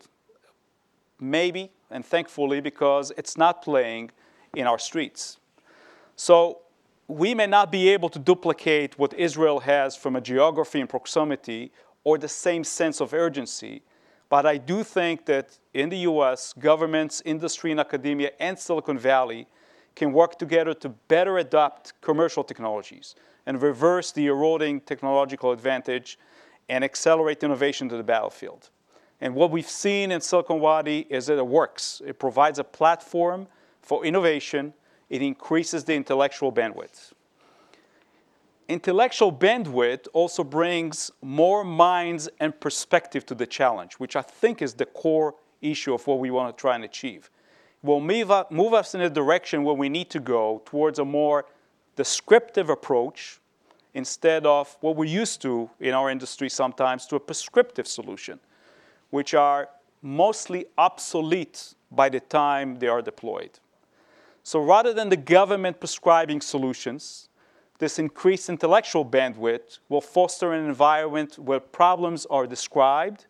Maybe, 1.20 1.70
and 1.90 2.04
thankfully, 2.04 2.60
because 2.60 3.12
it's 3.16 3.36
not 3.36 3.62
playing 3.62 4.10
in 4.54 4.66
our 4.66 4.78
streets. 4.78 5.38
So 6.16 6.60
we 7.08 7.34
may 7.34 7.46
not 7.46 7.70
be 7.70 7.88
able 7.90 8.08
to 8.10 8.18
duplicate 8.18 8.98
what 8.98 9.14
Israel 9.14 9.60
has 9.60 9.96
from 9.96 10.16
a 10.16 10.20
geography 10.20 10.80
and 10.80 10.88
proximity 10.88 11.72
or 12.02 12.18
the 12.18 12.28
same 12.28 12.64
sense 12.64 13.00
of 13.00 13.12
urgency 13.12 13.82
but 14.28 14.46
I 14.46 14.56
do 14.56 14.82
think 14.82 15.26
that 15.26 15.58
in 15.74 15.90
the 15.90 15.98
US, 15.98 16.54
governments, 16.54 17.22
industry, 17.24 17.70
and 17.70 17.78
academia, 17.78 18.32
and 18.40 18.58
Silicon 18.58 18.98
Valley 18.98 19.46
can 19.94 20.12
work 20.12 20.38
together 20.38 20.74
to 20.74 20.88
better 20.88 21.38
adopt 21.38 21.92
commercial 22.00 22.42
technologies 22.42 23.14
and 23.46 23.62
reverse 23.62 24.10
the 24.10 24.26
eroding 24.26 24.80
technological 24.80 25.52
advantage 25.52 26.18
and 26.68 26.82
accelerate 26.82 27.44
innovation 27.44 27.88
to 27.88 27.96
the 27.96 28.02
battlefield. 28.02 28.70
And 29.24 29.34
what 29.34 29.50
we've 29.50 29.68
seen 29.68 30.12
in 30.12 30.20
Silicon 30.20 30.60
Valley 30.60 31.08
is 31.10 31.26
that 31.26 31.38
it 31.38 31.46
works. 31.46 32.00
It 32.06 32.20
provides 32.20 32.60
a 32.60 32.64
platform 32.64 33.48
for 33.82 34.04
innovation, 34.04 34.72
it 35.10 35.20
increases 35.20 35.84
the 35.84 35.94
intellectual 35.94 36.52
bandwidth 36.52 37.12
intellectual 38.68 39.32
bandwidth 39.32 40.06
also 40.12 40.42
brings 40.42 41.10
more 41.22 41.64
minds 41.64 42.28
and 42.40 42.58
perspective 42.60 43.26
to 43.26 43.34
the 43.34 43.46
challenge, 43.46 43.94
which 43.94 44.16
I 44.16 44.22
think 44.22 44.62
is 44.62 44.74
the 44.74 44.86
core 44.86 45.34
issue 45.60 45.94
of 45.94 46.06
what 46.06 46.18
we 46.18 46.30
want 46.30 46.56
to 46.56 46.60
try 46.60 46.74
and 46.74 46.84
achieve. 46.84 47.30
Will 47.82 48.00
move, 48.00 48.30
move 48.50 48.72
us 48.72 48.94
in 48.94 49.02
a 49.02 49.10
direction 49.10 49.64
where 49.64 49.74
we 49.74 49.88
need 49.88 50.10
to 50.10 50.20
go 50.20 50.62
towards 50.64 50.98
a 50.98 51.04
more 51.04 51.46
descriptive 51.96 52.70
approach 52.70 53.40
instead 53.92 54.46
of 54.46 54.76
what 54.80 54.96
we're 54.96 55.04
used 55.04 55.42
to 55.42 55.70
in 55.80 55.92
our 55.94 56.10
industry 56.10 56.48
sometimes 56.48 57.06
to 57.06 57.16
a 57.16 57.20
prescriptive 57.20 57.86
solution, 57.86 58.40
which 59.14 59.32
are 59.32 59.68
mostly 60.02 60.66
obsolete 60.76 61.74
by 61.92 62.08
the 62.08 62.18
time 62.18 62.74
they 62.80 62.88
are 62.88 63.00
deployed. 63.00 63.60
So 64.42 64.58
rather 64.58 64.92
than 64.92 65.08
the 65.08 65.16
government 65.16 65.78
prescribing 65.78 66.40
solutions, 66.40 67.28
this 67.78 68.00
increased 68.00 68.48
intellectual 68.48 69.04
bandwidth 69.04 69.78
will 69.88 70.00
foster 70.00 70.52
an 70.52 70.64
environment 70.66 71.38
where 71.38 71.60
problems 71.60 72.26
are 72.26 72.44
described 72.44 73.26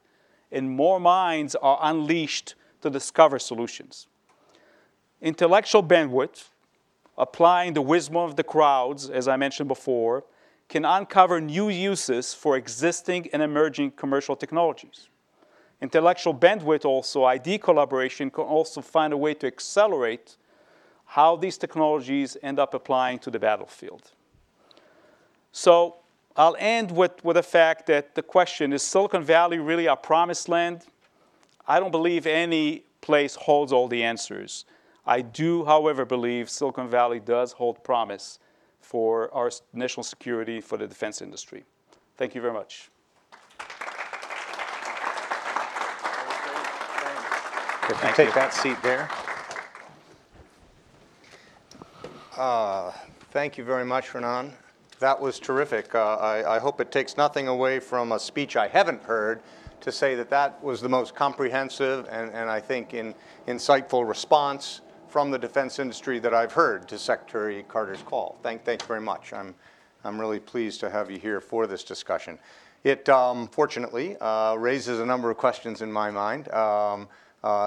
and 0.50 0.70
more 0.70 0.98
minds 0.98 1.54
are 1.54 1.78
unleashed 1.82 2.54
to 2.80 2.88
discover 2.88 3.38
solutions. 3.38 4.06
Intellectual 5.20 5.82
bandwidth, 5.82 6.48
applying 7.18 7.74
the 7.74 7.82
wisdom 7.82 8.16
of 8.16 8.36
the 8.36 8.42
crowds, 8.42 9.10
as 9.10 9.28
I 9.28 9.36
mentioned 9.36 9.68
before, 9.68 10.24
can 10.70 10.86
uncover 10.86 11.42
new 11.42 11.68
uses 11.68 12.32
for 12.32 12.56
existing 12.56 13.28
and 13.34 13.42
emerging 13.42 13.90
commercial 13.90 14.34
technologies. 14.34 15.08
Intellectual 15.84 16.34
bandwidth 16.34 16.86
also, 16.86 17.24
ID 17.24 17.58
collaboration 17.58 18.30
can 18.30 18.44
also 18.44 18.80
find 18.80 19.12
a 19.12 19.18
way 19.18 19.34
to 19.34 19.46
accelerate 19.46 20.38
how 21.04 21.36
these 21.36 21.58
technologies 21.58 22.38
end 22.42 22.58
up 22.58 22.72
applying 22.72 23.18
to 23.18 23.30
the 23.30 23.38
battlefield. 23.38 24.12
So 25.52 25.96
I'll 26.36 26.56
end 26.58 26.90
with, 26.90 27.22
with 27.22 27.36
the 27.36 27.42
fact 27.42 27.86
that 27.88 28.14
the 28.14 28.22
question, 28.22 28.72
is 28.72 28.82
Silicon 28.82 29.22
Valley 29.22 29.58
really 29.58 29.86
our 29.86 29.94
promised 29.94 30.48
land? 30.48 30.86
I 31.68 31.80
don't 31.80 31.90
believe 31.90 32.26
any 32.26 32.84
place 33.02 33.34
holds 33.34 33.70
all 33.70 33.86
the 33.86 34.02
answers. 34.02 34.64
I 35.04 35.20
do, 35.20 35.66
however, 35.66 36.06
believe 36.06 36.48
Silicon 36.48 36.88
Valley 36.88 37.20
does 37.20 37.52
hold 37.52 37.84
promise 37.84 38.38
for 38.80 39.30
our 39.34 39.50
national 39.74 40.04
security, 40.04 40.62
for 40.62 40.78
the 40.78 40.86
defense 40.86 41.20
industry. 41.20 41.62
Thank 42.16 42.34
you 42.34 42.40
very 42.40 42.54
much. 42.54 42.88
If 47.90 48.02
you 48.02 48.24
take 48.24 48.34
that 48.34 48.54
seat 48.54 48.82
there. 48.82 49.10
Uh, 52.34 52.90
thank 53.30 53.58
you 53.58 53.64
very 53.64 53.84
much, 53.84 54.08
Raanan. 54.08 54.52
That 55.00 55.20
was 55.20 55.38
terrific. 55.38 55.94
Uh, 55.94 56.16
I, 56.16 56.56
I, 56.56 56.58
hope 56.60 56.80
it 56.80 56.90
takes 56.90 57.18
nothing 57.18 57.46
away 57.46 57.80
from 57.80 58.12
a 58.12 58.18
speech 58.18 58.56
I 58.56 58.68
haven't 58.68 59.02
heard 59.02 59.42
to 59.82 59.92
say 59.92 60.14
that 60.14 60.30
that 60.30 60.64
was 60.64 60.80
the 60.80 60.88
most 60.88 61.14
comprehensive 61.14 62.08
and, 62.10 62.32
and 62.32 62.48
I 62.48 62.58
think 62.58 62.94
in, 62.94 63.14
insightful 63.46 64.08
response 64.08 64.80
from 65.08 65.30
the 65.30 65.38
defense 65.38 65.78
industry 65.78 66.18
that 66.20 66.32
I've 66.32 66.52
heard 66.52 66.88
to 66.88 66.98
Secretary 66.98 67.64
Carter's 67.68 68.02
call. 68.02 68.38
Thank, 68.42 68.64
thank 68.64 68.80
you 68.80 68.88
very 68.88 69.02
much. 69.02 69.34
I'm, 69.34 69.54
I'm 70.04 70.18
really 70.18 70.40
pleased 70.40 70.80
to 70.80 70.88
have 70.88 71.10
you 71.10 71.18
here 71.18 71.40
for 71.40 71.66
this 71.66 71.84
discussion. 71.84 72.38
It 72.82 73.10
um, 73.10 73.46
fortunately 73.46 74.16
uh, 74.22 74.54
raises 74.54 75.00
a 75.00 75.06
number 75.06 75.30
of 75.30 75.36
questions 75.36 75.82
in 75.82 75.92
my 75.92 76.10
mind. 76.10 76.50
Um, 76.50 77.08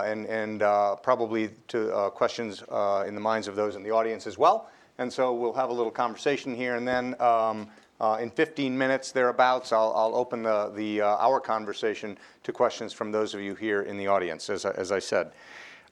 and, 0.05 0.25
and 0.25 0.63
uh, 0.63 0.95
probably 0.95 1.49
to 1.67 1.93
uh, 1.93 2.09
questions 2.09 2.63
uh, 2.69 3.05
in 3.07 3.15
the 3.15 3.21
minds 3.21 3.47
of 3.47 3.55
those 3.55 3.75
in 3.75 3.84
the 3.84 3.91
audience 3.91 4.28
as 4.28 4.38
well. 4.38 4.69
And 4.97 5.11
so 5.11 5.34
we'll 5.34 5.53
have 5.53 5.69
a 5.69 5.73
little 5.73 5.91
conversation 5.91 6.55
here, 6.55 6.75
and 6.75 6.88
then 6.88 7.15
um, 7.21 7.69
uh, 8.01 8.17
in 8.19 8.32
15 8.32 8.75
minutes 8.75 9.11
thereabouts, 9.11 9.71
I'll, 9.71 9.93
I'll 9.95 10.15
open 10.15 10.41
the, 10.41 10.71
the 10.75 11.01
our 11.01 11.39
conversation 11.39 12.17
to 12.43 12.51
questions 12.51 12.93
from 12.93 13.11
those 13.11 13.36
of 13.36 13.41
you 13.41 13.53
here 13.53 13.84
in 13.84 13.97
the 13.97 14.07
audience, 14.07 14.49
as, 14.49 14.65
as 14.65 14.91
I 14.91 14.99
said. 14.99 15.32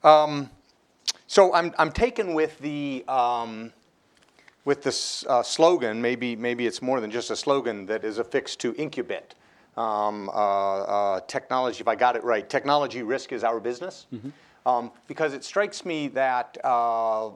Um, 0.03 0.49
so 1.27 1.53
I'm, 1.53 1.73
I'm 1.77 1.91
taken 1.91 2.33
with 2.33 2.57
the 2.59 3.05
um, 3.07 3.71
with 4.65 4.81
this 4.81 5.23
uh, 5.27 5.43
slogan, 5.43 6.01
maybe, 6.01 6.35
maybe 6.35 6.65
it's 6.65 6.81
more 6.81 6.99
than 6.99 7.11
just 7.11 7.29
a 7.29 7.35
slogan 7.35 7.85
that 7.85 8.03
is 8.03 8.17
affixed 8.17 8.59
to 8.61 8.73
Incubit 8.73 9.05
uh, 9.11 9.13
uh, 9.13 9.44
technology, 11.27 11.81
if 11.81 11.87
I 11.87 11.95
got 11.95 12.15
it 12.15 12.23
right, 12.23 12.47
technology 12.47 13.03
risk 13.03 13.31
is 13.31 13.43
our 13.43 13.59
business. 13.59 14.07
Mm-hmm. 14.13 14.29
Um, 14.65 14.91
because 15.07 15.33
it 15.33 15.43
strikes 15.43 15.85
me 15.85 16.07
that 16.09 16.57
uh, 16.63 17.29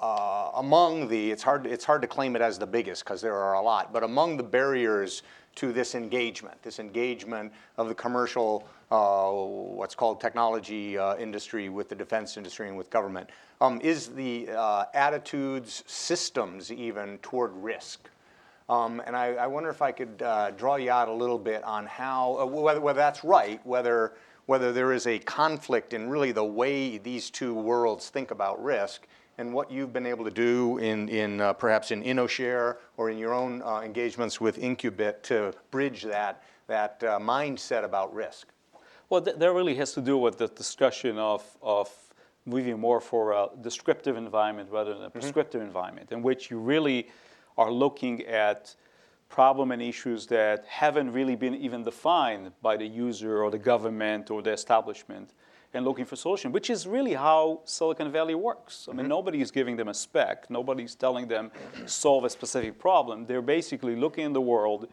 uh, 0.00 0.50
among 0.54 1.08
the, 1.08 1.32
it's 1.32 1.42
hard, 1.42 1.66
it's 1.66 1.84
hard 1.84 2.00
to 2.02 2.08
claim 2.08 2.36
it 2.36 2.42
as 2.42 2.58
the 2.58 2.66
biggest 2.66 3.04
because 3.04 3.20
there 3.20 3.34
are 3.34 3.54
a 3.54 3.60
lot, 3.60 3.92
but 3.92 4.04
among 4.04 4.36
the 4.36 4.42
barriers 4.42 5.24
to 5.56 5.72
this 5.72 5.96
engagement, 5.96 6.62
this 6.62 6.78
engagement 6.78 7.52
of 7.76 7.88
the 7.88 7.94
commercial, 7.94 8.68
uh, 8.92 9.30
what's 9.30 9.96
called 9.96 10.20
technology 10.20 10.96
uh, 10.96 11.16
industry 11.16 11.68
with 11.68 11.88
the 11.88 11.94
defense 11.94 12.36
industry 12.36 12.68
and 12.68 12.76
with 12.76 12.88
government, 12.90 13.30
um, 13.60 13.80
is 13.80 14.08
the 14.08 14.48
attitudes, 14.94 15.82
systems 15.86 16.70
even 16.70 17.18
toward 17.18 17.52
risk. 17.54 18.10
Um, 18.68 19.02
and 19.06 19.14
I, 19.14 19.34
I, 19.34 19.46
wonder 19.46 19.68
if 19.68 19.82
I 19.82 19.92
could 19.92 20.22
uh, 20.22 20.50
draw 20.52 20.76
you 20.76 20.90
out 20.90 21.08
a 21.08 21.12
little 21.12 21.38
bit 21.38 21.62
on 21.64 21.84
how, 21.84 22.38
uh, 22.40 22.46
whether, 22.46 22.80
whether 22.80 22.96
that's 22.96 23.22
right, 23.22 23.60
whether, 23.66 24.14
whether 24.46 24.72
there 24.72 24.94
is 24.94 25.06
a 25.06 25.18
conflict 25.18 25.92
in 25.92 26.08
really 26.08 26.32
the 26.32 26.44
way 26.44 26.96
these 26.96 27.28
two 27.28 27.52
worlds 27.52 28.08
think 28.08 28.30
about 28.30 28.62
risk 28.64 29.06
and 29.36 29.52
what 29.52 29.70
you've 29.70 29.92
been 29.92 30.06
able 30.06 30.24
to 30.24 30.30
do 30.30 30.78
in, 30.78 31.10
in 31.10 31.42
uh, 31.42 31.52
perhaps 31.52 31.90
in 31.90 32.02
InnoShare 32.02 32.76
or 32.96 33.10
in 33.10 33.18
your 33.18 33.34
own 33.34 33.60
uh, 33.62 33.80
engagements 33.80 34.40
with 34.40 34.58
Incubit 34.58 35.22
to 35.24 35.52
bridge 35.70 36.02
that, 36.04 36.42
that 36.66 37.02
uh, 37.04 37.18
mindset 37.18 37.84
about 37.84 38.14
risk. 38.14 38.48
Well, 39.10 39.20
th- 39.20 39.36
that 39.36 39.52
really 39.52 39.74
has 39.74 39.92
to 39.94 40.00
do 40.00 40.16
with 40.16 40.38
the 40.38 40.48
discussion 40.48 41.18
of, 41.18 41.44
of 41.62 41.90
moving 42.46 42.78
more 42.78 43.00
for 43.00 43.32
a 43.32 43.48
descriptive 43.60 44.16
environment 44.16 44.70
rather 44.70 44.94
than 44.94 45.02
a 45.02 45.06
mm-hmm. 45.06 45.18
prescriptive 45.18 45.60
mm-hmm. 45.60 45.68
environment, 45.68 46.12
in 46.12 46.22
which 46.22 46.50
you 46.50 46.58
really 46.58 47.08
are 47.56 47.70
looking 47.70 48.22
at 48.22 48.74
problem 49.28 49.72
and 49.72 49.82
issues 49.82 50.26
that 50.26 50.64
haven't 50.66 51.12
really 51.12 51.34
been 51.34 51.54
even 51.54 51.82
defined 51.82 52.52
by 52.62 52.76
the 52.76 52.86
user 52.86 53.42
or 53.42 53.50
the 53.50 53.58
government 53.58 54.30
or 54.30 54.42
the 54.42 54.52
establishment 54.52 55.32
and 55.72 55.84
looking 55.84 56.04
for 56.04 56.14
solution, 56.14 56.52
which 56.52 56.70
is 56.70 56.86
really 56.86 57.14
how 57.14 57.60
Silicon 57.64 58.12
Valley 58.12 58.36
works. 58.36 58.86
I 58.88 58.92
mean, 58.92 59.00
mm-hmm. 59.00 59.08
nobody 59.08 59.40
is 59.40 59.50
giving 59.50 59.76
them 59.76 59.88
a 59.88 59.94
spec. 59.94 60.48
Nobody's 60.48 60.94
telling 60.94 61.26
them 61.26 61.50
solve 61.86 62.24
a 62.24 62.30
specific 62.30 62.78
problem. 62.78 63.26
They're 63.26 63.42
basically 63.42 63.96
looking 63.96 64.24
in 64.24 64.32
the 64.32 64.40
world 64.40 64.88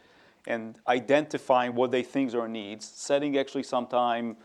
and 0.47 0.79
identifying 0.87 1.75
what 1.75 1.91
they 1.91 2.01
think 2.01 2.33
are 2.33 2.47
needs, 2.47 2.85
setting 2.85 3.37
actually 3.37 3.63
sometime 3.63 4.37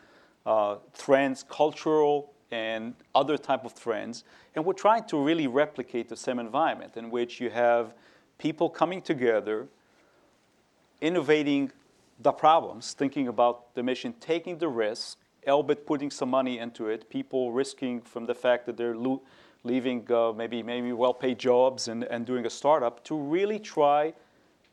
uh, 0.45 0.77
trends, 0.97 1.43
cultural 1.49 2.35
and 2.51 2.94
other 3.14 3.36
type 3.36 3.64
of 3.64 3.74
trends, 3.74 4.24
and 4.55 4.64
we're 4.64 4.72
trying 4.72 5.05
to 5.05 5.22
really 5.22 5.47
replicate 5.47 6.09
the 6.09 6.16
same 6.16 6.38
environment 6.38 6.97
in 6.97 7.11
which 7.11 7.40
you 7.40 7.51
have 7.51 7.94
people 8.38 8.68
coming 8.68 9.03
together, 9.03 9.66
innovating 11.01 11.72
the 12.20 12.32
problems, 12.32 12.92
thinking 12.92 13.28
about 13.28 13.74
the 13.74 13.82
mission, 13.82 14.14
taking 14.20 14.59
the 14.59 14.68
risk, 14.68 15.18
Elbit 15.47 15.86
putting 15.86 16.11
some 16.11 16.30
money 16.30 16.59
into 16.59 16.88
it, 16.88 17.09
people 17.09 17.53
risking 17.53 18.01
from 18.01 18.26
the 18.26 18.34
fact 18.34 18.66
that 18.66 18.76
they're 18.76 18.97
lo- 18.97 19.22
leaving 19.64 20.11
uh, 20.11 20.32
maybe, 20.32 20.62
maybe 20.62 20.92
well-paid 20.92 21.38
jobs 21.38 21.88
and, 21.88 22.05
and 22.05 22.26
doing 22.26 22.47
a 22.47 22.51
startup 22.51 23.03
to 23.05 23.16
really 23.16 23.59
try 23.59 24.12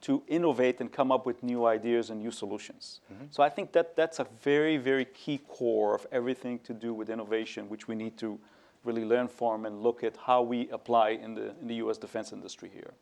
to 0.03 0.21
innovate 0.27 0.81
and 0.81 0.91
come 0.91 1.13
up 1.13 1.25
with 1.25 1.41
new 1.43 1.65
ideas 1.65 2.09
and 2.09 2.19
new 2.19 2.31
solutions. 2.31 2.99
Mm-hmm. 3.11 3.25
So 3.31 3.41
I 3.41 3.49
think 3.49 3.71
that 3.71 3.95
that's 3.95 4.19
a 4.19 4.27
very, 4.41 4.75
very 4.75 5.05
key 5.05 5.39
core 5.47 5.95
of 5.95 6.05
everything 6.11 6.59
to 6.59 6.73
do 6.73 6.93
with 6.93 7.09
innovation, 7.09 7.69
which 7.69 7.87
we 7.87 7.95
need 7.95 8.17
to 8.17 8.37
really 8.83 9.05
learn 9.05 9.29
from 9.29 9.65
and 9.65 9.81
look 9.81 10.03
at 10.03 10.17
how 10.17 10.41
we 10.41 10.69
apply 10.69 11.11
in 11.11 11.35
the, 11.35 11.53
in 11.61 11.67
the 11.67 11.75
U.S. 11.75 11.97
defense 11.97 12.33
industry 12.33 12.69
here. 12.73 12.93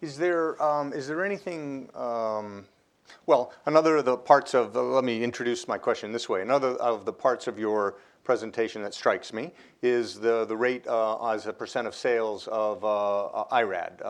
Is 0.00 0.18
there, 0.18 0.60
um, 0.60 0.92
is 0.92 1.06
there 1.06 1.24
anything, 1.24 1.88
um, 1.94 2.66
well, 3.26 3.52
another 3.66 3.98
of 3.98 4.04
the 4.04 4.16
parts 4.16 4.52
of, 4.52 4.76
uh, 4.76 4.82
let 4.82 5.04
me 5.04 5.22
introduce 5.22 5.68
my 5.68 5.78
question 5.78 6.10
this 6.10 6.28
way. 6.28 6.42
Another 6.42 6.70
of 6.70 7.04
the 7.04 7.12
parts 7.12 7.46
of 7.46 7.56
your 7.56 7.98
presentation 8.24 8.82
that 8.82 8.94
strikes 8.94 9.32
me 9.32 9.52
is 9.80 10.18
the, 10.18 10.44
the 10.44 10.56
rate 10.56 10.88
uh, 10.88 11.30
as 11.30 11.46
a 11.46 11.52
percent 11.52 11.86
of 11.86 11.94
sales 11.94 12.48
of 12.48 12.82
uh, 12.84 13.26
uh 13.26 13.44
IRAD, 13.52 14.02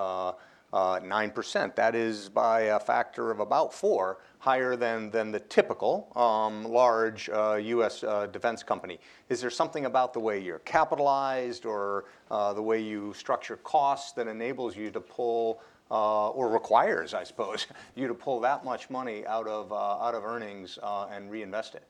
9%. 0.73 1.65
Uh, 1.65 1.73
that 1.77 1.95
is 1.95 2.29
by 2.29 2.63
a 2.63 2.81
factor 2.81 3.31
of 3.31 3.41
about 3.41 3.73
four 3.73 4.19
higher 4.39 4.75
than, 4.75 5.11
the 5.11 5.41
typical 5.49 6.11
um, 6.17 6.65
large 6.65 7.29
uh, 7.29 7.55
U.S. 7.55 8.03
Uh, 8.03 8.27
defense 8.27 8.63
company. 8.63 8.99
Is 9.29 9.41
there 9.41 9.51
something 9.51 9.85
about 9.85 10.13
the 10.13 10.21
way 10.21 10.41
you're 10.41 10.59
capitalized 10.61 11.65
or 11.65 12.07
uh, 12.31 12.53
the 12.53 12.63
way 12.63 12.81
you 12.81 13.15
structure 13.15 13.57
costs 13.59 14.13
that 14.13 14.27
enables 14.27 14.77
you 14.77 14.91
to 14.91 15.01
pull 15.01 15.61
uh, 15.93 16.31
or 16.31 16.49
requires, 16.49 17.13
I 17.15 17.23
suppose, 17.23 17.67
you 17.95 18.09
to 18.09 18.15
pull 18.15 18.41
that 18.41 18.65
much 18.65 18.89
money 18.91 19.27
out 19.27 19.47
of, 19.47 19.71
uh, 19.73 19.77
out 19.77 20.15
of 20.15 20.25
earnings 20.25 20.79
uh, 20.83 21.07
and 21.13 21.31
reinvest 21.31 21.75
it? 21.75 21.85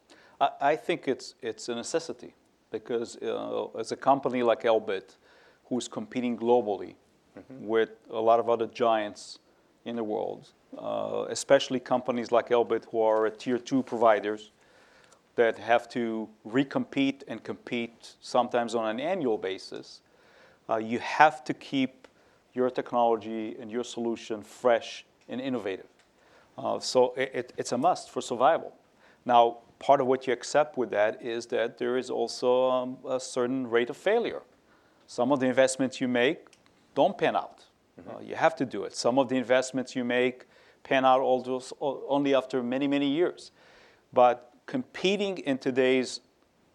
I, 0.61 0.75
think 0.75 1.07
it's, 1.07 1.37
it's 1.41 1.69
a 1.69 1.75
necessity 1.75 2.35
because 2.73 3.17
uh, 3.19 3.67
as 3.79 3.93
a 3.93 3.97
company 3.97 4.43
like 4.43 4.65
Elbit, 4.65 5.17
who's 5.67 5.87
competing 5.87 6.37
globally 6.37 6.97
mm-hmm. 7.39 7.67
with 7.67 7.91
a 8.11 8.21
lot 8.21 8.41
of 8.41 8.49
other 8.49 8.67
giants 8.67 9.39
in 9.85 9.97
the 9.97 10.05
world, 10.05 10.51
uh, 10.79 11.27
especially 11.29 11.81
companies 11.81 12.31
like 12.31 12.51
Elbit 12.51 12.85
who 12.91 13.01
are 13.01 13.29
tier 13.31 13.59
two 13.59 13.83
providers 13.83 14.53
that 15.35 15.59
have 15.59 15.89
to 15.89 16.29
recompete 16.47 17.23
and 17.27 17.43
compete 17.43 18.15
sometimes 18.21 18.75
on 18.75 18.89
an 18.89 19.01
annual 19.01 19.39
basis, 19.39 20.03
uh, 20.69 20.77
you 20.77 20.99
have 20.99 21.43
to 21.45 21.55
keep 21.55 22.07
your 22.53 22.71
technology 22.71 23.57
and 23.59 23.71
your 23.71 23.85
solution 23.85 24.43
fresh 24.43 25.05
and 25.29 25.41
innovative. 25.41 25.87
Uh, 26.59 26.79
so 26.79 27.15
it, 27.17 27.53
it's 27.57 27.73
a 27.73 27.79
must 27.79 28.11
for 28.11 28.21
survival. 28.21 28.75
Now, 29.25 29.59
part 29.79 30.01
of 30.01 30.07
what 30.07 30.27
you 30.27 30.33
accept 30.33 30.77
with 30.77 30.91
that 30.91 31.23
is 31.23 31.47
that 31.47 31.79
there 31.79 31.97
is 31.97 32.11
also 32.11 32.71
um, 32.71 32.99
a 33.09 33.19
certain 33.19 33.69
rate 33.69 33.91
of 33.91 33.97
failure. 33.97 34.43
Some 35.07 35.33
of 35.33 35.41
the 35.41 35.47
investments 35.47 36.01
you 36.01 36.09
make 36.09 36.47
don't 36.95 37.17
pan 37.17 37.37
out. 37.37 37.65
Mm-hmm. 38.01 38.17
Uh, 38.17 38.21
you 38.21 38.35
have 38.35 38.57
to 38.57 38.65
do 38.65 38.85
it. 38.85 38.97
Some 38.97 39.19
of 39.19 39.29
the 39.29 39.37
investments 39.37 39.95
you 39.95 40.05
make 40.05 40.47
pan 40.83 41.05
out 41.05 41.21
only 41.81 42.35
after 42.35 42.63
many, 42.63 42.89
many 42.89 43.09
years. 43.09 43.53
But 44.13 44.53
competing 44.67 45.39
in 45.39 45.59
today's 45.59 46.21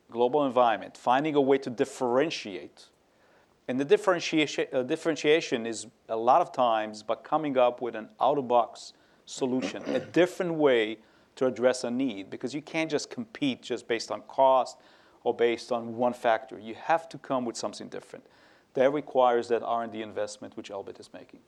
global 0.09 0.45
environment, 0.45 0.95
finding 0.95 1.35
a 1.35 1.41
way 1.41 1.57
to 1.57 1.69
differentiate 1.69 2.87
and 3.67 3.79
the 3.79 3.85
differentiation, 3.85 4.65
uh, 4.71 4.83
differentiation 4.83 5.65
is 5.65 5.87
a 6.07 6.15
lot 6.15 6.41
of 6.41 6.53
times 6.53 7.03
by 7.03 7.15
coming 7.15 7.57
up 7.57 7.81
with 7.81 7.95
an 7.95 8.07
out 8.21 8.37
of 8.37 8.47
box 8.47 8.93
solution, 9.25 9.83
a 9.87 9.99
different 10.13 10.53
way 10.53 10.99
to 11.35 11.45
address 11.45 11.83
a 11.83 11.91
need 11.91 12.29
because 12.29 12.53
you 12.53 12.61
can't 12.61 12.89
just 12.89 13.09
compete 13.09 13.61
just 13.61 13.87
based 13.87 14.09
on 14.09 14.21
cost 14.21 14.77
or 15.23 15.35
based 15.35 15.71
on 15.71 15.97
one 15.97 16.13
factor. 16.13 16.57
You 16.57 16.75
have 16.75 17.09
to 17.09 17.17
come 17.17 17.43
with 17.43 17.57
something 17.57 17.89
different. 17.89 18.25
That 18.77 18.93
requires 18.93 19.47
that 19.47 19.63
R&D 19.63 20.03
investment 20.03 20.55
which 20.55 20.69
Elbit 20.69 20.99
is 20.99 21.09
making. 21.11 21.39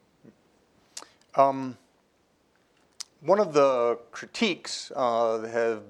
Um, 1.35 1.77
one 3.21 3.39
of 3.39 3.53
the 3.53 3.99
critiques 4.09 4.91
uh, 4.95 5.41
have, 5.41 5.83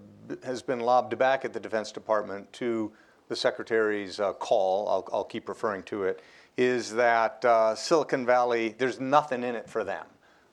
has 0.44 0.62
been 0.62 0.82
lobbed 0.82 1.18
back 1.18 1.46
at 1.46 1.54
the 1.54 1.60
Defense 1.62 1.94
Department 1.94 2.52
to 2.52 2.92
the 3.30 3.38
Secretary's 3.38 4.20
uh, 4.20 4.34
call, 4.34 4.90
I'll, 4.90 5.08
I'll, 5.14 5.24
keep 5.24 5.48
referring 5.48 5.84
to 5.84 6.04
it, 6.04 6.22
is 6.58 6.92
that 6.96 7.46
uh, 7.46 7.74
Silicon 7.74 8.26
Valley, 8.26 8.76
there's 8.78 9.00
nothing 9.00 9.46
in 9.46 9.56
it 9.56 9.70
for 9.70 9.86
them, 9.86 10.08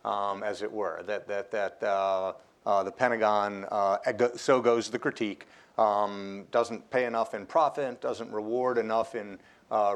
um, 0.04 0.44
as 0.44 0.62
it 0.62 0.70
were. 0.70 1.02
That, 1.04 1.26
that, 1.26 1.50
that 1.50 1.82
uh, 1.82 2.34
uh, 2.64 2.84
the 2.84 2.92
Pentagon, 2.92 3.66
uh, 3.72 3.98
so 4.36 4.60
goes 4.60 4.88
the 4.88 5.00
critique, 5.00 5.48
um, 5.78 6.46
doesn't 6.52 6.88
pay 6.90 7.06
enough 7.06 7.34
in 7.34 7.44
profit, 7.44 8.00
doesn't 8.00 8.30
reward 8.30 8.78
enough 8.78 9.16
in 9.16 9.40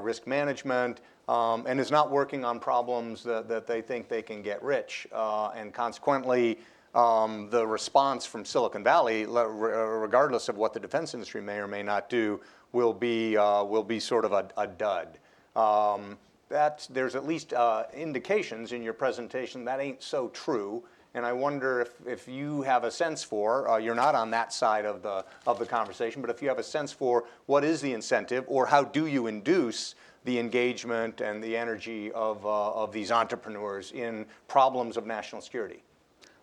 risk 0.01 0.27
management, 0.27 1.01
um, 1.29 1.65
and 1.67 1.79
is 1.79 1.91
not 1.91 2.11
working 2.11 2.45
on 2.45 2.59
problems 2.59 3.23
that, 3.23 3.49
that 3.49 3.67
they 3.67 3.81
think 3.81 4.09
they 4.09 4.23
can 4.23 4.43
get 4.43 4.63
rich. 4.63 5.07
Uh, 5.13 5.51
and 5.57 5.73
consequently, 5.73 6.59
um, 6.95 7.49
the 7.51 7.65
response 7.65 8.27
from 8.27 8.45
Silicon 8.45 8.83
Valley, 8.83 9.25
regardless 9.27 10.49
of 10.49 10.57
what 10.57 10.75
the 10.75 10.81
defense 10.81 11.15
industry 11.15 11.41
may 11.41 11.59
or 11.59 11.69
may 11.69 11.83
not 11.83 12.11
do, 12.11 12.41
will 12.73 12.93
be, 12.93 13.37
uh, 13.37 13.63
will 13.63 13.85
be 13.85 14.01
sort 14.01 14.25
of 14.25 14.33
a, 14.33 14.49
a 14.57 14.67
dud. 14.67 15.19
Um, 15.55 16.19
there's 16.49 17.15
at 17.15 17.27
least 17.27 17.53
uh, 17.53 17.85
indications 17.95 18.73
in 18.73 18.83
your 18.83 18.93
presentation 18.93 19.65
that 19.65 19.79
ain't 19.81 20.03
so 20.03 20.29
true. 20.29 20.83
And 21.15 21.27
I 21.27 21.33
wonder 21.33 21.81
if, 21.81 21.91
if 22.07 22.29
you 22.29 22.63
have 22.63 22.85
a 22.85 22.91
sense 22.91 23.25
for, 23.25 23.69
uh, 23.69 23.79
you're 23.79 23.97
not 23.97 24.15
on 24.15 24.31
that 24.31 24.53
side 24.53 24.85
of 24.85 25.03
the, 25.03 25.25
of 25.47 25.59
the 25.59 25.67
conversation, 25.67 26.21
but 26.21 26.31
if 26.31 26.41
you 26.41 26.49
have 26.49 26.59
a 26.59 26.63
sense 26.63 26.93
for 26.93 27.25
what 27.47 27.65
is 27.65 27.81
the 27.81 27.93
incentive 27.93 28.45
or 28.47 28.67
how 28.67 28.85
do 28.85 29.07
you 29.07 29.27
induce 29.27 29.97
the 30.25 30.39
engagement 30.39 31.21
and 31.21 31.43
the 31.43 31.57
energy 31.57 32.13
of, 32.13 32.45
uh, 32.47 32.73
of 32.73 32.93
these 32.93 33.11
entrepreneurs 33.11 33.91
in 33.93 34.25
problems 34.47 34.97
of 34.97 35.07
national 35.07 35.41
security? 35.41 35.83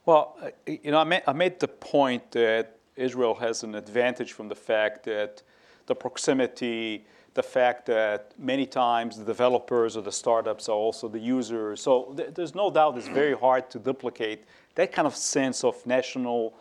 Well, 0.05 0.35
uh, 0.41 0.49
you 0.65 0.91
know, 0.91 0.99
I 0.99 1.03
made, 1.03 1.23
I 1.27 1.33
made 1.33 1.59
the 1.59 1.67
point 1.67 2.31
that 2.31 2.77
Israel 2.95 3.35
has 3.35 3.63
an 3.63 3.75
advantage 3.75 4.33
from 4.33 4.49
the 4.49 4.55
fact 4.55 5.03
that 5.03 5.43
the 5.85 5.95
proximity, 5.95 7.05
the 7.37 7.43
fact 7.43 7.85
that 7.85 8.33
many 8.39 8.65
times 8.65 9.15
the 9.15 9.23
developers 9.23 9.95
or 9.95 10.01
the 10.01 10.11
startups 10.11 10.67
are 10.67 10.75
also 10.75 11.07
the 11.07 11.19
users. 11.19 11.79
So 11.79 12.15
th- 12.17 12.33
there's 12.33 12.55
no 12.55 12.71
doubt 12.71 12.97
it's 12.97 13.07
very 13.07 13.37
hard 13.37 13.69
to 13.69 13.77
duplicate 13.77 14.43
that 14.73 14.91
kind 14.91 15.05
of 15.05 15.15
sense 15.15 15.63
of 15.63 15.75
national 15.85 16.55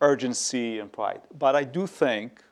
urgency 0.00 0.80
and 0.80 0.92
pride. 0.92 1.20
But 1.38 1.54
I 1.54 1.62
do 1.62 1.86
think 1.86 2.42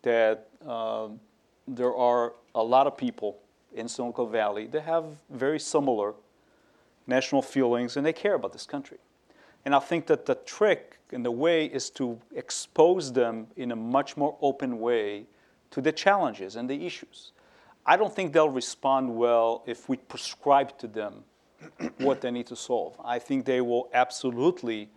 that 0.00 0.48
um, 0.66 1.20
there 1.68 1.94
are 1.94 2.32
a 2.54 2.62
lot 2.62 2.86
of 2.86 2.96
people 2.96 3.36
in 3.74 3.86
Silicon 3.86 4.32
Valley, 4.32 4.66
they 4.66 4.80
have 4.80 5.04
very 5.28 5.60
similar 5.60 6.14
national 7.06 7.42
feelings 7.42 7.98
and 7.98 8.06
they 8.06 8.14
care 8.14 8.34
about 8.34 8.54
this 8.54 8.64
country. 8.64 8.96
And 9.66 9.74
I 9.74 9.78
think 9.78 10.06
that 10.06 10.24
the 10.24 10.36
trick 10.36 10.96
and 11.12 11.22
the 11.22 11.30
way 11.30 11.66
is 11.66 11.90
to 11.90 12.18
expose 12.34 13.12
them 13.12 13.48
in 13.56 13.72
a 13.72 13.76
much 13.76 14.16
more 14.16 14.38
open 14.40 14.80
way 14.80 15.26
to 15.70 15.80
the 15.80 15.92
challenges 15.92 16.56
and 16.56 16.68
the 16.68 16.86
issues. 16.86 17.32
I 17.86 17.96
don't 17.96 18.14
think 18.14 18.32
they'll 18.32 18.48
respond 18.48 19.14
well 19.16 19.62
if 19.66 19.88
we 19.88 19.96
prescribe 19.96 20.76
to 20.78 20.86
them 20.86 21.24
what 21.98 22.20
they 22.20 22.30
need 22.30 22.46
to 22.48 22.56
solve. 22.56 22.96
I 23.04 23.18
think 23.18 23.44
they 23.44 23.60
will 23.60 23.88
absolutely 23.92 24.88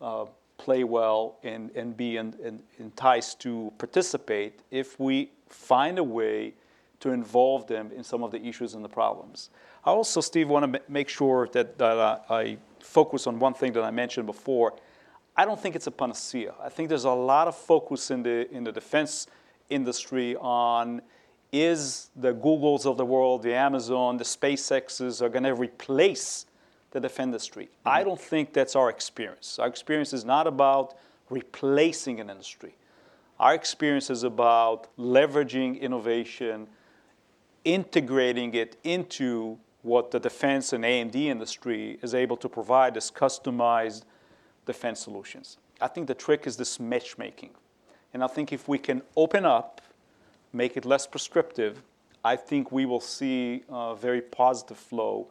uh, 0.00 0.26
play 0.58 0.84
well 0.84 1.36
and, 1.42 1.70
and 1.74 1.96
be 1.96 2.16
in, 2.16 2.34
in, 2.42 2.60
enticed 2.78 3.40
to 3.40 3.72
participate 3.78 4.60
if 4.70 4.98
we 4.98 5.30
find 5.48 5.98
a 5.98 6.04
way 6.04 6.54
to 7.00 7.10
involve 7.10 7.66
them 7.66 7.90
in 7.94 8.02
some 8.02 8.22
of 8.24 8.32
the 8.32 8.42
issues 8.44 8.74
and 8.74 8.84
the 8.84 8.88
problems. 8.88 9.50
I 9.84 9.90
also, 9.90 10.20
Steve, 10.20 10.48
want 10.48 10.72
to 10.72 10.82
make 10.88 11.08
sure 11.08 11.48
that, 11.52 11.78
that 11.78 12.24
I 12.28 12.58
focus 12.80 13.26
on 13.26 13.38
one 13.38 13.54
thing 13.54 13.72
that 13.74 13.84
I 13.84 13.90
mentioned 13.90 14.26
before. 14.26 14.74
I 15.36 15.44
don't 15.44 15.60
think 15.60 15.76
it's 15.76 15.86
a 15.86 15.92
panacea. 15.92 16.54
I 16.60 16.68
think 16.68 16.88
there's 16.88 17.04
a 17.04 17.10
lot 17.10 17.46
of 17.46 17.56
focus 17.56 18.10
in 18.10 18.24
the, 18.24 18.50
in 18.52 18.64
the 18.64 18.72
defense 18.72 19.28
industry 19.70 20.36
on 20.36 21.02
is 21.52 22.10
the 22.14 22.34
Googles 22.34 22.84
of 22.84 22.96
the 22.96 23.04
world, 23.04 23.42
the 23.42 23.54
Amazon, 23.54 24.16
the 24.16 24.24
SpaceXs 24.24 25.22
are 25.22 25.28
going 25.28 25.44
to 25.44 25.54
replace 25.54 26.46
the 26.90 27.00
defense 27.00 27.28
industry. 27.28 27.64
Mm-hmm. 27.64 27.88
I 27.88 28.04
don't 28.04 28.20
think 28.20 28.52
that's 28.52 28.76
our 28.76 28.90
experience. 28.90 29.58
Our 29.58 29.66
experience 29.66 30.12
is 30.12 30.24
not 30.24 30.46
about 30.46 30.96
replacing 31.30 32.20
an 32.20 32.30
industry. 32.30 32.74
Our 33.38 33.54
experience 33.54 34.10
is 34.10 34.24
about 34.24 34.88
leveraging 34.98 35.80
innovation, 35.80 36.66
integrating 37.64 38.54
it 38.54 38.76
into 38.84 39.58
what 39.82 40.10
the 40.10 40.18
defense 40.18 40.72
and 40.72 40.84
A&D 40.84 41.30
industry 41.30 41.98
is 42.02 42.14
able 42.14 42.36
to 42.38 42.48
provide 42.48 42.96
as 42.96 43.10
customized 43.10 44.02
defense 44.66 45.00
solutions. 45.00 45.58
I 45.80 45.86
think 45.86 46.08
the 46.08 46.14
trick 46.14 46.46
is 46.46 46.56
this 46.56 46.80
matchmaking. 46.80 47.50
And 48.14 48.24
I 48.24 48.26
think 48.26 48.52
if 48.52 48.68
we 48.68 48.78
can 48.78 49.02
open 49.16 49.44
up, 49.44 49.80
make 50.52 50.76
it 50.76 50.84
less 50.84 51.06
prescriptive, 51.06 51.82
I 52.24 52.36
think 52.36 52.72
we 52.72 52.86
will 52.86 53.00
see 53.00 53.62
a 53.68 53.94
very 53.94 54.20
positive 54.20 54.78
flow 54.78 55.28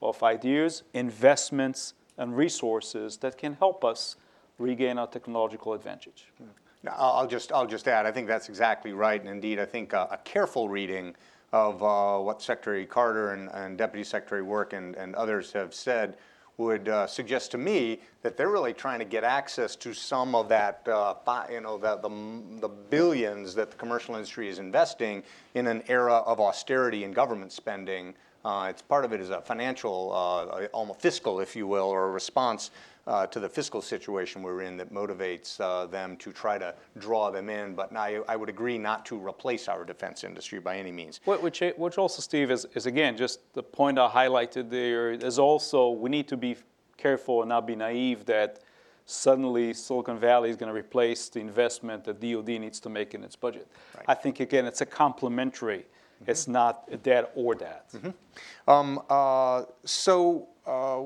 of 0.00 0.22
ideas, 0.22 0.82
investments, 0.94 1.94
and 2.16 2.36
resources 2.36 3.18
that 3.18 3.36
can 3.36 3.54
help 3.54 3.84
us 3.84 4.16
regain 4.58 4.98
our 4.98 5.06
technological 5.06 5.72
advantage. 5.74 6.26
Mm. 6.42 6.46
Now, 6.82 6.94
I'll 6.96 7.26
just, 7.26 7.52
I'll 7.52 7.66
just 7.66 7.88
add, 7.88 8.06
I 8.06 8.12
think 8.12 8.26
that's 8.26 8.48
exactly 8.48 8.92
right. 8.92 9.20
And 9.20 9.28
indeed, 9.28 9.58
I 9.58 9.66
think 9.66 9.92
uh, 9.92 10.06
a 10.10 10.16
careful 10.18 10.68
reading 10.68 11.14
of 11.52 11.82
uh, 11.82 12.18
what 12.18 12.40
Secretary 12.40 12.86
Carter 12.86 13.32
and, 13.32 13.50
and, 13.52 13.76
Deputy 13.76 14.04
Secretary 14.04 14.42
Work 14.42 14.72
and, 14.72 14.94
and 14.94 15.14
others 15.14 15.52
have 15.52 15.74
said 15.74 16.16
would 16.60 16.88
uh, 16.88 17.06
suggest 17.06 17.50
to 17.50 17.58
me 17.58 18.00
that 18.22 18.36
they're 18.36 18.50
really 18.50 18.74
trying 18.74 18.98
to 18.98 19.04
get 19.04 19.24
access 19.24 19.74
to 19.76 19.94
some 19.94 20.34
of 20.34 20.48
that, 20.50 20.86
uh, 20.86 21.14
you 21.50 21.60
know, 21.62 21.78
the, 21.78 21.96
the, 21.96 22.60
the, 22.60 22.68
billions 22.68 23.54
that 23.54 23.70
the 23.70 23.76
commercial 23.76 24.14
industry 24.14 24.46
is 24.48 24.58
investing 24.58 25.22
in 25.54 25.66
an 25.66 25.82
era 25.88 26.16
of 26.16 26.38
austerity 26.38 27.04
in 27.04 27.12
government 27.12 27.50
spending. 27.50 28.14
Uh, 28.44 28.66
it's 28.68 28.82
part 28.82 29.06
of 29.06 29.12
it 29.12 29.20
is 29.20 29.30
a 29.30 29.40
financial, 29.40 30.12
uh, 30.12 30.66
almost 30.72 31.00
fiscal, 31.00 31.40
if 31.40 31.56
you 31.56 31.66
will, 31.66 31.88
or 31.88 32.08
a 32.08 32.10
response 32.10 32.70
uh, 33.06 33.26
to 33.26 33.40
the 33.40 33.48
fiscal 33.48 33.82
situation 33.82 34.42
we're 34.42 34.62
in 34.62 34.76
that 34.76 34.92
motivates 34.92 35.60
uh, 35.60 35.86
them 35.86 36.16
to 36.18 36.32
try 36.32 36.58
to 36.58 36.74
draw 36.98 37.30
them 37.30 37.48
in. 37.48 37.74
But 37.74 37.94
I, 37.96 38.20
I, 38.28 38.36
would 38.36 38.48
agree 38.48 38.78
not 38.78 39.06
to 39.06 39.16
replace 39.18 39.68
our 39.68 39.84
defense 39.84 40.22
industry 40.22 40.60
by 40.60 40.76
any 40.76 40.92
means. 40.92 41.20
Which, 41.24 41.62
which 41.76 41.98
also, 41.98 42.22
Steve, 42.22 42.50
is, 42.50 42.66
is 42.74 42.86
again 42.86 43.16
just 43.16 43.52
the 43.54 43.62
point 43.62 43.98
I 43.98 44.08
highlighted 44.08 44.70
there 44.70 45.12
is 45.12 45.38
also 45.38 45.90
we 45.90 46.10
need 46.10 46.28
to 46.28 46.36
be 46.36 46.56
careful 46.96 47.42
and 47.42 47.48
not 47.48 47.66
be 47.66 47.74
naive 47.74 48.26
that 48.26 48.60
suddenly 49.06 49.72
Silicon 49.74 50.18
Valley 50.18 50.50
is 50.50 50.56
going 50.56 50.72
to 50.72 50.78
replace 50.78 51.28
the 51.28 51.40
investment 51.40 52.04
that 52.04 52.20
DoD 52.20 52.48
needs 52.60 52.78
to 52.80 52.88
make 52.88 53.14
in 53.14 53.24
its 53.24 53.34
budget. 53.34 53.66
Right. 53.96 54.04
I 54.08 54.14
think 54.14 54.40
again 54.40 54.66
it's 54.66 54.82
a 54.82 54.86
complementary. 54.86 55.78
Mm-hmm. 56.22 56.30
It's 56.30 56.46
not 56.46 57.02
that 57.02 57.32
or 57.34 57.54
that. 57.56 57.90
Mm-hmm. 57.92 58.70
Um, 58.70 59.02
uh, 59.08 59.64
so 59.84 60.48
uh, 60.70 61.02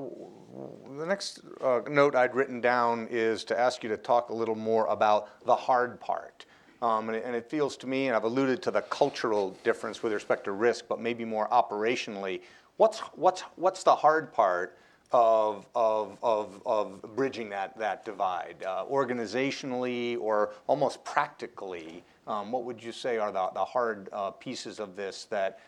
the 0.97 1.05
next 1.05 1.41
uh, 1.61 1.81
note 1.89 2.15
I'd 2.15 2.35
written 2.35 2.61
down 2.61 3.07
is 3.09 3.43
to 3.45 3.59
ask 3.59 3.81
you 3.83 3.89
to 3.89 3.97
talk 3.97 4.29
a 4.29 4.33
little 4.33 4.55
more 4.55 4.85
about 4.87 5.43
the 5.45 5.55
hard 5.55 5.99
part. 5.99 6.45
Um, 6.81 7.09
and, 7.09 7.17
it, 7.17 7.23
and, 7.25 7.35
it, 7.35 7.49
feels 7.49 7.75
to 7.77 7.87
me, 7.87 8.07
and 8.07 8.15
I've 8.15 8.25
alluded 8.25 8.61
to 8.63 8.71
the 8.71 8.81
cultural 8.81 9.57
difference 9.63 10.03
with 10.03 10.13
respect 10.13 10.43
to 10.43 10.51
risk, 10.51 10.85
but 10.87 10.99
maybe 10.99 11.25
more 11.25 11.47
operationally, 11.49 12.41
what's, 12.77 12.99
what's, 13.15 13.41
what's 13.55 13.81
the 13.81 13.95
hard 13.95 14.31
part 14.31 14.77
of, 15.11 15.65
of, 15.73 16.17
of, 16.21 16.61
of 16.65 17.01
bridging 17.15 17.49
that, 17.49 17.75
that 17.79 18.05
divide? 18.05 18.57
Uh, 18.63 18.85
organizationally 18.85 20.19
or 20.19 20.53
almost 20.67 21.03
practically, 21.03 22.03
um, 22.27 22.51
what 22.51 22.65
would 22.65 22.83
you 22.83 22.91
say 22.91 23.17
are 23.17 23.31
the, 23.31 23.49
the 23.55 23.65
hard 23.65 24.09
uh, 24.11 24.29
pieces 24.31 24.79
of 24.79 24.95
this 24.95 25.25
that 25.25 25.59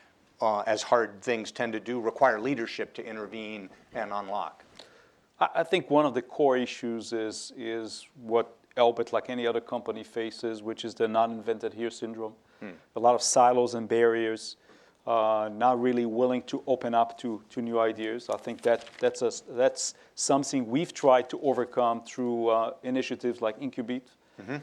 uh, 0.42 0.60
as 0.62 0.82
hard 0.84 1.22
things 1.22 1.52
tend 1.52 1.74
to 1.74 1.80
do, 1.80 2.00
require 2.00 2.40
leadership 2.40 2.94
to 2.96 3.06
intervene 3.06 3.70
and 3.94 4.12
unlock? 4.14 4.64
I 5.40 5.64
think 5.64 5.90
one 5.90 6.06
of 6.06 6.14
the 6.14 6.22
core 6.22 6.58
issues 6.58 7.14
is, 7.14 7.54
is 7.56 8.08
what 8.22 8.56
Elbit, 8.76 9.14
like 9.14 9.30
any 9.30 9.46
other 9.46 9.62
company, 9.62 10.04
faces, 10.04 10.64
which 10.64 10.84
is 10.84 10.96
the 10.96 11.08
not 11.08 11.30
invented 11.30 11.74
here 11.74 11.92
syndrome. 11.92 12.34
Hmm. 12.60 12.72
A 12.96 13.00
lot 13.00 13.14
of 13.14 13.22
silos 13.22 13.76
and 13.76 13.88
barriers, 13.88 14.58
uh, 15.06 15.50
not 15.54 15.80
really 15.80 16.06
willing 16.06 16.42
to 16.44 16.64
open 16.68 16.94
up 16.94 17.18
to, 17.20 17.42
to 17.52 17.62
new 17.62 17.80
ideas. 17.80 18.30
I 18.30 18.38
think 18.38 18.62
that, 18.64 18.86
that's, 19.00 19.22
a, 19.22 19.32
that's 19.52 19.94
something 20.16 20.68
we've 20.68 20.94
tried 20.94 21.30
to 21.30 21.40
overcome 21.42 22.02
through 22.04 22.50
uh, 22.50 22.74
initiatives 22.84 23.42
like 23.42 23.60
Incubit. 23.60 24.02
Mm-hmm. 24.42 24.58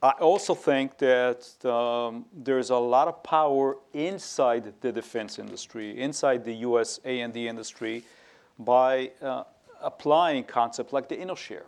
I 0.00 0.10
also 0.10 0.54
think 0.54 0.96
that 0.98 1.64
um, 1.64 2.24
there's 2.32 2.70
a 2.70 2.76
lot 2.76 3.08
of 3.08 3.22
power 3.24 3.78
inside 3.92 4.72
the 4.80 4.92
defense 4.92 5.40
industry, 5.40 6.00
inside 6.00 6.44
the 6.44 6.54
U.S. 6.54 7.00
A&D 7.04 7.48
industry, 7.48 8.04
by 8.60 9.10
uh, 9.20 9.42
applying 9.82 10.44
concepts 10.44 10.92
like 10.92 11.08
the 11.08 11.16
InnoShare, 11.16 11.64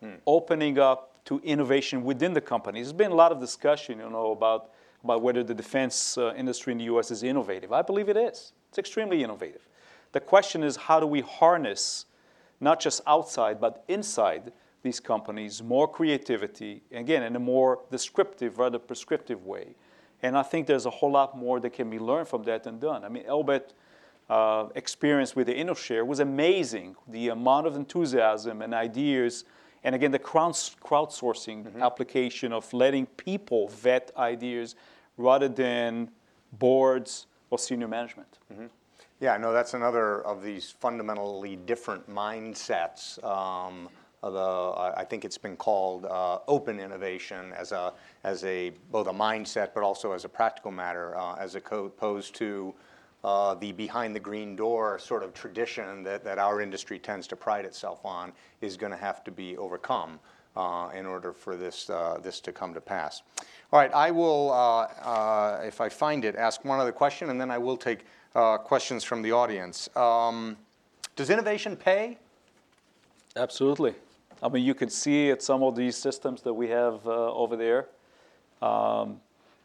hmm. 0.00 0.12
opening 0.26 0.78
up 0.78 1.22
to 1.26 1.38
innovation 1.44 2.02
within 2.02 2.32
the 2.32 2.40
companies. 2.40 2.86
There's 2.86 2.96
been 2.96 3.10
a 3.10 3.16
lot 3.16 3.30
of 3.30 3.40
discussion, 3.40 3.98
you 3.98 4.08
know, 4.08 4.32
about, 4.32 4.70
about 5.04 5.20
whether 5.20 5.42
the 5.42 5.54
defense 5.54 6.16
uh, 6.16 6.32
industry 6.34 6.72
in 6.72 6.78
the 6.78 6.84
U.S. 6.84 7.10
is 7.10 7.22
innovative. 7.22 7.72
I 7.72 7.82
believe 7.82 8.08
it 8.08 8.16
is. 8.16 8.52
It's 8.70 8.78
extremely 8.78 9.22
innovative. 9.22 9.68
The 10.12 10.20
question 10.20 10.62
is, 10.62 10.76
how 10.76 10.98
do 10.98 11.06
we 11.06 11.20
harness, 11.20 12.06
not 12.58 12.80
just 12.80 13.02
outside, 13.06 13.60
but 13.60 13.84
inside 13.86 14.52
these 14.86 15.00
companies, 15.00 15.62
more 15.62 15.88
creativity, 15.88 16.82
again, 16.92 17.22
in 17.22 17.36
a 17.36 17.38
more 17.38 17.80
descriptive 17.90 18.58
rather 18.58 18.78
prescriptive 18.78 19.44
way. 19.44 19.74
And 20.22 20.38
I 20.38 20.42
think 20.42 20.66
there's 20.66 20.86
a 20.86 20.90
whole 20.98 21.10
lot 21.10 21.36
more 21.36 21.60
that 21.60 21.72
can 21.72 21.90
be 21.90 21.98
learned 21.98 22.28
from 22.28 22.42
that 22.44 22.66
and 22.66 22.80
done. 22.80 23.04
I 23.04 23.08
mean, 23.08 23.24
Elbit 23.24 23.70
uh, 24.30 24.68
experience 24.74 25.36
with 25.36 25.46
the 25.48 25.54
InnoShare 25.54 26.06
was 26.06 26.20
amazing. 26.20 26.96
The 27.08 27.28
amount 27.28 27.66
of 27.66 27.76
enthusiasm 27.76 28.62
and 28.62 28.72
ideas, 28.74 29.44
and 29.84 29.94
again, 29.94 30.12
the 30.12 30.18
crowdsourcing 30.18 31.64
mm-hmm. 31.64 31.82
application 31.82 32.52
of 32.52 32.72
letting 32.72 33.06
people 33.06 33.68
vet 33.68 34.10
ideas 34.16 34.76
rather 35.16 35.48
than 35.48 36.10
boards 36.52 37.26
or 37.50 37.58
senior 37.58 37.88
management. 37.88 38.38
Mm-hmm. 38.52 38.66
Yeah, 39.20 39.36
no, 39.38 39.52
that's 39.52 39.74
another 39.74 40.22
of 40.22 40.42
these 40.42 40.70
fundamentally 40.70 41.56
different 41.56 42.08
mindsets. 42.08 43.22
Um, 43.24 43.88
I 44.22 45.04
think 45.08 45.24
it's 45.24 45.38
been 45.38 45.56
called 45.56 46.06
uh, 46.06 46.38
open 46.48 46.80
innovation 46.80 47.52
as 47.52 47.72
a, 47.72 47.92
as 48.24 48.44
a, 48.44 48.72
both 48.90 49.06
a 49.08 49.12
mindset 49.12 49.74
but 49.74 49.82
also 49.82 50.12
as 50.12 50.24
a 50.24 50.28
practical 50.28 50.70
matter, 50.70 51.16
uh, 51.16 51.36
as 51.36 51.54
opposed 51.54 52.34
to 52.36 52.74
uh, 53.24 53.54
the 53.54 53.72
behind 53.72 54.14
the 54.14 54.20
green 54.20 54.54
door 54.54 54.98
sort 54.98 55.22
of 55.22 55.34
tradition 55.34 56.02
that, 56.04 56.24
that 56.24 56.38
our 56.38 56.60
industry 56.60 56.98
tends 56.98 57.26
to 57.26 57.36
pride 57.36 57.64
itself 57.64 58.04
on 58.04 58.32
is 58.60 58.76
going 58.76 58.92
to 58.92 58.98
have 58.98 59.24
to 59.24 59.30
be 59.30 59.56
overcome 59.56 60.18
uh, 60.56 60.90
in 60.94 61.06
order 61.06 61.32
for 61.32 61.56
this, 61.56 61.90
uh, 61.90 62.18
this 62.22 62.40
to 62.40 62.52
come 62.52 62.72
to 62.72 62.80
pass. 62.80 63.22
All 63.72 63.80
right, 63.80 63.92
I 63.92 64.10
will, 64.10 64.52
uh, 64.52 65.60
if 65.64 65.80
I 65.80 65.88
find 65.88 66.24
it, 66.24 66.36
ask 66.36 66.64
one 66.64 66.78
other 66.78 66.92
question 66.92 67.30
and 67.30 67.40
then 67.40 67.50
I 67.50 67.58
will 67.58 67.76
take 67.76 68.04
questions 68.64 69.02
from 69.02 69.22
the 69.22 69.32
audience. 69.32 69.88
Um, 69.96 70.56
does 71.16 71.30
innovation 71.30 71.76
pay? 71.76 72.18
Absolutely. 73.34 73.94
I 74.42 74.48
mean, 74.48 74.64
you 74.64 74.74
can 74.74 74.90
see 74.90 75.30
at 75.30 75.42
some 75.42 75.62
of 75.62 75.76
these 75.76 75.96
systems 75.96 76.42
that 76.42 76.52
we 76.52 76.68
have 76.68 77.06
uh, 77.06 77.32
over 77.32 77.56
there. 77.56 77.86
Um, 78.60 79.20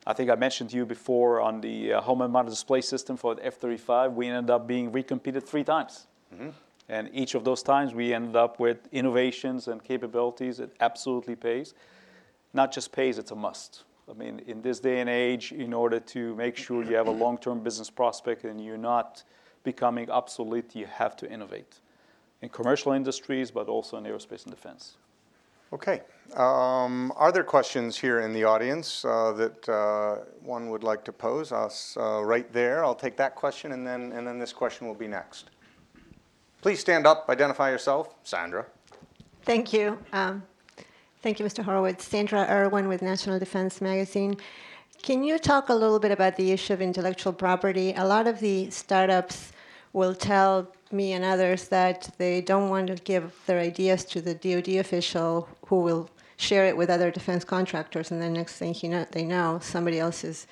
I 0.07 0.13
think 0.13 0.29
I 0.29 0.35
mentioned 0.35 0.69
to 0.71 0.77
you 0.77 0.85
before 0.85 1.41
on 1.41 1.61
the 1.61 1.93
uh, 1.93 2.01
helmet 2.01 2.31
mounted 2.31 2.51
display 2.51 2.81
system 2.81 3.17
for 3.17 3.35
the 3.35 3.45
F-35, 3.45 4.13
we 4.13 4.27
ended 4.27 4.49
up 4.49 4.67
being 4.67 4.91
recompeted 4.91 5.43
three 5.43 5.63
times. 5.63 6.07
Mm-hmm. 6.33 6.49
And 6.89 7.09
each 7.13 7.35
of 7.35 7.43
those 7.43 7.61
times 7.61 7.93
we 7.93 8.13
ended 8.13 8.35
up 8.35 8.59
with 8.59 8.77
innovations 8.91 9.67
and 9.67 9.83
capabilities 9.83 10.57
that 10.57 10.71
absolutely 10.79 11.35
pays. 11.35 11.73
Not 12.53 12.73
just 12.73 12.91
pays, 12.91 13.17
it's 13.17 13.31
a 13.31 13.35
must. 13.35 13.83
I 14.09 14.13
mean, 14.13 14.41
in 14.47 14.61
this 14.61 14.79
day 14.79 14.99
and 14.99 15.09
age, 15.09 15.51
in 15.51 15.73
order 15.73 15.99
to 15.99 16.35
make 16.35 16.57
sure 16.57 16.83
you 16.83 16.95
have 16.95 17.07
a 17.07 17.11
long-term 17.11 17.61
business 17.61 17.89
prospect 17.89 18.43
and 18.43 18.63
you're 18.63 18.77
not 18.77 19.23
becoming 19.63 20.09
obsolete, 20.09 20.75
you 20.75 20.87
have 20.87 21.15
to 21.17 21.31
innovate 21.31 21.80
in 22.41 22.49
commercial 22.49 22.91
industries, 22.91 23.51
but 23.51 23.67
also 23.67 23.97
in 23.97 24.03
aerospace 24.03 24.43
and 24.43 24.53
defense. 24.53 24.97
Okay. 25.73 26.01
Um, 26.35 27.13
are 27.15 27.31
there 27.31 27.43
questions 27.43 27.97
here 27.97 28.19
in 28.21 28.33
the 28.33 28.43
audience 28.43 29.05
uh, 29.05 29.31
that 29.33 29.69
uh, 29.69 30.23
one 30.43 30.69
would 30.69 30.83
like 30.83 31.05
to 31.05 31.13
pose? 31.13 31.51
Us 31.51 31.95
uh, 31.99 32.23
right 32.23 32.51
there. 32.51 32.83
I'll 32.83 32.95
take 32.95 33.15
that 33.17 33.35
question, 33.35 33.71
and 33.71 33.87
then 33.87 34.11
and 34.11 34.27
then 34.27 34.37
this 34.39 34.53
question 34.53 34.87
will 34.87 34.95
be 34.95 35.07
next. 35.07 35.49
Please 36.61 36.79
stand 36.79 37.07
up. 37.07 37.25
Identify 37.29 37.69
yourself, 37.71 38.15
Sandra. 38.23 38.65
Thank 39.43 39.73
you. 39.73 39.97
Um, 40.13 40.43
thank 41.21 41.39
you, 41.39 41.45
Mr. 41.45 41.63
Horowitz. 41.63 42.05
Sandra 42.05 42.45
Irwin 42.49 42.87
with 42.87 43.01
National 43.01 43.39
Defense 43.39 43.81
Magazine. 43.81 44.37
Can 45.01 45.23
you 45.23 45.39
talk 45.39 45.69
a 45.69 45.73
little 45.73 45.99
bit 45.99 46.11
about 46.11 46.35
the 46.35 46.51
issue 46.51 46.73
of 46.73 46.81
intellectual 46.81 47.33
property? 47.33 47.93
A 47.97 48.05
lot 48.05 48.27
of 48.27 48.39
the 48.39 48.69
startups 48.69 49.51
will 49.93 50.13
tell 50.13 50.71
me 50.93 51.13
and 51.13 51.23
others 51.23 51.67
that 51.69 52.09
they 52.17 52.41
don't 52.41 52.69
want 52.69 52.87
to 52.87 52.95
give 52.95 53.33
their 53.45 53.59
ideas 53.59 54.03
to 54.05 54.21
the 54.21 54.33
DoD 54.33 54.75
official 54.75 55.47
who 55.67 55.81
will 55.81 56.09
share 56.37 56.65
it 56.65 56.75
with 56.75 56.89
other 56.89 57.11
defense 57.11 57.43
contractors, 57.43 58.11
and 58.11 58.21
then 58.21 58.33
next 58.33 58.57
thing 58.57 58.75
you 58.81 58.89
know, 58.89 59.05
they 59.11 59.23
know 59.23 59.59
somebody 59.61 59.99
else 59.99 60.23
is 60.23 60.47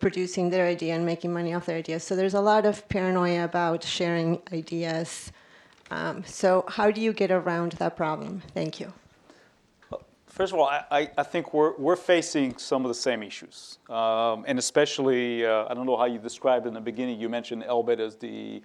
producing 0.00 0.50
their 0.50 0.66
idea 0.66 0.94
and 0.94 1.04
making 1.04 1.32
money 1.32 1.54
off 1.54 1.66
their 1.66 1.78
ideas. 1.78 2.04
So 2.04 2.16
there's 2.16 2.34
a 2.34 2.40
lot 2.40 2.66
of 2.66 2.88
paranoia 2.88 3.44
about 3.44 3.84
sharing 3.84 4.40
ideas. 4.52 5.32
Um, 5.90 6.24
so 6.24 6.64
how 6.68 6.90
do 6.90 7.00
you 7.00 7.12
get 7.12 7.30
around 7.30 7.72
that 7.72 7.96
problem? 7.96 8.42
Thank 8.54 8.80
you. 8.80 8.92
First 10.26 10.52
of 10.52 10.60
all, 10.60 10.68
I, 10.68 11.10
I 11.16 11.22
think 11.24 11.52
we're, 11.52 11.74
we're 11.76 11.96
facing 11.96 12.56
some 12.58 12.84
of 12.84 12.88
the 12.88 12.94
same 12.94 13.24
issues. 13.24 13.78
Um, 13.88 14.44
and 14.46 14.56
especially, 14.56 15.44
uh, 15.44 15.66
I 15.68 15.74
don't 15.74 15.86
know 15.86 15.96
how 15.96 16.04
you 16.04 16.18
described 16.18 16.66
in 16.66 16.74
the 16.74 16.80
beginning, 16.80 17.18
you 17.18 17.28
mentioned 17.28 17.64
Elbit 17.64 17.98
as 17.98 18.14
the 18.14 18.62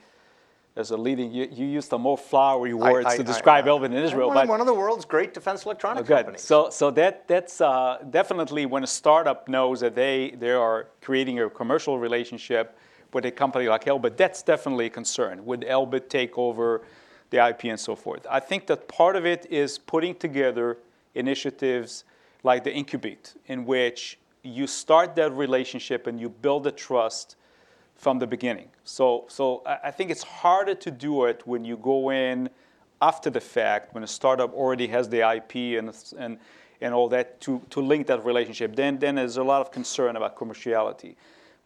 as 0.75 0.89
a 0.91 0.97
leading, 0.97 1.31
you, 1.31 1.47
you 1.51 1.65
used 1.67 1.91
the 1.91 1.97
more 1.97 2.17
flowery 2.17 2.73
words 2.73 3.05
I, 3.05 3.11
I, 3.11 3.17
to 3.17 3.23
describe 3.23 3.65
I, 3.65 3.69
Elbit 3.69 3.85
in 3.85 3.93
Israel. 3.93 4.29
One, 4.29 4.35
but 4.35 4.47
one 4.47 4.59
of 4.59 4.65
the 4.65 4.73
world's 4.73 5.05
great 5.05 5.33
defense 5.33 5.65
electronics 5.65 6.09
oh, 6.09 6.15
companies. 6.15 6.41
So, 6.41 6.69
so 6.71 6.89
that, 6.91 7.27
that's 7.27 7.61
uh, 7.61 8.03
definitely 8.09 8.65
when 8.65 8.83
a 8.83 8.87
startup 8.87 9.47
knows 9.47 9.81
that 9.81 9.93
they, 9.93 10.31
they 10.39 10.51
are 10.51 10.87
creating 11.01 11.39
a 11.39 11.49
commercial 11.49 11.99
relationship 11.99 12.77
with 13.13 13.25
a 13.25 13.31
company 13.31 13.67
like 13.67 13.85
Elbit, 13.85 14.17
that's 14.17 14.41
definitely 14.41 14.87
a 14.87 14.89
concern. 14.89 15.45
Would 15.45 15.61
Elbit 15.61 16.09
take 16.09 16.37
over 16.37 16.81
the 17.29 17.47
IP 17.47 17.65
and 17.65 17.79
so 17.79 17.95
forth? 17.95 18.25
I 18.29 18.39
think 18.39 18.65
that 18.67 18.87
part 18.87 19.15
of 19.15 19.25
it 19.27 19.45
is 19.51 19.77
putting 19.77 20.15
together 20.15 20.79
initiatives 21.13 22.03
like 22.41 22.63
the 22.63 22.71
Incubit, 22.71 23.35
in 23.45 23.65
which 23.65 24.17
you 24.41 24.65
start 24.65 25.15
that 25.15 25.31
relationship 25.33 26.07
and 26.07 26.19
you 26.19 26.29
build 26.29 26.65
a 26.65 26.71
trust 26.71 27.35
from 27.95 28.19
the 28.19 28.27
beginning. 28.27 28.69
So, 28.83 29.25
so 29.29 29.63
I 29.65 29.91
think 29.91 30.11
it's 30.11 30.23
harder 30.23 30.75
to 30.75 30.91
do 30.91 31.25
it 31.25 31.43
when 31.45 31.63
you 31.63 31.77
go 31.77 32.11
in 32.11 32.49
after 33.01 33.29
the 33.29 33.41
fact, 33.41 33.93
when 33.93 34.03
a 34.03 34.07
startup 34.07 34.53
already 34.53 34.87
has 34.87 35.09
the 35.09 35.19
IP 35.29 35.77
and, 35.77 35.93
and, 36.17 36.37
and 36.81 36.93
all 36.93 37.09
that 37.09 37.39
to, 37.41 37.61
to 37.69 37.81
link 37.81 38.07
that 38.07 38.23
relationship. 38.25 38.75
Then, 38.75 38.97
then 38.99 39.15
there's 39.15 39.37
a 39.37 39.43
lot 39.43 39.61
of 39.61 39.71
concern 39.71 40.15
about 40.15 40.35
commerciality. 40.35 41.15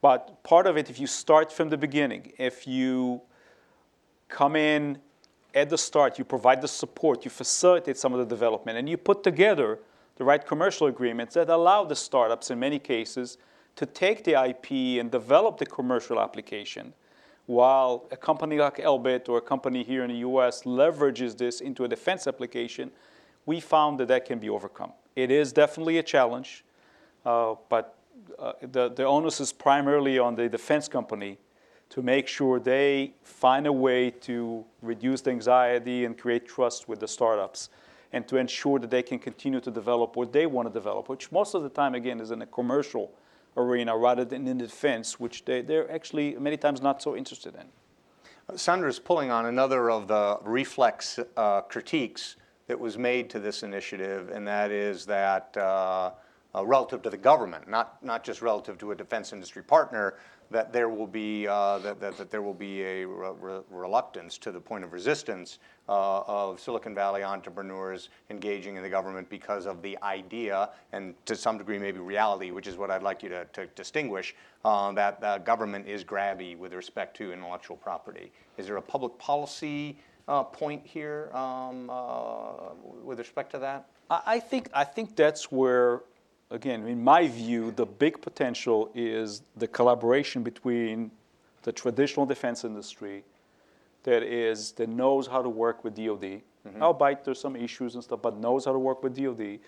But 0.02 0.44
part 0.44 0.68
of 0.68 0.78
it, 0.78 0.90
if 0.90 1.00
you 1.00 1.08
start 1.08 1.52
from 1.52 1.70
the 1.70 1.78
beginning, 1.78 2.34
if 2.38 2.68
you 2.68 3.22
come 4.30 4.56
in 4.56 5.00
at 5.54 5.70
the 5.70 5.78
start, 5.78 6.20
you 6.20 6.26
provide 6.26 6.62
the 6.62 6.68
support, 6.68 7.26
you 7.26 7.32
facilitate 7.32 7.98
some 7.98 8.14
of 8.14 8.20
the 8.20 8.26
development, 8.26 8.78
and 8.78 8.88
you 8.88 8.98
put 8.98 9.24
together 9.24 9.80
the 10.18 10.24
right 10.24 10.46
commercial 10.46 10.88
agreements 10.88 11.36
that 11.36 11.50
allow 11.50 11.84
the 11.84 11.96
startups, 11.96 12.52
in 12.52 12.60
many 12.60 12.80
cases, 12.80 13.38
to 13.78 13.86
take 13.86 14.24
the 14.24 14.34
IP 14.34 15.00
and 15.00 15.10
develop 15.10 15.58
the 15.58 15.66
commercial 15.66 16.20
application, 16.20 16.94
while 17.46 18.08
a 18.12 18.18
company 18.18 18.58
like 18.58 18.78
Elbit 18.78 19.30
or 19.30 19.38
a 19.38 19.42
company 19.42 19.84
here 19.84 20.04
in 20.04 20.10
the 20.10 20.18
US 20.18 20.64
leverages 20.64 21.38
this 21.38 21.62
into 21.62 21.86
a 21.86 21.88
defense 21.88 22.28
application, 22.28 22.92
we 23.46 23.60
found 23.60 24.00
that 24.00 24.10
that 24.10 24.26
can 24.26 24.40
be 24.40 24.50
overcome. 24.50 24.92
It 25.16 25.32
is 25.32 25.54
definitely 25.54 26.00
a 26.00 26.04
challenge, 26.04 26.66
uh, 27.26 27.56
but 27.70 27.96
uh, 28.38 28.54
the, 28.62 28.90
the 28.90 29.06
onus 29.06 29.40
is 29.40 29.54
primarily 29.54 30.20
on 30.20 30.36
the 30.36 30.50
defense 30.50 30.88
company 30.88 31.38
to 31.90 32.02
make 32.02 32.28
sure 32.28 32.60
they 32.60 33.14
find 33.24 33.68
a 33.68 33.72
way 33.72 34.10
to 34.10 34.66
reduce 34.82 35.22
the 35.22 35.32
anxiety 35.32 36.04
and 36.04 36.18
create 36.18 36.48
trust 36.48 36.90
with 36.90 37.00
the 37.00 37.08
startups 37.08 37.70
and 38.12 38.28
to 38.28 38.38
ensure 38.38 38.80
that 38.80 38.90
they 38.90 39.04
can 39.04 39.20
continue 39.20 39.60
to 39.60 39.70
develop 39.70 40.16
what 40.16 40.34
they 40.34 40.48
want 40.48 40.68
to 40.68 40.74
develop, 40.74 41.08
which 41.10 41.32
most 41.32 41.54
of 41.54 41.64
the 41.64 41.70
time, 41.70 41.94
again, 41.94 42.20
is 42.20 42.32
in 42.32 42.42
a 42.42 42.46
commercial 42.48 43.12
arena 43.58 43.98
rather 43.98 44.24
than 44.24 44.48
in 44.48 44.58
the 44.58 44.66
defense, 44.66 45.20
which 45.20 45.44
they, 45.44 45.62
they're 45.62 45.92
actually 45.92 46.36
many 46.36 46.56
times 46.56 46.82
not 46.82 47.02
so 47.02 47.16
interested 47.16 47.56
in. 47.56 48.58
Sandra's 48.58 49.00
pulling 49.00 49.30
on 49.30 49.48
another 49.48 49.92
of 49.92 50.08
the 50.08 50.40
reflex 50.44 51.20
uh, 51.36 51.62
critiques 51.62 52.38
that 52.68 52.80
was 52.80 52.98
made 52.98 53.30
to 53.32 53.40
this 53.40 53.64
initiative, 53.64 54.30
and 54.30 54.48
that 54.48 54.72
is 54.72 55.06
that 55.06 55.56
uh, 55.58 56.12
uh, 56.56 56.66
relative 56.66 57.02
to 57.02 57.10
the 57.10 57.18
government, 57.18 57.68
not, 57.68 58.02
not 58.04 58.24
just 58.24 58.42
relative 58.42 58.78
to 58.78 58.92
a 58.92 58.96
defense 58.96 59.34
industry 59.34 59.64
partner, 59.64 60.16
that 60.50 60.72
there 60.72 60.88
will 60.88 61.08
be 61.08 61.46
uh, 61.48 61.78
that, 61.80 62.00
that, 62.00 62.18
that, 62.18 62.32
there 62.32 62.42
will 62.42 62.54
be 62.54 62.82
a 62.84 63.06
re- 63.06 63.60
reluctance 63.70 64.38
to 64.38 64.52
the 64.52 64.60
point 64.62 64.84
of 64.84 64.94
resistance 64.94 65.60
of 65.88 66.60
Silicon 66.60 66.94
Valley 66.94 67.24
entrepreneurs 67.24 68.10
engaging 68.30 68.76
in 68.76 68.84
the 68.84 68.90
government 68.90 69.30
because 69.30 69.66
of 69.66 69.82
the 69.82 69.98
idea 70.04 70.70
and 70.92 71.14
to 71.26 71.36
some 71.36 71.58
degree 71.58 71.80
maybe 71.80 72.00
reality, 72.00 72.52
which 72.52 72.68
is 72.68 72.78
what 72.78 72.92
I'd 72.92 73.04
like 73.04 73.24
you 73.24 73.30
to, 73.30 73.46
to 73.54 73.68
distinguish, 73.68 74.36
uh, 74.66 74.92
that 74.94 75.22
the 75.22 75.38
government 75.40 75.88
is 75.88 76.04
grabby 76.04 76.58
with 76.58 76.74
respect 76.74 77.16
to 77.18 77.32
intellectual 77.32 77.78
property. 77.78 78.32
Is 78.58 78.68
there 78.68 78.78
a 78.78 78.82
public 78.82 79.18
policy 79.18 79.98
uh, 80.28 80.44
point 80.44 80.86
here 80.86 81.30
um, 81.34 81.90
uh, 81.90 82.74
with 83.04 83.20
respect 83.20 83.52
to 83.52 83.60
that? 83.60 83.88
I 84.10 84.40
think 84.40 84.70
I 84.74 84.86
think 84.86 85.18
that's 85.18 85.52
where 85.52 86.02
again, 86.50 86.88
in 86.88 87.04
my 87.04 87.28
view, 87.28 87.72
the 87.72 87.86
big 87.86 88.22
potential 88.22 88.90
is 88.96 89.42
the 89.58 89.68
collaboration 89.68 90.44
between 90.44 91.12
the 91.64 91.72
traditional 91.72 92.26
defense 92.26 92.64
industry 92.64 93.24
that 94.08 94.24
is 94.24 94.72
that 94.72 94.88
knows 94.88 95.28
how 95.28 95.42
to 95.42 95.50
work 95.50 95.84
with 95.84 95.94
DoD. 95.94 96.42
Mm-hmm. 96.66 96.82
Albeit 96.82 97.26
there's 97.26 97.42
some 97.42 97.58
issues 97.58 97.96
and 97.96 98.04
stuff, 98.04 98.22
but 98.22 98.38
knows 98.38 98.64
how 98.64 98.72
to 98.72 98.80
work 98.80 99.04
with 99.04 99.14
DoD, 99.16 99.60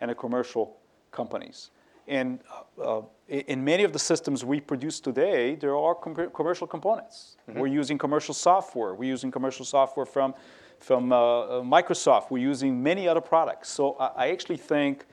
and 0.00 0.10
the 0.10 0.14
commercial 0.14 0.76
companies. 1.10 1.70
And 2.06 2.38
uh, 2.82 3.02
in 3.28 3.64
many 3.64 3.82
of 3.82 3.92
the 3.92 3.98
systems 3.98 4.44
we 4.44 4.60
produce 4.60 5.00
today, 5.00 5.56
there 5.56 5.76
are 5.76 5.94
com- 5.96 6.30
commercial 6.32 6.66
components. 6.66 7.36
Mm-hmm. 7.50 7.58
We're 7.58 7.66
using 7.80 7.98
commercial 7.98 8.34
software. 8.34 8.94
We're 8.94 9.10
using 9.10 9.32
commercial 9.32 9.64
software 9.64 10.06
from, 10.06 10.32
from 10.78 11.12
uh, 11.12 11.16
uh, 11.16 11.62
Microsoft. 11.62 12.30
We're 12.30 12.48
using 12.52 12.80
many 12.80 13.08
other 13.08 13.20
products. 13.20 13.68
So 13.68 13.96
I, 13.98 14.06
I 14.24 14.28
actually 14.30 14.58
think 14.58 15.06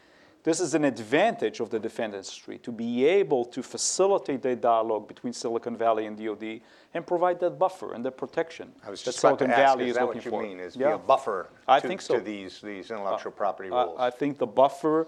this 0.46 0.60
is 0.60 0.76
an 0.76 0.86
advantage 0.86 1.60
of 1.60 1.72
the 1.72 1.80
defense 1.80 2.14
industry 2.14 2.60
to 2.60 2.72
be 2.72 3.04
able 3.04 3.44
to 3.46 3.64
facilitate 3.64 4.44
the 4.44 4.56
dialogue 4.56 5.08
between 5.08 5.34
Silicon 5.34 5.76
Valley 5.76 6.06
and 6.06 6.16
DoD 6.16 6.62
and 6.94 7.06
provide 7.06 7.40
that 7.40 7.58
buffer 7.58 7.94
and 7.94 8.06
the 8.06 8.12
protection 8.12 8.72
I 8.86 8.92
was 8.92 9.02
just 9.02 9.18
that 9.18 9.22
Silicon 9.22 9.50
to 9.50 9.58
ask, 9.58 9.64
Valley 9.64 9.86
is 9.86 9.90
is 9.90 9.96
that 9.96 10.06
looking 10.06 10.18
what 10.20 10.26
you 10.26 10.32
for. 10.32 10.44
mean, 10.44 10.60
is 10.60 10.78
be 10.78 10.84
a 10.84 10.98
buffer 11.00 11.50
I 11.68 11.80
to, 11.80 11.88
think 11.88 12.00
so. 12.00 12.20
to 12.20 12.22
these, 12.22 12.62
these 12.62 12.92
uh, 12.92 12.96
intellectual 12.96 13.32
property 13.32 13.70
rules? 13.70 13.98
I 14.00 14.12
think 14.12 14.38
the 14.38 14.46
buffer 14.46 15.08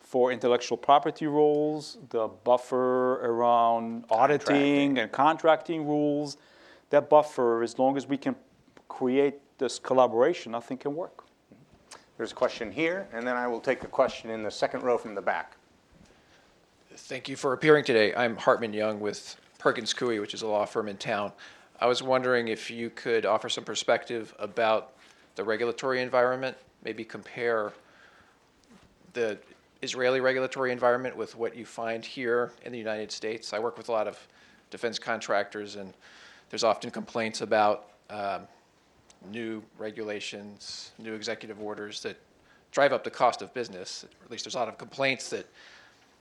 for 0.00 0.32
intellectual 0.32 0.76
property 0.76 1.26
rules, 1.26 1.96
the 2.10 2.28
buffer 2.28 3.14
around 3.26 4.04
auditing 4.10 4.98
and 4.98 5.10
contracting 5.10 5.86
rules, 5.86 6.36
that 6.90 7.08
buffer, 7.08 7.62
as 7.62 7.78
long 7.78 7.96
as 7.96 8.06
we 8.06 8.18
can 8.18 8.36
create 8.88 9.36
this 9.58 9.78
collaboration, 9.78 10.54
I 10.54 10.60
think 10.60 10.80
can 10.80 10.94
work. 10.94 11.24
There's 12.18 12.32
a 12.32 12.34
question 12.34 12.72
here, 12.72 13.06
and 13.12 13.24
then 13.24 13.36
I 13.36 13.46
will 13.46 13.60
take 13.60 13.84
a 13.84 13.86
question 13.86 14.28
in 14.28 14.42
the 14.42 14.50
second 14.50 14.82
row 14.82 14.98
from 14.98 15.14
the 15.14 15.22
back. 15.22 15.56
Thank 16.92 17.28
you 17.28 17.36
for 17.36 17.52
appearing 17.52 17.84
today. 17.84 18.12
I'm 18.12 18.36
Hartman 18.36 18.72
Young 18.72 18.98
with 18.98 19.36
Perkins 19.60 19.94
Coie, 19.94 20.20
which 20.20 20.34
is 20.34 20.42
a 20.42 20.48
law 20.48 20.64
firm 20.64 20.88
in 20.88 20.96
town. 20.96 21.30
I 21.78 21.86
was 21.86 22.02
wondering 22.02 22.48
if 22.48 22.72
you 22.72 22.90
could 22.90 23.24
offer 23.24 23.48
some 23.48 23.62
perspective 23.62 24.34
about 24.40 24.94
the 25.36 25.44
regulatory 25.44 26.02
environment, 26.02 26.56
maybe 26.82 27.04
compare 27.04 27.72
the 29.12 29.38
Israeli 29.82 30.20
regulatory 30.20 30.72
environment 30.72 31.16
with 31.16 31.36
what 31.36 31.54
you 31.54 31.64
find 31.64 32.04
here 32.04 32.50
in 32.64 32.72
the 32.72 32.78
United 32.78 33.12
States. 33.12 33.52
I 33.52 33.60
work 33.60 33.78
with 33.78 33.90
a 33.90 33.92
lot 33.92 34.08
of 34.08 34.18
defense 34.70 34.98
contractors, 34.98 35.76
and 35.76 35.94
there's 36.50 36.64
often 36.64 36.90
complaints 36.90 37.42
about 37.42 37.90
um, 38.10 38.48
new 39.30 39.62
regulations, 39.78 40.92
new 40.98 41.14
executive 41.14 41.60
orders 41.60 42.02
that 42.02 42.16
drive 42.70 42.92
up 42.92 43.04
the 43.04 43.10
cost 43.10 43.42
of 43.42 43.52
business. 43.54 44.04
At 44.24 44.30
least 44.30 44.44
there's 44.44 44.54
a 44.54 44.58
lot 44.58 44.68
of 44.68 44.78
complaints 44.78 45.30
that 45.30 45.46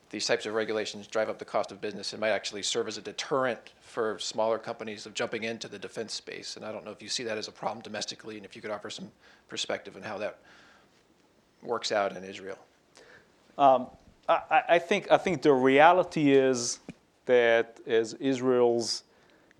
these 0.10 0.26
types 0.26 0.46
of 0.46 0.54
regulations 0.54 1.06
drive 1.08 1.30
up 1.30 1.38
the 1.38 1.46
cost 1.46 1.72
of 1.72 1.82
business 1.82 2.14
and 2.14 2.22
might 2.22 2.30
actually 2.30 2.64
serve 2.64 2.88
as 2.88 2.98
a 2.98 3.02
deterrent 3.02 3.60
for 3.82 4.18
smaller 4.20 4.58
companies 4.58 5.06
of 5.06 5.14
jumping 5.14 5.44
into 5.44 5.68
the 5.68 5.78
defense 5.78 6.14
space. 6.14 6.56
And 6.56 6.66
I 6.66 6.72
don't 6.72 6.86
know 6.86 6.92
if 6.92 7.02
you 7.02 7.10
see 7.10 7.24
that 7.24 7.38
as 7.38 7.50
a 7.50 7.52
problem 7.52 7.82
domestically, 7.84 8.38
and 8.38 8.46
if 8.46 8.56
you 8.56 8.62
could 8.62 8.72
offer 8.72 8.90
some 8.90 9.12
perspective 9.50 9.96
on 9.98 10.02
how 10.04 10.18
that 10.20 10.40
works 11.62 11.92
out 11.92 12.16
in 12.16 12.24
Israel. 12.24 12.58
Um, 13.58 13.88
I, 14.30 14.42
I- 14.50 14.64
I 14.70 14.80
think 14.80 15.12
I 15.12 15.18
think 15.18 15.42
the 15.42 15.54
reality 15.54 16.32
is 16.32 16.80
that 17.26 17.80
as 17.86 18.14
Israel's 18.14 19.04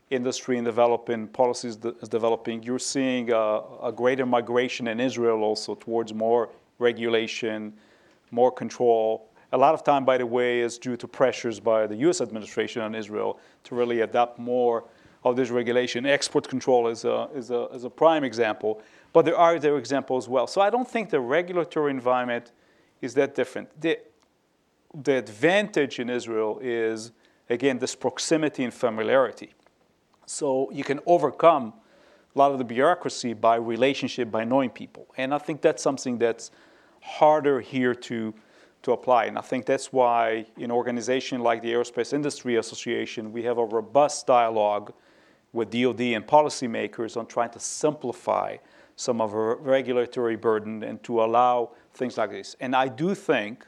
industry 0.10 0.58
and 0.58 0.66
developing 0.66 1.28
policies 1.28 1.76
de- 1.76 1.96
is 2.02 2.10
developing, 2.10 2.64
you're 2.64 2.80
seeing 2.80 3.32
a, 3.32 3.62
a 3.84 3.92
greater 3.94 4.26
migration 4.26 4.88
in 4.88 5.00
Israel 5.00 5.44
also 5.44 5.76
towards 5.76 6.14
more 6.14 6.50
regulation, 6.80 7.74
more 8.32 8.52
control. 8.52 9.30
A 9.52 9.58
lot 9.58 9.74
of 9.74 9.84
time, 9.84 10.06
by 10.06 10.18
the 10.18 10.26
way, 10.26 10.62
is 10.62 10.78
due 10.78 10.98
to 10.98 11.08
pressures 11.08 11.60
by 11.60 11.88
the 11.88 11.96
U.S. 11.98 12.22
administration 12.22 12.82
on 12.82 12.96
Israel 12.96 13.40
to 13.66 13.76
really 13.76 14.02
adopt 14.02 14.40
more 14.40 14.86
of 15.24 15.36
this 15.36 15.50
regulation. 15.50 16.06
Export 16.06 16.48
control 16.48 16.88
is 16.88 17.06
a, 17.06 17.30
is 17.34 17.52
a, 17.52 17.68
is 17.74 17.84
a 17.84 17.90
prime 17.90 18.24
example, 18.24 18.82
but 19.14 19.26
there 19.26 19.38
are 19.38 19.56
other 19.56 19.78
examples 19.78 20.26
as 20.26 20.30
well. 20.30 20.48
So 20.48 20.62
I 20.62 20.70
don't 20.70 20.88
think 20.88 21.10
the 21.10 21.20
regulatory 21.20 21.92
environment 21.92 22.52
is 23.02 23.14
that 23.16 23.36
different. 23.36 23.70
The, 23.80 24.00
the 24.94 25.18
advantage 25.18 26.00
in 26.00 26.10
Israel 26.10 26.60
is, 26.62 27.12
again, 27.50 27.80
this 27.80 27.96
proximity 27.96 28.64
and 28.64 28.74
familiarity. 28.74 29.54
So 30.28 30.70
you 30.72 30.84
can 30.84 31.00
overcome 31.06 31.74
a 32.36 32.38
lot 32.38 32.52
of 32.52 32.58
the 32.58 32.66
bureaucracy 32.66 33.34
by 33.34 33.56
relationship, 33.56 34.30
by 34.30 34.44
knowing 34.44 34.70
people. 34.70 35.08
And 35.18 35.34
I 35.34 35.38
think 35.38 35.62
that's 35.62 35.82
something 35.82 36.18
that's 36.18 36.52
harder 37.02 37.62
here 37.62 37.96
to, 37.96 38.34
to 38.84 38.92
apply. 38.92 39.26
And 39.26 39.38
I 39.38 39.42
think 39.42 39.66
that's 39.66 39.94
why 39.94 40.46
in 40.58 40.70
organization 40.70 41.42
like 41.42 41.62
the 41.62 41.72
Aerospace 41.72 42.12
Industry 42.12 42.58
Association, 42.58 43.32
we 43.32 43.44
have 43.44 43.58
a 43.58 43.66
robust 43.66 44.28
dialogue 44.28 44.94
with 45.54 45.72
DoD 45.72 46.02
and 46.02 46.28
policymakers 46.28 47.16
on 47.16 47.26
trying 47.26 47.52
to 47.52 47.60
simplify 47.60 48.58
some 48.98 49.22
of 49.22 49.34
our 49.34 49.56
regulatory 49.56 50.36
burden 50.36 50.84
and 50.84 51.02
to 51.04 51.24
allow 51.24 51.72
things 51.94 52.18
like 52.18 52.32
this. 52.32 52.58
And 52.60 52.76
I 52.76 52.90
do 52.90 53.16
think 53.16 53.66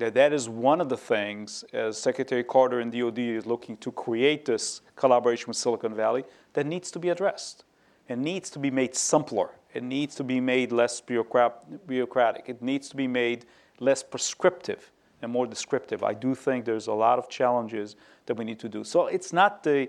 that 0.00 0.14
that 0.14 0.32
is 0.32 0.48
one 0.48 0.80
of 0.80 0.88
the 0.88 0.96
things, 0.96 1.64
as 1.72 1.98
Secretary 1.98 2.42
Carter 2.42 2.80
and 2.80 2.90
DoD 2.90 3.18
is 3.18 3.46
looking 3.46 3.76
to 3.78 3.92
create 3.92 4.44
this 4.46 4.80
collaboration 4.96 5.48
with 5.48 5.56
Silicon 5.56 5.94
Valley, 5.94 6.24
that 6.54 6.66
needs 6.66 6.90
to 6.90 6.98
be 6.98 7.10
addressed. 7.10 7.64
It 8.08 8.18
needs 8.18 8.50
to 8.50 8.58
be 8.58 8.70
made 8.70 8.96
simpler. 8.96 9.50
It 9.72 9.82
needs 9.82 10.14
to 10.16 10.24
be 10.24 10.40
made 10.40 10.72
less 10.72 11.00
bureaucratic. 11.00 12.44
It 12.46 12.62
needs 12.62 12.88
to 12.88 12.96
be 12.96 13.06
made 13.06 13.44
less 13.78 14.02
prescriptive 14.02 14.90
and 15.22 15.30
more 15.30 15.46
descriptive. 15.46 16.02
I 16.02 16.14
do 16.14 16.34
think 16.34 16.64
there's 16.64 16.86
a 16.86 16.92
lot 16.92 17.18
of 17.18 17.28
challenges 17.28 17.96
that 18.26 18.36
we 18.36 18.44
need 18.44 18.58
to 18.60 18.68
do. 18.68 18.82
So 18.84 19.06
it's 19.06 19.32
not 19.32 19.62
the, 19.62 19.88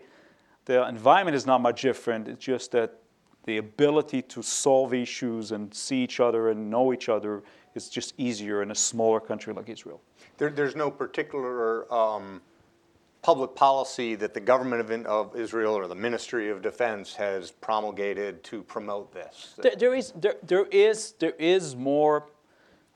the 0.66 0.88
environment 0.88 1.36
is 1.36 1.46
not 1.46 1.62
much 1.62 1.82
different. 1.82 2.28
It's 2.28 2.44
just 2.44 2.72
that 2.74 3.00
the 3.46 3.58
ability 3.58 4.22
to 4.22 4.44
solve 4.44 4.94
issues 4.94 5.52
and 5.52 5.74
see 5.74 6.04
each 6.04 6.20
other 6.20 6.50
and 6.50 6.70
know 6.70 6.94
each 6.94 7.10
other 7.10 7.42
is 7.76 7.90
just 7.90 8.14
easier 8.18 8.62
in 8.62 8.72
a 8.72 8.76
smaller 8.76 9.20
country 9.20 9.54
like 9.54 9.70
Israel. 9.70 10.02
There, 10.38 10.50
there's 10.50 10.76
no 10.76 10.92
particular 10.92 11.92
um, 11.94 12.42
public 13.22 13.56
policy 13.56 14.16
that 14.16 14.34
the 14.34 14.40
government 14.40 14.82
of, 14.82 15.06
of 15.06 15.36
Israel 15.36 15.74
or 15.74 15.88
the 15.88 15.96
Ministry 15.96 16.50
of 16.50 16.62
Defense 16.62 17.14
has 17.16 17.52
promulgated 17.52 18.44
to 18.46 18.64
promote 18.64 19.14
this. 19.14 19.56
There, 19.62 19.76
there 19.76 19.94
is 19.94 20.12
there, 20.16 20.36
there 20.44 20.66
is 20.66 21.14
there 21.20 21.36
is 21.38 21.76
more. 21.76 22.28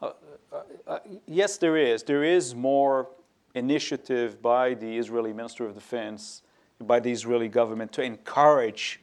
Uh, 0.02 0.12
uh, 0.52 0.62
uh, 0.88 1.00
yes, 1.28 1.58
there 1.58 1.78
is. 1.78 2.04
There 2.04 2.24
is 2.24 2.56
more 2.56 3.10
initiative 3.54 4.42
by 4.42 4.74
the 4.74 4.98
Israeli 4.98 5.34
Minister 5.34 5.66
of 5.66 5.74
Defense, 5.74 6.44
by 6.82 7.00
the 7.00 7.12
Israeli 7.12 7.48
government 7.48 7.92
to 7.94 8.02
encourage 8.04 9.02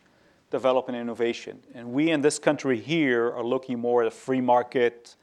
development 0.50 0.96
and 0.96 1.08
innovation. 1.08 1.58
And 1.74 1.92
we 1.92 2.10
in 2.10 2.20
this 2.20 2.38
country 2.38 2.78
here 2.78 3.32
are 3.32 3.42
looking 3.42 3.78
more 3.78 4.02
at 4.02 4.08
a 4.08 4.10
free 4.10 4.40
market, 4.40 5.16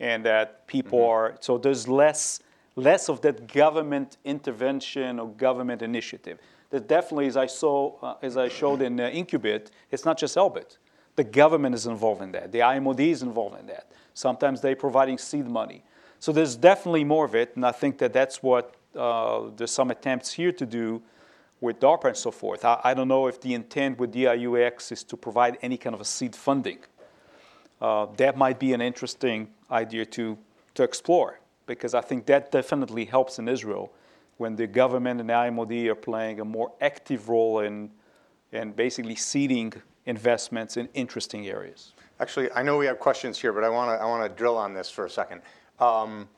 and 0.00 0.24
that 0.24 0.66
people 0.66 1.04
are 1.04 1.36
so 1.40 1.58
there's 1.58 1.86
less 1.88 2.40
less 2.76 3.08
of 3.08 3.20
that 3.20 3.52
government 3.52 4.16
intervention 4.24 5.18
or 5.18 5.28
government 5.28 5.82
initiative. 5.82 6.38
That 6.70 6.88
definitely, 6.88 7.26
as 7.26 7.36
I 7.36 7.46
saw, 7.46 7.98
uh, 8.00 8.14
as 8.22 8.36
I 8.36 8.48
showed 8.48 8.80
in 8.80 8.98
uh, 8.98 9.10
Incubit, 9.10 9.68
it's 9.90 10.04
not 10.04 10.18
just 10.18 10.36
Elbit. 10.36 10.78
The 11.16 11.24
government 11.24 11.74
is 11.74 11.86
involved 11.86 12.22
in 12.22 12.32
that. 12.32 12.50
The 12.50 12.60
IMOD 12.60 13.00
is 13.00 13.22
involved 13.22 13.60
in 13.60 13.66
that. 13.66 13.92
Sometimes 14.14 14.62
they're 14.62 14.74
providing 14.76 15.18
seed 15.18 15.46
money. 15.46 15.84
So 16.18 16.32
there's 16.32 16.56
definitely 16.56 17.04
more 17.04 17.26
of 17.26 17.34
it, 17.34 17.56
and 17.56 17.66
I 17.66 17.72
think 17.72 17.98
that 17.98 18.14
that's 18.14 18.42
what 18.42 18.76
uh, 18.96 19.50
there's 19.56 19.70
some 19.70 19.90
attempts 19.90 20.32
here 20.32 20.52
to 20.52 20.64
do 20.64 21.02
with 21.60 21.78
DARPA 21.78 22.06
and 22.06 22.16
so 22.16 22.30
forth. 22.30 22.64
I, 22.64 22.80
I 22.84 22.94
don't 22.94 23.08
know 23.08 23.26
if 23.26 23.40
the 23.40 23.54
intent 23.54 23.98
with 23.98 24.12
DIUX 24.12 24.92
is 24.92 25.04
to 25.04 25.16
provide 25.16 25.58
any 25.62 25.76
kind 25.76 25.94
of 25.94 26.00
a 26.00 26.04
seed 26.04 26.34
funding. 26.34 26.78
Uh, 27.80 28.06
that 28.16 28.36
might 28.36 28.58
be 28.58 28.72
an 28.72 28.80
interesting 28.80 29.48
idea 29.72 30.06
to, 30.06 30.38
to 30.74 30.82
explore 30.82 31.40
because 31.66 31.94
I 31.94 32.00
think 32.00 32.26
that 32.26 32.52
definitely 32.52 33.04
helps 33.04 33.38
in 33.38 33.48
Israel 33.48 33.92
when 34.36 34.56
the 34.56 34.66
government 34.66 35.20
and 35.20 35.28
the 35.28 35.34
IMOD 35.34 35.86
are 35.86 35.94
playing 35.94 36.40
a 36.40 36.44
more 36.44 36.72
active 36.80 37.28
role 37.28 37.60
in, 37.60 37.90
in 38.52 38.72
basically 38.72 39.14
seeding 39.14 39.72
investments 40.06 40.76
in 40.76 40.88
interesting 40.94 41.48
areas. 41.48 41.92
Actually, 42.20 42.50
I 42.52 42.62
know 42.62 42.76
we 42.76 42.86
have 42.86 42.98
questions 42.98 43.38
here, 43.38 43.52
but 43.52 43.64
I 43.64 43.68
want 43.68 43.96
to 43.96 44.02
I 44.02 44.06
want 44.06 44.22
to 44.22 44.36
drill 44.36 44.56
on 44.56 44.74
this 44.74 44.90
for 44.90 45.06
a 45.06 45.10
second. 45.10 45.42
Um, 45.80 46.28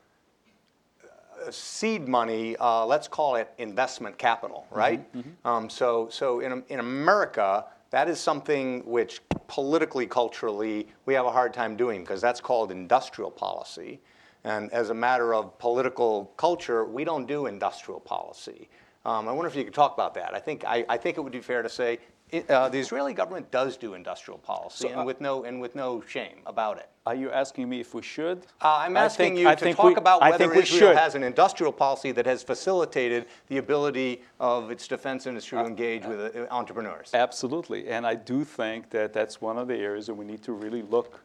seed 1.50 2.08
money, 2.08 2.56
uh, 2.56 2.86
let's 2.86 3.08
call 3.08 3.36
it 3.36 3.52
investment 3.58 4.16
capital, 4.18 4.66
right? 4.70 5.04
Um, 5.44 5.68
so, 5.68 6.08
so 6.10 6.40
in, 6.40 6.62
in 6.68 6.80
America, 6.80 7.66
that 7.90 8.08
is 8.08 8.18
something 8.18 8.84
which 8.86 9.20
politically, 9.48 10.06
culturally, 10.06 10.88
we 11.06 11.14
have 11.14 11.26
a 11.26 11.30
hard 11.30 11.52
time 11.52 11.76
doing 11.76 12.02
because 12.02 12.20
that's 12.20 12.40
called 12.40 12.70
industrial 12.70 13.30
policy. 13.30 14.00
And 14.44 14.72
as 14.72 14.90
a 14.90 14.94
matter 14.94 15.34
of 15.34 15.58
political 15.58 16.26
culture, 16.36 16.84
we 16.84 17.04
don't 17.04 17.26
do 17.26 17.46
industrial 17.46 18.00
policy. 18.00 18.68
Um, 19.06 19.28
I 19.28 19.32
wonder 19.32 19.48
if 19.48 19.56
you 19.56 19.64
could 19.64 19.74
talk 19.74 19.94
about 19.94 20.14
that. 20.14 20.34
I 20.34 20.38
think, 20.38 20.64
I, 20.64 20.84
I 20.88 20.96
think 20.96 21.18
it 21.18 21.20
would 21.20 21.32
be 21.32 21.40
fair 21.40 21.62
to 21.62 21.68
say 21.68 21.98
it, 22.30 22.50
uh, 22.50 22.68
the 22.68 22.78
Israeli 22.78 23.14
government 23.14 23.50
does 23.50 23.76
do 23.76 23.94
industrial 23.94 24.38
policy, 24.38 24.88
and, 24.88 25.06
with 25.06 25.20
no, 25.20 25.44
and 25.44 25.60
with 25.60 25.76
no 25.76 26.02
shame 26.08 26.38
about 26.46 26.78
it. 26.78 26.88
Are 27.06 27.14
you 27.14 27.30
asking 27.30 27.68
me 27.68 27.80
if 27.80 27.94
we 27.94 28.02
should? 28.02 28.38
Uh, 28.60 28.78
I'm 28.78 28.96
asking 28.96 29.34
think- 29.34 29.38
you 29.40 29.48
I 29.48 29.54
to 29.54 29.72
talk 29.74 29.84
we- 29.84 29.94
about 29.94 30.20
whether 30.20 30.52
Israel 30.52 30.90
should. 30.90 30.96
has 30.96 31.14
an 31.14 31.22
industrial 31.22 31.72
policy 31.72 32.10
that 32.12 32.26
has 32.26 32.42
facilitated 32.42 33.26
the 33.48 33.58
ability 33.58 34.22
of 34.40 34.70
its 34.70 34.88
defense 34.88 35.26
industry 35.26 35.58
to 35.58 35.64
engage 35.64 36.06
with 36.06 36.34
uh, 36.34 36.46
entrepreneurs. 36.50 37.10
Absolutely. 37.14 37.88
And 37.88 38.06
I 38.06 38.14
do 38.16 38.42
think 38.44 38.90
that 38.90 39.12
that's 39.12 39.40
one 39.40 39.58
of 39.58 39.68
the 39.68 39.76
areas 39.76 40.06
that 40.06 40.14
we 40.14 40.24
need 40.24 40.42
to 40.42 40.52
really 40.52 40.82
look 40.82 41.20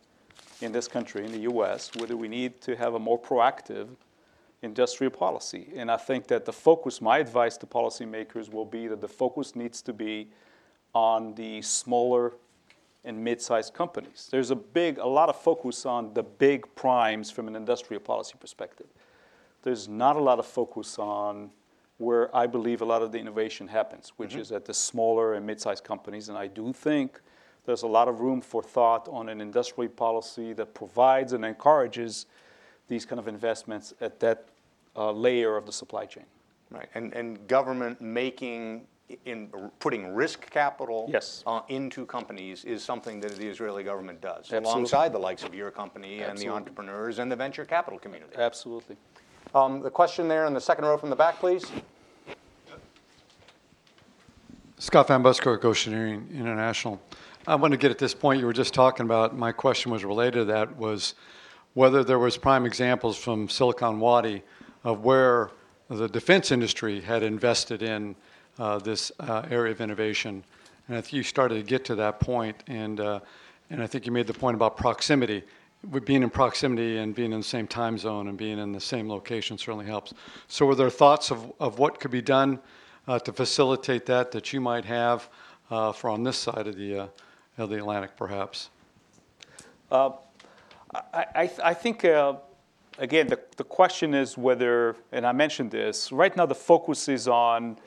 in 0.62 0.72
this 0.72 0.88
country, 0.88 1.26
in 1.26 1.32
the 1.32 1.50
US, 1.52 1.90
whether 1.96 2.18
we 2.18 2.28
need 2.28 2.62
to 2.62 2.76
have 2.76 2.94
a 2.94 3.00
more 3.00 3.18
proactive 3.20 3.88
industrial 4.62 5.12
policy. 5.12 5.70
And 5.76 5.90
I 5.90 5.96
think 5.98 6.28
that 6.28 6.44
the 6.46 6.52
focus, 6.54 7.02
my 7.02 7.18
advice 7.20 7.56
to 7.58 7.66
policymakers 7.66 8.52
will 8.52 8.66
be 8.66 8.88
that 8.90 9.00
the 9.00 9.08
focus 9.08 9.56
needs 9.56 9.82
to 9.84 9.94
be 9.94 10.28
on 10.94 11.36
the 11.36 11.62
smaller 11.62 12.34
and 13.06 13.24
mid-sized 13.24 13.74
companies. 13.74 14.28
There's 14.32 14.52
a 14.52 14.56
big, 14.56 14.98
a 14.98 15.08
lot 15.08 15.30
of 15.30 15.40
focus 15.40 15.86
on 15.86 16.14
the 16.14 16.24
big 16.24 16.74
primes 16.76 17.32
from 17.32 17.48
an 17.48 17.56
industrial 17.56 18.02
policy 18.02 18.36
perspective. 18.40 18.88
There's 19.64 19.88
not 19.88 20.16
a 20.16 20.20
lot 20.20 20.40
of 20.40 20.46
focus 20.46 21.00
on 21.00 21.52
where 21.98 22.34
I 22.36 22.48
believe 22.48 22.82
a 22.82 22.86
lot 22.86 23.02
of 23.02 23.12
the 23.12 23.20
innovation 23.20 23.68
happens, 23.68 24.14
which 24.16 24.36
is 24.36 24.52
at 24.54 24.64
the 24.66 24.74
smaller 24.74 25.34
and 25.34 25.46
mid-sized 25.46 25.84
companies. 25.84 26.30
And 26.30 26.38
I 26.38 26.48
do 26.48 26.72
think 26.72 27.20
there's 27.66 27.84
a 27.84 27.88
lot 27.88 28.08
of 28.08 28.22
room 28.22 28.42
for 28.42 28.64
thought 28.64 29.08
on 29.10 29.28
an 29.28 29.42
industrial 29.42 29.92
policy 29.92 30.54
that 30.54 30.74
provides 30.74 31.34
and 31.34 31.44
encourages 31.44 32.26
these 32.88 33.06
kind 33.06 33.20
of 33.20 33.28
investments 33.28 33.94
at 34.00 34.20
that 34.22 34.46
uh, 34.96 35.12
layer 35.12 35.58
of 35.58 35.66
the 35.66 35.74
supply 35.74 36.06
chain. 36.06 36.26
Right, 36.72 36.88
and, 36.94 37.14
and 37.14 37.48
government 37.48 38.00
making, 38.00 38.88
in, 39.26 39.50
putting 39.80 40.14
risk 40.14 40.50
capital 40.50 41.10
Yes. 41.12 41.44
uh, 41.48 41.62
into 41.70 42.06
companies 42.06 42.66
is 42.66 42.84
something 42.84 43.20
that 43.22 43.36
the 43.36 43.48
Israeli 43.48 43.84
government 43.84 44.22
does, 44.22 44.40
Absolutely. 44.52 44.70
alongside 44.70 45.14
the 45.14 45.20
likes 45.20 45.44
of 45.44 45.54
your 45.54 45.72
company 45.72 46.22
and 46.22 46.38
the 46.38 46.50
entrepreneurs 46.50 47.20
and 47.20 47.32
the 47.32 47.36
venture 47.36 47.66
capital 47.66 48.00
community. 48.00 48.36
Absolutely. 48.38 48.98
Um, 49.56 49.82
The 49.82 49.90
question 49.90 50.28
there 50.28 50.46
in 50.46 50.54
the 50.54 50.62
second 50.62 50.86
row 50.86 50.98
from 50.98 51.10
the 51.10 51.16
back, 51.16 51.40
please. 51.40 51.66
Scott 54.78 55.08
Van 55.08 55.22
Busker 55.22 55.56
at 55.58 55.62
Oceaneering 55.64 56.32
International. 56.34 57.02
I 57.48 57.56
want 57.56 57.72
to 57.72 57.78
get 57.78 57.92
at 57.92 57.98
this 57.98 58.14
point 58.14 58.40
you 58.40 58.46
were 58.46 58.54
just 58.54 58.74
talking 58.74 59.06
about. 59.06 59.36
My 59.36 59.52
question 59.52 59.92
was 59.92 60.06
related 60.06 60.40
to 60.40 60.46
that 60.46 60.78
was 60.78 61.16
whether 61.74 62.04
there 62.04 62.20
was 62.20 62.38
prime 62.38 62.66
examples 62.66 63.18
from 63.18 63.50
Silicon 63.50 64.00
Wadi 64.00 64.44
of 64.84 65.04
where 65.04 65.52
the 65.90 66.08
defense 66.08 66.52
industry 66.52 67.02
had 67.02 67.24
invested 67.24 67.82
in 67.82 68.16
this 68.84 69.12
uh, 69.20 69.44
area 69.50 69.72
of 69.72 69.82
innovation. 69.82 70.44
And 70.88 70.98
I 70.98 71.02
think 71.02 71.14
you 71.14 71.24
started 71.24 71.56
to 71.56 71.64
get 71.64 71.86
to 71.86 71.96
that 71.96 72.20
point, 72.20 72.64
and 72.68 73.00
uh, 73.00 73.20
and 73.70 73.82
I 73.82 73.88
think 73.88 74.06
you 74.06 74.12
made 74.12 74.28
the 74.28 74.34
point 74.34 74.56
about 74.56 74.78
proximity. 74.78 75.44
Being 76.04 76.24
in 76.24 76.30
proximity 76.30 76.98
and 76.98 77.16
being 77.16 77.32
in 77.32 77.40
the 77.40 77.46
same 77.46 77.66
time 77.66 77.98
zone 77.98 78.28
and 78.28 78.38
being 78.38 78.60
in 78.60 78.74
the 78.74 78.82
same 78.82 79.08
location 79.08 79.58
certainly 79.58 79.86
helps. 79.86 80.14
So, 80.50 80.66
were 80.66 80.76
there 80.76 80.90
thoughts 80.90 81.32
of, 81.32 81.54
of 81.58 81.80
what 81.80 82.02
could 82.02 82.12
be 82.12 82.22
done 82.22 82.60
uh, 83.08 83.18
to 83.20 83.32
facilitate 83.32 84.06
that 84.08 84.32
that 84.32 84.52
you 84.52 84.60
might 84.60 84.84
have 84.84 85.30
uh, 85.72 85.94
for 85.94 86.10
on 86.10 86.24
this 86.24 86.38
side 86.38 86.68
of 86.68 86.76
the 86.76 87.00
uh, 87.00 87.08
of 87.58 87.70
the 87.70 87.78
Atlantic, 87.78 88.18
perhaps? 88.18 88.70
I, 89.92 91.26
I, 91.36 91.52
I 91.64 91.74
think, 91.74 92.06
uh, 92.06 92.36
again, 92.98 93.28
the, 93.28 93.40
the 93.58 93.64
question 93.64 94.14
is 94.14 94.38
whether, 94.38 94.96
and 95.12 95.26
I 95.26 95.32
mentioned 95.32 95.72
this, 95.72 96.12
right 96.12 96.36
now 96.36 96.46
the 96.46 96.56
focus 96.56 97.08
is 97.08 97.28
on 97.28 97.78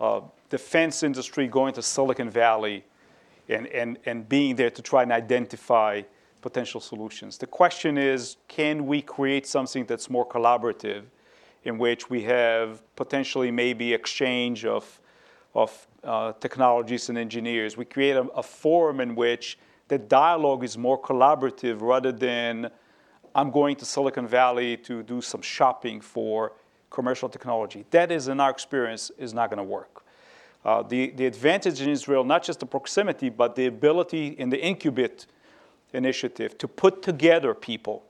uh, 0.00 0.20
defense 0.50 1.02
industry 1.02 1.46
going 1.46 1.74
to 1.74 1.82
Silicon 1.82 2.30
Valley 2.30 2.84
and, 3.48 3.66
and, 3.68 3.98
and 4.06 4.28
being 4.28 4.56
there 4.56 4.70
to 4.70 4.82
try 4.82 5.02
and 5.02 5.12
identify 5.12 6.02
potential 6.42 6.80
solutions. 6.80 7.38
The 7.38 7.46
question 7.46 7.98
is, 7.98 8.36
can 8.48 8.86
we 8.86 9.02
create 9.02 9.46
something 9.46 9.84
that's 9.86 10.08
more 10.10 10.26
collaborative 10.26 11.04
in 11.64 11.78
which 11.78 12.08
we 12.08 12.22
have 12.22 12.82
potentially 12.94 13.50
maybe 13.50 13.92
exchange 13.92 14.64
of, 14.64 15.00
of 15.54 15.86
uh, 16.04 16.32
technologies 16.34 17.08
and 17.08 17.18
engineers? 17.18 17.76
We 17.76 17.84
create 17.84 18.16
a, 18.16 18.22
a 18.34 18.42
forum 18.42 19.00
in 19.00 19.14
which 19.14 19.58
the 19.88 19.98
dialogue 19.98 20.62
is 20.64 20.76
more 20.76 21.00
collaborative 21.00 21.80
rather 21.80 22.12
than 22.12 22.70
I'm 23.34 23.50
going 23.50 23.76
to 23.76 23.84
Silicon 23.84 24.26
Valley 24.26 24.76
to 24.78 25.02
do 25.02 25.20
some 25.20 25.42
shopping 25.42 26.00
for 26.00 26.52
commercial 26.90 27.28
technology. 27.28 27.84
That 27.90 28.12
is, 28.12 28.28
in 28.28 28.40
our 28.40 28.50
experience, 28.50 29.10
is 29.18 29.34
not 29.34 29.50
going 29.50 29.58
to 29.58 29.64
work. 29.64 30.02
Uh, 30.64 30.82
the, 30.82 31.10
the 31.10 31.26
advantage 31.26 31.80
in 31.80 31.88
Israel, 31.88 32.24
not 32.24 32.42
just 32.42 32.60
the 32.60 32.66
proximity, 32.66 33.28
but 33.28 33.54
the 33.54 33.66
ability 33.66 34.28
in 34.38 34.50
the 34.50 34.58
Incubit 34.58 35.26
initiative 35.92 36.58
to 36.58 36.66
put 36.66 37.02
together 37.02 37.54
people, 37.54 38.04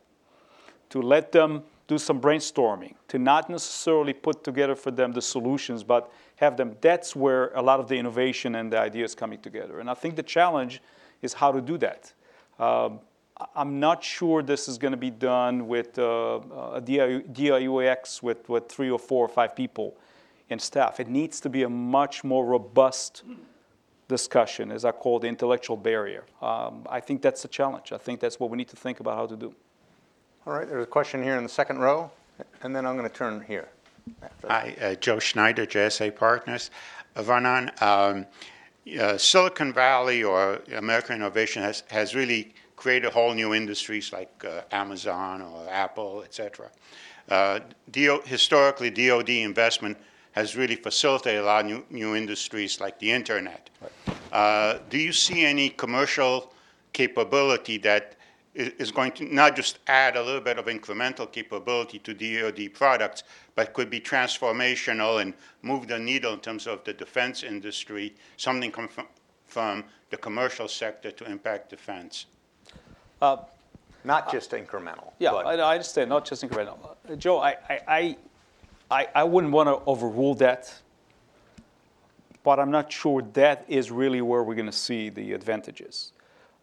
to 0.88 1.02
let 1.02 1.32
them 1.32 1.62
do 1.88 1.98
some 1.98 2.20
brainstorming, 2.20 2.94
to 3.08 3.18
not 3.18 3.48
necessarily 3.48 4.12
put 4.12 4.42
together 4.42 4.74
for 4.74 4.90
them 4.90 5.12
the 5.12 5.22
solutions, 5.22 5.84
but 5.84 6.10
have 6.36 6.56
them. 6.56 6.76
That's 6.80 7.14
where 7.14 7.48
a 7.54 7.62
lot 7.62 7.78
of 7.78 7.88
the 7.88 7.96
innovation 7.96 8.54
and 8.56 8.72
the 8.72 8.78
ideas 8.78 9.14
coming 9.14 9.40
together. 9.40 9.78
And 9.80 9.88
I 9.88 9.94
think 9.94 10.16
the 10.16 10.22
challenge 10.22 10.80
is 11.22 11.32
how 11.32 11.52
to 11.52 11.60
do 11.60 11.78
that. 11.78 12.12
Um, 12.58 13.00
I'm 13.54 13.80
not 13.80 14.02
sure 14.02 14.42
this 14.42 14.66
is 14.66 14.78
going 14.78 14.92
to 14.92 14.96
be 14.96 15.10
done 15.10 15.68
with 15.68 15.98
uh, 15.98 16.40
a 16.72 16.80
DI 16.80 17.20
DIUX 17.32 18.22
with, 18.22 18.48
with 18.48 18.68
three 18.68 18.90
or 18.90 18.98
four 18.98 19.24
or 19.24 19.28
five 19.28 19.54
people 19.54 19.94
in 20.48 20.58
staff. 20.58 21.00
It 21.00 21.08
needs 21.08 21.40
to 21.40 21.50
be 21.50 21.62
a 21.64 21.68
much 21.68 22.24
more 22.24 22.46
robust 22.46 23.24
discussion, 24.08 24.70
as 24.70 24.84
I 24.84 24.92
call 24.92 25.18
the 25.18 25.26
intellectual 25.26 25.76
barrier. 25.76 26.24
Um, 26.40 26.86
I 26.88 27.00
think 27.00 27.20
that's 27.20 27.42
the 27.42 27.48
challenge. 27.48 27.92
I 27.92 27.98
think 27.98 28.20
that's 28.20 28.40
what 28.40 28.50
we 28.50 28.56
need 28.56 28.68
to 28.68 28.76
think 28.76 29.00
about 29.00 29.16
how 29.16 29.26
to 29.26 29.36
do. 29.36 29.54
All 30.46 30.54
right, 30.54 30.66
there's 30.66 30.84
a 30.84 30.86
question 30.86 31.22
here 31.22 31.36
in 31.36 31.42
the 31.42 31.48
second 31.48 31.78
row, 31.78 32.10
and 32.62 32.74
then 32.74 32.86
I'm 32.86 32.96
going 32.96 33.08
to 33.08 33.14
turn 33.14 33.42
here. 33.42 33.68
Hi, 34.48 34.76
uh, 34.80 34.94
Joe 34.94 35.18
Schneider, 35.18 35.66
JSA 35.66 36.14
Partners. 36.14 36.70
Uh, 37.16 37.22
Vernon, 37.22 37.70
um, 37.80 38.26
uh, 38.98 39.18
Silicon 39.18 39.72
Valley 39.72 40.22
or 40.22 40.60
American 40.76 41.16
innovation 41.16 41.62
has, 41.62 41.82
has 41.88 42.14
really 42.14 42.54
created 42.76 43.12
whole 43.12 43.34
new 43.34 43.54
industries 43.54 44.12
like 44.12 44.44
uh, 44.44 44.62
Amazon 44.70 45.42
or 45.42 45.66
Apple, 45.68 46.22
et 46.24 46.34
cetera. 46.34 46.70
Uh, 47.28 47.60
DO, 47.90 48.20
historically, 48.24 48.90
DoD 48.90 49.30
investment 49.30 49.98
has 50.32 50.54
really 50.54 50.76
facilitated 50.76 51.40
a 51.40 51.44
lot 51.44 51.64
of 51.64 51.70
new, 51.70 51.84
new 51.90 52.14
industries 52.14 52.80
like 52.80 52.98
the 52.98 53.10
internet. 53.10 53.70
Uh, 54.30 54.78
do 54.90 54.98
you 54.98 55.12
see 55.12 55.44
any 55.44 55.70
commercial 55.70 56.52
capability 56.92 57.78
that 57.78 58.16
is 58.54 58.90
going 58.90 59.12
to 59.12 59.24
not 59.34 59.54
just 59.54 59.78
add 59.86 60.16
a 60.16 60.22
little 60.22 60.40
bit 60.40 60.58
of 60.58 60.66
incremental 60.66 61.30
capability 61.30 61.98
to 61.98 62.14
DoD 62.14 62.72
products, 62.72 63.22
but 63.54 63.74
could 63.74 63.90
be 63.90 64.00
transformational 64.00 65.20
and 65.20 65.34
move 65.62 65.88
the 65.88 65.98
needle 65.98 66.32
in 66.32 66.40
terms 66.40 66.66
of 66.66 66.82
the 66.84 66.92
defense 66.92 67.42
industry, 67.42 68.14
something 68.36 68.70
from, 68.70 68.88
from 69.46 69.84
the 70.10 70.16
commercial 70.16 70.68
sector 70.68 71.10
to 71.10 71.30
impact 71.30 71.68
defense? 71.68 72.26
Not 74.04 74.30
just 74.30 74.52
incremental. 74.52 75.12
Yeah, 75.18 75.32
I, 75.32 75.56
I 75.56 75.72
understand, 75.72 76.10
not 76.10 76.24
just 76.24 76.42
incremental. 76.44 76.78
Uh, 77.10 77.16
Joe, 77.16 77.38
I, 77.38 77.56
I, 77.68 77.80
I, 77.88 78.16
I, 78.88 79.08
I 79.16 79.24
wouldn't 79.24 79.52
want 79.52 79.68
to 79.68 79.84
overrule 79.84 80.34
that, 80.36 80.72
but 82.44 82.60
I'm 82.60 82.70
not 82.70 82.92
sure 82.92 83.22
that 83.32 83.64
is 83.66 83.90
really 83.90 84.20
where 84.20 84.44
we're 84.44 84.54
going 84.54 84.66
to 84.66 84.72
see 84.72 85.08
the 85.08 85.32
advantages. 85.32 86.12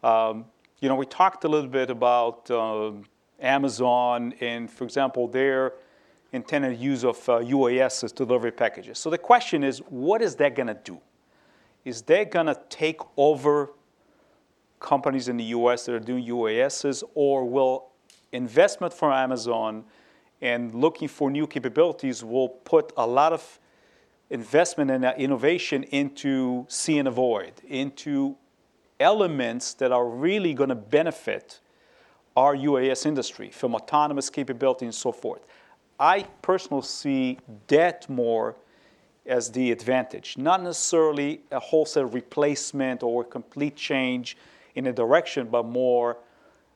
Um, 0.02 0.46
you 0.80 0.88
know, 0.88 0.94
we 0.94 1.04
talked 1.04 1.44
a 1.44 1.48
little 1.48 1.68
bit 1.68 1.90
about 1.90 2.50
um, 2.50 3.04
Amazon 3.40 4.32
and, 4.40 4.70
for 4.70 4.84
example, 4.84 5.28
their 5.28 5.74
intended 6.32 6.78
use 6.78 7.04
of 7.04 7.16
uh, 7.28 7.40
UAS 7.40 8.04
as 8.04 8.12
delivery 8.12 8.52
packages. 8.52 8.98
So 8.98 9.10
the 9.10 9.18
question 9.18 9.62
is, 9.62 9.78
what 9.88 10.22
is 10.22 10.34
that 10.36 10.54
going 10.54 10.66
to 10.68 10.78
do? 10.82 10.98
Is 11.84 12.02
that 12.02 12.30
going 12.30 12.46
to 12.46 12.58
take 12.70 13.00
over 13.18 13.70
companies 14.84 15.28
in 15.28 15.38
the 15.38 15.44
US 15.58 15.86
that 15.86 15.94
are 15.94 16.06
doing 16.12 16.26
UASs, 16.26 17.02
or 17.14 17.44
will 17.44 17.86
investment 18.32 18.92
from 18.92 19.12
Amazon 19.12 19.84
and 20.42 20.74
looking 20.74 21.08
for 21.08 21.30
new 21.30 21.46
capabilities 21.46 22.22
will 22.22 22.50
put 22.50 22.92
a 22.98 23.06
lot 23.06 23.32
of 23.32 23.58
investment 24.28 24.90
and 24.90 25.04
innovation 25.16 25.84
into 25.84 26.66
see 26.68 26.98
and 26.98 27.08
avoid, 27.08 27.52
into 27.66 28.36
elements 29.00 29.74
that 29.74 29.90
are 29.90 30.06
really 30.06 30.52
going 30.52 30.68
to 30.68 30.74
benefit 30.74 31.60
our 32.36 32.54
UAS 32.54 33.06
industry 33.06 33.48
from 33.48 33.74
autonomous 33.74 34.28
capability 34.28 34.84
and 34.84 34.94
so 34.94 35.12
forth. 35.12 35.46
I 35.98 36.26
personally 36.42 36.82
see 36.82 37.38
that 37.68 38.08
more 38.08 38.56
as 39.24 39.50
the 39.50 39.72
advantage, 39.72 40.36
not 40.36 40.62
necessarily 40.62 41.40
a 41.50 41.60
wholesale 41.60 42.04
replacement 42.04 43.02
or 43.02 43.22
a 43.22 43.24
complete 43.24 43.76
change 43.76 44.36
in 44.74 44.86
a 44.86 44.92
direction, 44.92 45.48
but 45.48 45.64
more 45.64 46.18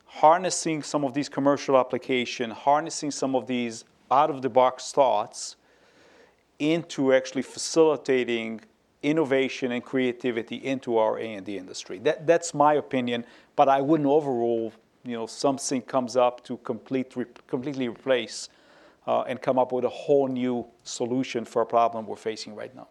harnessing 0.04 0.82
some 0.82 1.04
of 1.04 1.14
these 1.14 1.28
commercial 1.28 1.76
application, 1.76 2.50
harnessing 2.50 3.10
some 3.10 3.34
of 3.34 3.46
these 3.46 3.84
out 4.10 4.30
of 4.30 4.42
the 4.42 4.48
box 4.48 4.90
thoughts 4.92 5.56
into 6.58 7.12
actually 7.12 7.42
facilitating 7.42 8.60
innovation 9.02 9.72
and 9.72 9.84
creativity 9.84 10.56
into 10.56 10.96
our 10.96 11.18
A&D 11.18 11.56
industry. 11.56 11.98
That, 11.98 12.26
that's 12.26 12.52
my 12.52 12.74
opinion, 12.74 13.24
but 13.54 13.68
I 13.68 13.80
wouldn't 13.80 14.08
overrule, 14.08 14.72
you 15.04 15.12
know, 15.12 15.26
something 15.26 15.82
comes 15.82 16.16
up 16.16 16.42
to 16.44 16.56
complete, 16.58 17.14
re- 17.14 17.26
completely 17.46 17.88
replace 17.88 18.48
uh, 19.06 19.22
and 19.22 19.40
come 19.40 19.58
up 19.58 19.72
with 19.72 19.84
a 19.84 19.88
whole 19.88 20.26
new 20.26 20.66
solution 20.84 21.44
for 21.44 21.62
a 21.62 21.66
problem 21.66 22.06
we're 22.06 22.16
facing 22.16 22.54
right 22.54 22.74
now. 22.74 22.88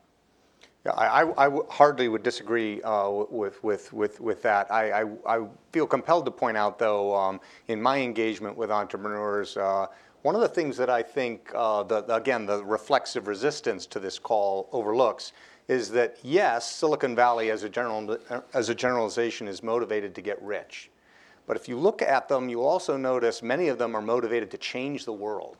Yeah, 0.88 0.93
I, 0.93 1.23
I- 1.23 1.33
I 1.38 1.43
w- 1.45 1.65
hardly 1.69 2.07
would 2.07 2.23
disagree 2.23 2.81
uh, 2.81 3.09
with, 3.29 3.61
with, 3.61 3.91
with, 3.91 4.21
with 4.21 4.41
that. 4.43 4.71
I, 4.71 5.01
I, 5.01 5.05
I 5.27 5.47
feel 5.73 5.85
compelled 5.85 6.23
to 6.25 6.31
point 6.31 6.55
out, 6.55 6.79
though, 6.79 7.13
um, 7.13 7.41
in 7.67 7.81
my 7.81 7.99
engagement 7.99 8.55
with 8.55 8.71
entrepreneurs, 8.71 9.57
uh, 9.57 9.88
one 10.21 10.33
of 10.33 10.39
the 10.39 10.47
things 10.47 10.77
that 10.77 10.89
I 10.89 11.01
think, 11.03 11.51
uh, 11.53 11.83
the, 11.83 12.05
again, 12.15 12.45
the 12.45 12.63
reflexive 12.63 13.27
resistance 13.27 13.85
to 13.88 13.99
this 13.99 14.17
call 14.17 14.69
overlooks 14.71 15.33
is 15.67 15.89
that 15.91 16.17
yes, 16.23 16.71
Silicon 16.71 17.13
Valley 17.17 17.51
as 17.51 17.63
a, 17.63 17.69
general, 17.69 18.17
as 18.53 18.69
a 18.69 18.75
generalization 18.75 19.49
is 19.49 19.61
motivated 19.61 20.15
to 20.15 20.21
get 20.21 20.41
rich. 20.41 20.89
But 21.47 21.57
if 21.57 21.67
you 21.67 21.77
look 21.77 22.01
at 22.01 22.29
them, 22.29 22.47
you'll 22.47 22.65
also 22.65 22.95
notice 22.95 23.43
many 23.43 23.67
of 23.67 23.77
them 23.77 23.93
are 23.93 24.01
motivated 24.01 24.49
to 24.51 24.57
change 24.57 25.03
the 25.03 25.11
world. 25.13 25.57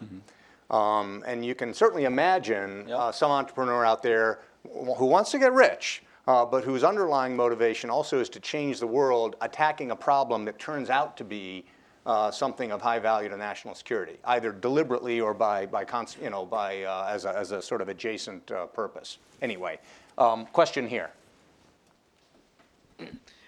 Um, 0.70 1.24
and 1.26 1.46
you 1.46 1.56
can 1.56 1.74
certainly 1.74 2.06
imagine 2.06 2.90
some 3.14 3.32
entrepreneur 3.32 3.86
out 3.86 4.02
there 4.04 4.40
who 4.74 5.06
wants 5.06 5.32
to 5.32 5.40
get 5.40 5.54
rich, 5.54 6.04
uh, 6.28 6.46
but 6.46 6.64
whose 6.64 6.84
underlying 6.84 7.36
motivation 7.36 7.90
also 7.90 8.20
is 8.20 8.30
to 8.30 8.40
change 8.40 8.80
the 8.80 8.88
world, 8.88 9.36
attacking 9.42 9.92
a 9.92 9.96
problem 9.96 10.46
that 10.46 10.60
turns 10.60 10.90
out 10.90 11.18
to 11.18 11.24
be 11.24 11.66
uh, 12.06 12.32
something 12.32 12.72
of 12.72 12.82
high 12.82 13.00
value 13.00 13.28
to 13.30 13.38
national 13.38 13.76
security, 13.76 14.18
either 14.26 14.52
deliberately 14.52 15.20
or 15.20 15.34
by, 15.34 15.66
by 15.66 15.84
cons- 15.84 16.18
you 16.22 16.30
know, 16.30 16.46
by, 16.46 16.84
uh, 16.84 17.08
as, 17.10 17.26
a, 17.26 17.38
as 17.38 17.52
a 17.52 17.62
sort 17.62 17.82
of 17.82 17.90
adjacent 17.90 18.50
uh, 18.52 18.66
purpose. 18.68 19.18
Anyway, 19.42 19.78
um, 20.18 20.46
question 20.48 20.88
here. 20.88 21.10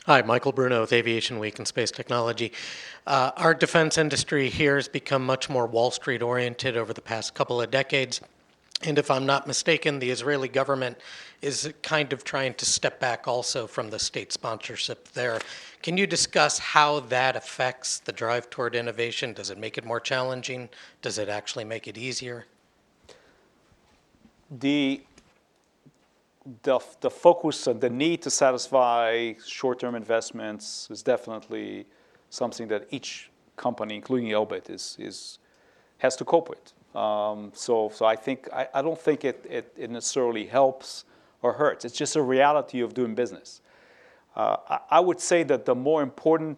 Hi, 0.06 0.22
Michael 0.22 0.52
Bruno 0.52 0.82
with 0.82 0.92
Aviation 0.92 1.40
Week 1.40 1.58
and 1.58 1.68
Space 1.68 1.92
Technology. 1.92 2.52
Uh, 3.08 3.32
our 3.38 3.54
defense 3.54 3.98
industry 3.98 4.50
here 4.50 4.76
has 4.76 4.88
become 4.88 5.26
much 5.26 5.50
more 5.50 5.66
Wall 5.66 5.92
Street 5.92 6.22
oriented 6.22 6.76
over 6.76 6.94
the 6.94 7.02
past 7.02 7.34
couple 7.34 7.62
of 7.62 7.72
decades. 7.72 8.22
And 8.84 8.98
if 8.98 9.12
I'm 9.12 9.26
not 9.26 9.46
mistaken, 9.46 10.00
the 10.00 10.10
Israeli 10.10 10.48
government 10.48 10.98
is 11.42 11.74
kind 11.84 12.14
of 12.14 12.24
trying 12.24 12.54
to 12.56 12.66
step 12.66 13.00
back 13.00 13.28
also 13.28 13.68
from 13.68 13.90
the 13.90 14.00
state 14.00 14.32
sponsorship 14.32 15.10
there. 15.10 15.40
Can 15.82 15.98
you 15.98 16.08
discuss 16.08 16.60
how 16.60 17.02
that 17.02 17.36
affects 17.36 18.00
the 18.00 18.14
drive 18.14 18.50
toward 18.50 18.76
innovation? 18.76 19.34
Does 19.34 19.50
it 19.50 19.58
make 19.58 19.78
it 19.78 19.86
more 19.86 20.00
challenging? 20.00 20.70
Does 21.02 21.18
it 21.18 21.28
actually 21.28 21.66
make 21.66 21.90
it 21.90 21.98
easier? 21.98 22.46
The, 24.50 25.02
the, 26.64 26.80
the 27.02 27.10
focus 27.10 27.68
and 27.68 27.82
the 27.82 27.90
need 27.90 28.22
to 28.22 28.30
satisfy 28.30 29.34
short-term 29.46 29.96
investments 29.96 30.88
is 30.90 31.04
definitely 31.04 31.86
something 32.30 32.70
that 32.70 32.88
each 32.92 33.30
company, 33.58 33.96
including 33.96 34.30
Elbit, 34.30 34.70
is, 34.70 34.96
is, 35.00 35.40
has 35.98 36.16
to 36.16 36.24
cope 36.24 36.50
with. 36.50 36.74
Um, 36.96 37.52
so, 37.54 37.92
so 37.94 38.06
I 38.06 38.16
think 38.16 38.50
I, 38.52 38.68
I 38.74 38.82
don't 38.82 39.00
think 39.00 39.24
it, 39.24 39.46
it, 39.48 39.74
it 39.78 39.90
necessarily 39.92 40.46
helps 40.46 41.06
or 41.42 41.54
hurts. 41.54 41.86
It's 41.86 41.96
just 41.96 42.16
a 42.16 42.22
reality 42.22 42.82
of 42.82 42.94
doing 42.94 43.16
business. 43.16 43.62
Uh, 44.36 44.58
I, 44.68 44.80
I 44.92 45.00
would 45.00 45.20
say 45.20 45.44
that 45.44 45.66
the 45.66 45.76
more 45.76 46.02
important 46.02 46.58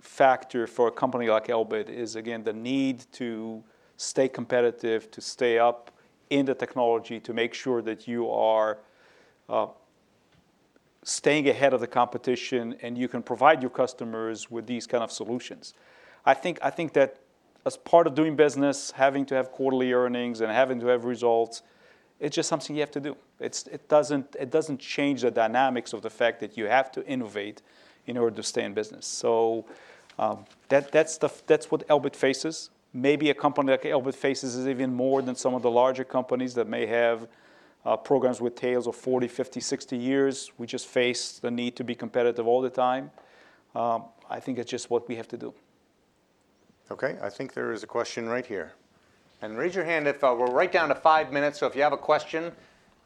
factor 0.00 0.66
for 0.66 0.88
a 0.88 0.92
company 0.92 1.28
like 1.28 1.48
Elbit 1.48 1.88
is 1.88 2.14
again 2.14 2.44
the 2.44 2.52
need 2.52 3.04
to 3.12 3.62
stay 3.96 4.28
competitive, 4.28 5.10
to 5.10 5.20
stay 5.20 5.58
up 5.58 5.90
in 6.30 6.46
the 6.46 6.54
technology, 6.54 7.20
to 7.20 7.32
make 7.32 7.54
sure 7.54 7.82
that 7.82 8.06
you 8.06 8.30
are 8.30 8.78
uh, 9.48 9.66
staying 11.02 11.48
ahead 11.48 11.74
of 11.74 11.80
the 11.80 11.86
competition 11.86 12.76
and 12.82 12.96
you 12.96 13.08
can 13.08 13.22
provide 13.22 13.62
your 13.62 13.70
customers 13.70 14.50
with 14.50 14.66
these 14.66 14.86
kind 14.86 15.04
of 15.04 15.12
solutions. 15.12 15.74
I 16.24 16.34
think 16.34 16.58
I 16.62 16.70
think 16.70 16.92
that 16.94 17.18
as 17.66 17.76
part 17.76 18.06
of 18.06 18.14
doing 18.14 18.36
business, 18.36 18.90
having 18.90 19.24
to 19.26 19.34
have 19.34 19.50
quarterly 19.50 19.92
earnings 19.92 20.40
and 20.40 20.52
having 20.52 20.80
to 20.80 20.86
have 20.86 21.04
results, 21.04 21.62
it's 22.20 22.36
just 22.36 22.48
something 22.48 22.76
you 22.76 22.80
have 22.80 22.90
to 22.92 23.00
do. 23.00 23.16
It's, 23.40 23.66
it, 23.66 23.88
doesn't, 23.88 24.36
it 24.38 24.50
doesn't 24.50 24.78
change 24.78 25.22
the 25.22 25.30
dynamics 25.30 25.92
of 25.92 26.02
the 26.02 26.10
fact 26.10 26.40
that 26.40 26.56
you 26.56 26.66
have 26.66 26.92
to 26.92 27.06
innovate 27.06 27.62
in 28.06 28.16
order 28.16 28.36
to 28.36 28.42
stay 28.42 28.64
in 28.64 28.74
business. 28.74 29.06
So 29.06 29.64
um, 30.18 30.44
that, 30.68 30.92
that's, 30.92 31.18
the, 31.18 31.30
that's 31.46 31.70
what 31.70 31.86
Elbit 31.88 32.14
faces. 32.14 32.70
Maybe 32.92 33.30
a 33.30 33.34
company 33.34 33.72
like 33.72 33.82
Elbit 33.82 34.14
faces 34.14 34.54
is 34.54 34.68
even 34.68 34.94
more 34.94 35.22
than 35.22 35.34
some 35.34 35.54
of 35.54 35.62
the 35.62 35.70
larger 35.70 36.04
companies 36.04 36.54
that 36.54 36.68
may 36.68 36.86
have 36.86 37.26
uh, 37.84 37.96
programs 37.96 38.40
with 38.40 38.54
tails 38.54 38.86
of 38.86 38.94
40, 38.94 39.26
50, 39.26 39.60
60 39.60 39.96
years. 39.96 40.52
We 40.58 40.66
just 40.66 40.86
face 40.86 41.38
the 41.38 41.50
need 41.50 41.76
to 41.76 41.84
be 41.84 41.94
competitive 41.94 42.46
all 42.46 42.60
the 42.60 42.70
time. 42.70 43.10
Um, 43.74 44.04
I 44.30 44.38
think 44.40 44.58
it's 44.58 44.70
just 44.70 44.90
what 44.90 45.08
we 45.08 45.16
have 45.16 45.28
to 45.28 45.36
do. 45.36 45.52
Okay, 46.90 47.16
I 47.22 47.30
think 47.30 47.54
there 47.54 47.72
is 47.72 47.82
a 47.82 47.86
question 47.86 48.28
right 48.28 48.44
here. 48.44 48.72
And 49.40 49.56
raise 49.56 49.74
your 49.74 49.84
hand 49.84 50.06
if 50.06 50.22
uh, 50.22 50.34
we're 50.38 50.50
right 50.50 50.70
down 50.70 50.88
to 50.90 50.94
five 50.94 51.32
minutes. 51.32 51.58
So 51.58 51.66
if 51.66 51.74
you 51.74 51.82
have 51.82 51.92
a 51.92 51.98
question, 51.98 52.52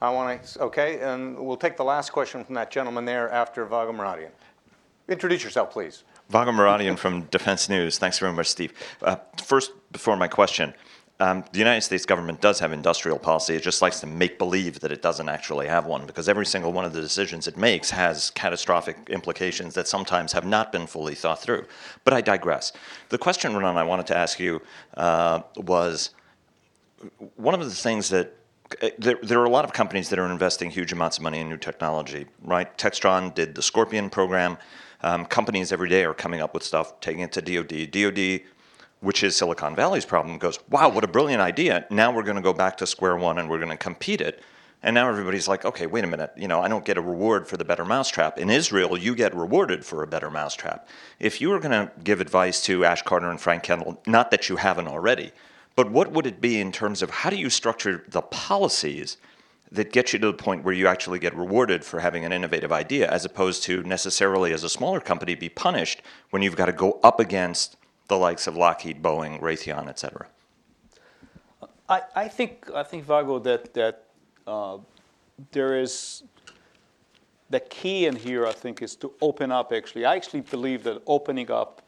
I 0.01 0.11
want 0.11 0.43
to, 0.45 0.61
okay, 0.63 1.01
and 1.01 1.39
we'll 1.39 1.57
take 1.57 1.77
the 1.77 1.85
last 1.85 2.11
question 2.11 2.45
from 2.45 2.55
that 2.57 2.71
gentleman 2.71 3.05
there 3.05 3.31
after 3.31 3.65
Vago 3.65 3.93
Muradian. 3.93 4.31
Introduce 5.09 5.43
yourself, 5.43 5.73
please. 5.73 6.05
Vago 6.29 6.53
Muradian 6.53 6.99
from 6.99 7.23
Defense 7.25 7.69
News. 7.69 7.99
Thanks 7.99 8.19
very 8.19 8.33
much, 8.33 8.49
Steve. 8.49 8.73
Uh, 9.01 9.17
first, 9.43 9.73
before 9.93 10.17
my 10.17 10.29
question, 10.29 10.75
um, 11.21 11.45
the 11.53 11.59
United 11.59 11.81
States 11.81 12.07
government 12.07 12.41
does 12.41 12.61
have 12.61 12.73
industrial 12.73 13.19
policy. 13.19 13.57
It 13.57 13.63
just 13.63 13.83
likes 13.83 13.99
to 14.01 14.07
make 14.07 14.39
believe 14.39 14.79
that 14.81 14.93
it 14.93 15.03
doesn't 15.03 15.29
actually 15.29 15.67
have 15.67 15.85
one 15.85 16.07
because 16.07 16.29
every 16.29 16.47
single 16.47 16.73
one 16.73 16.85
of 16.85 16.93
the 16.93 17.01
decisions 17.01 17.49
it 17.49 17.57
makes 17.57 17.91
has 17.91 18.31
catastrophic 18.31 18.97
implications 19.11 19.75
that 19.75 19.89
sometimes 19.89 20.33
have 20.33 20.47
not 20.47 20.71
been 20.71 20.87
fully 20.87 21.17
thought 21.17 21.43
through. 21.43 21.67
But 22.05 22.15
I 22.15 22.21
digress. 22.21 22.73
The 23.09 23.19
question, 23.19 23.53
Raanan, 23.53 23.77
I 23.77 23.83
wanted 23.83 24.07
to 24.09 24.17
ask 24.17 24.39
you 24.39 24.63
uh, 24.97 25.43
was 25.57 26.11
one 27.35 27.55
of 27.55 27.61
the 27.61 27.71
things 27.71 28.11
that 28.11 28.35
there, 28.99 29.19
there, 29.23 29.41
are 29.41 29.47
a 29.47 29.51
lot 29.51 29.65
of 29.65 29.73
companies 29.73 30.11
that 30.11 30.19
are 30.19 30.31
investing 30.31 30.71
huge 30.71 30.93
amounts 30.93 31.17
of 31.17 31.23
money 31.23 31.41
in 31.41 31.49
new 31.49 31.57
technology, 31.57 32.27
right? 32.43 32.77
Textron 32.77 33.35
did 33.35 33.55
the 33.55 33.63
Scorpion 33.63 34.11
program. 34.11 34.59
Um, 35.03 35.25
companies 35.25 35.73
every 35.73 35.89
day 35.89 36.05
are 36.05 36.15
coming 36.15 36.41
up 36.41 36.55
with 36.55 36.63
stuff, 36.63 37.01
taking 37.01 37.23
it 37.23 37.33
to 37.33 37.41
DoD. 37.41 37.91
DoD 37.91 38.43
which 39.01 39.23
is 39.23 39.37
Silicon 39.37 39.77
Valley's 39.77 40.05
problem, 40.05 40.39
goes, 40.39 40.59
wow, 40.69 40.89
what 40.89 41.05
a 41.05 41.09
brilliant 41.09 41.41
idea. 41.41 41.87
Now 41.91 42.13
we're 42.13 42.23
going 42.23 42.37
to 42.37 42.43
go 42.43 42.53
back 42.53 42.77
to 42.79 42.87
square 42.87 43.17
one 43.17 43.39
and 43.39 43.49
we're 43.49 43.59
going 43.59 43.71
to 43.71 43.77
compete 43.77 44.21
it. 44.21 44.43
And 44.83 44.95
now 44.95 45.09
everybody's 45.09 45.49
like, 45.49 45.65
okay, 45.65 45.87
wait 45.87 46.05
a 46.05 46.07
minute, 46.07 46.33
you 46.37 46.47
know, 46.47 46.61
I 46.61 46.69
don't 46.69 46.85
get 46.85 46.99
a 46.99 47.01
reward 47.01 47.49
for 47.49 47.57
the 47.57 47.65
better 47.65 47.85
mousetrap. 47.85 48.39
In 48.39 48.49
Israel, 48.49 48.97
you 48.97 49.15
get 49.17 49.35
rewarded 49.35 49.85
for 49.85 50.03
a 50.03 50.07
better 50.07 50.31
mousetrap. 50.31 50.89
If 51.19 51.41
you 51.41 51.51
were 51.51 51.59
going 51.59 51.73
to 51.73 51.91
give 52.05 52.21
advice 52.21 52.63
to 52.65 52.85
Ash 52.85 53.03
Carter 53.03 53.29
and 53.29 53.41
Frank 53.41 53.65
Kendall, 53.65 54.01
not 54.07 54.31
that 54.31 54.49
you 54.49 54.57
haven't 54.57 54.87
already, 54.87 55.33
but 55.75 55.91
what 55.91 56.13
would 56.13 56.27
it 56.27 56.41
be 56.41 56.61
in 56.61 56.71
terms 56.71 57.03
of 57.03 57.11
how 57.11 57.31
do 57.31 57.37
you 57.37 57.51
structure 57.51 58.05
the 58.09 58.23
policies 58.23 59.17
that 59.71 59.93
get 59.93 60.13
you 60.13 60.19
to 60.19 60.29
the 60.29 60.33
point 60.33 60.65
where 60.65 60.75
you 60.75 60.87
actually 60.87 61.19
get 61.19 61.37
rewarded 61.37 61.85
for 61.85 62.01
having 62.01 62.25
an 62.25 62.33
innovative 62.33 62.73
idea, 62.73 63.11
as 63.11 63.25
opposed 63.25 63.63
to 63.65 63.83
necessarily 63.83 64.53
as 64.53 64.65
a 64.65 64.69
smaller 64.69 65.01
company 65.01 65.35
be 65.35 65.49
punished 65.49 66.03
when 66.31 66.43
you've 66.43 66.57
got 66.57 66.67
to 66.67 66.73
go 66.73 66.99
up 67.03 67.21
against 67.21 67.77
the 68.09 68.17
likes 68.17 68.47
of 68.47 68.57
Lockheed, 68.57 69.03
Boeing, 69.03 69.41
Raytheon, 69.41 69.89
et 69.89 69.99
cetera? 69.99 70.27
I, 71.89 72.03
I 72.15 72.29
think 72.29 72.71
I 72.75 72.83
think 72.83 73.05
Vago 73.05 73.39
that 73.39 73.73
that 73.75 74.05
uh, 74.47 74.79
there 75.53 75.81
is 75.81 76.25
the 77.51 77.61
key 77.61 78.07
in 78.07 78.17
here. 78.17 78.47
I 78.47 78.53
think 78.53 78.83
is 78.83 78.97
to 78.97 79.13
open 79.21 79.51
up. 79.53 79.73
Actually, 79.73 80.05
I 80.05 80.17
actually 80.17 80.43
believe 80.43 80.83
that 80.85 81.03
opening 81.07 81.51
up 81.51 81.83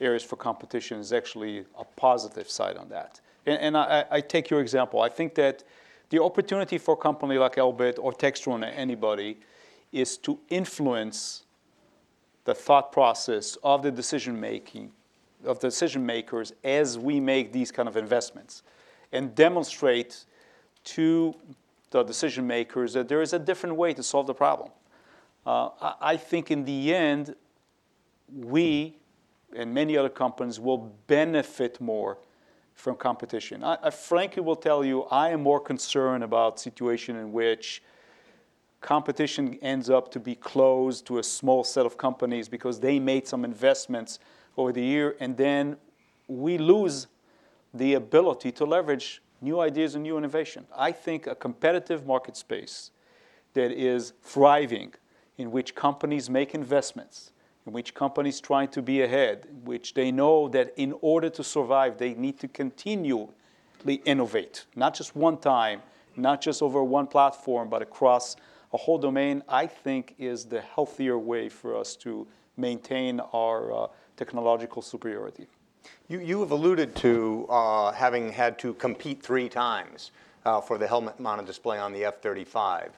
areas 0.00 0.22
for 0.22 0.36
competition 0.36 0.98
is 0.98 1.12
actually 1.12 1.64
a 1.78 1.84
positive 1.96 2.50
side 2.50 2.76
on 2.76 2.88
that. 2.88 3.20
And, 3.46 3.60
and 3.60 3.76
I, 3.76 4.04
I, 4.10 4.20
take 4.20 4.50
your 4.50 4.60
example. 4.60 5.00
I 5.00 5.08
think 5.08 5.34
that 5.36 5.62
the 6.10 6.22
opportunity 6.22 6.78
for 6.78 6.94
a 6.94 6.96
company 6.96 7.38
like 7.38 7.54
Elbit 7.56 7.98
or 8.00 8.12
Textron 8.12 8.62
or 8.62 8.72
anybody 8.72 9.38
is 9.92 10.16
to 10.18 10.38
influence 10.48 11.44
the 12.44 12.54
thought 12.54 12.92
process 12.92 13.56
of 13.62 13.82
the 13.82 13.90
decision 13.90 14.38
making 14.38 14.90
of 15.44 15.58
decision 15.58 16.04
makers 16.04 16.52
as 16.62 16.98
we 16.98 17.20
make 17.20 17.52
these 17.52 17.70
kind 17.70 17.88
of 17.88 17.96
investments 17.96 18.62
and 19.12 19.34
demonstrate 19.34 20.24
to 20.84 21.34
the 21.90 22.02
decision 22.02 22.46
makers 22.46 22.92
that 22.92 23.08
there 23.08 23.22
is 23.22 23.32
a 23.32 23.38
different 23.38 23.76
way 23.76 23.94
to 23.94 24.02
solve 24.02 24.26
the 24.26 24.34
problem. 24.34 24.70
Uh, 25.46 25.70
I 26.00 26.16
think 26.16 26.50
in 26.50 26.64
the 26.64 26.94
end, 26.94 27.34
we 28.32 28.96
and 29.54 29.72
many 29.72 29.96
other 29.96 30.08
companies 30.08 30.58
will 30.58 30.92
benefit 31.06 31.80
more 31.80 32.18
from 32.74 32.96
competition. 32.96 33.62
I, 33.62 33.78
I 33.82 33.90
frankly 33.90 34.42
will 34.42 34.56
tell 34.56 34.84
you, 34.84 35.02
I 35.04 35.30
am 35.30 35.42
more 35.42 35.60
concerned 35.60 36.24
about 36.24 36.58
situation 36.58 37.16
in 37.16 37.32
which 37.32 37.82
competition 38.80 39.58
ends 39.62 39.88
up 39.88 40.10
to 40.10 40.20
be 40.20 40.34
closed 40.34 41.06
to 41.06 41.18
a 41.18 41.22
small 41.22 41.64
set 41.64 41.86
of 41.86 41.96
companies 41.96 42.48
because 42.48 42.80
they 42.80 42.98
made 42.98 43.26
some 43.26 43.44
investments 43.44 44.18
over 44.56 44.72
the 44.72 44.82
year, 44.82 45.16
and 45.20 45.36
then 45.36 45.76
we 46.28 46.58
lose 46.58 47.06
the 47.72 47.94
ability 47.94 48.52
to 48.52 48.64
leverage 48.64 49.22
new 49.40 49.60
ideas 49.60 49.94
and 49.94 50.02
new 50.02 50.16
innovation. 50.16 50.66
I 50.76 50.92
think 50.92 51.26
a 51.26 51.34
competitive 51.34 52.06
market 52.06 52.36
space 52.36 52.90
that 53.54 53.70
is 53.70 54.12
thriving, 54.22 54.94
in 55.36 55.50
which 55.50 55.74
companies 55.74 56.30
make 56.30 56.54
investments, 56.54 57.32
in 57.66 57.72
which 57.72 57.94
companies 57.94 58.40
try 58.40 58.66
to 58.66 58.82
be 58.82 59.02
ahead, 59.02 59.46
in 59.48 59.64
which 59.64 59.94
they 59.94 60.12
know 60.12 60.48
that 60.48 60.72
in 60.76 60.94
order 61.00 61.28
to 61.30 61.42
survive, 61.42 61.98
they 61.98 62.14
need 62.14 62.38
to 62.40 62.48
continually 62.48 63.28
innovate, 64.04 64.66
not 64.76 64.94
just 64.94 65.16
one 65.16 65.36
time, 65.36 65.82
not 66.16 66.40
just 66.40 66.62
over 66.62 66.82
one 66.82 67.06
platform, 67.06 67.68
but 67.68 67.82
across 67.82 68.36
a 68.72 68.76
whole 68.76 68.98
domain, 68.98 69.42
I 69.48 69.66
think 69.66 70.14
is 70.18 70.44
the 70.44 70.60
healthier 70.60 71.18
way 71.18 71.48
for 71.48 71.76
us 71.76 71.96
to 71.96 72.26
maintain 72.56 73.20
our 73.32 73.72
uh, 73.72 73.86
technological 74.16 74.82
superiority. 74.82 75.46
You, 76.08 76.20
you 76.20 76.40
have 76.40 76.50
alluded 76.50 76.94
to 76.96 77.46
uh, 77.48 77.92
having 77.92 78.30
had 78.32 78.58
to 78.60 78.74
compete 78.74 79.22
three 79.22 79.48
times 79.48 80.10
uh, 80.44 80.60
for 80.60 80.78
the 80.78 80.86
helmet-mounted 80.86 81.46
display 81.46 81.78
on 81.78 81.92
the 81.92 82.04
F-35. 82.06 82.90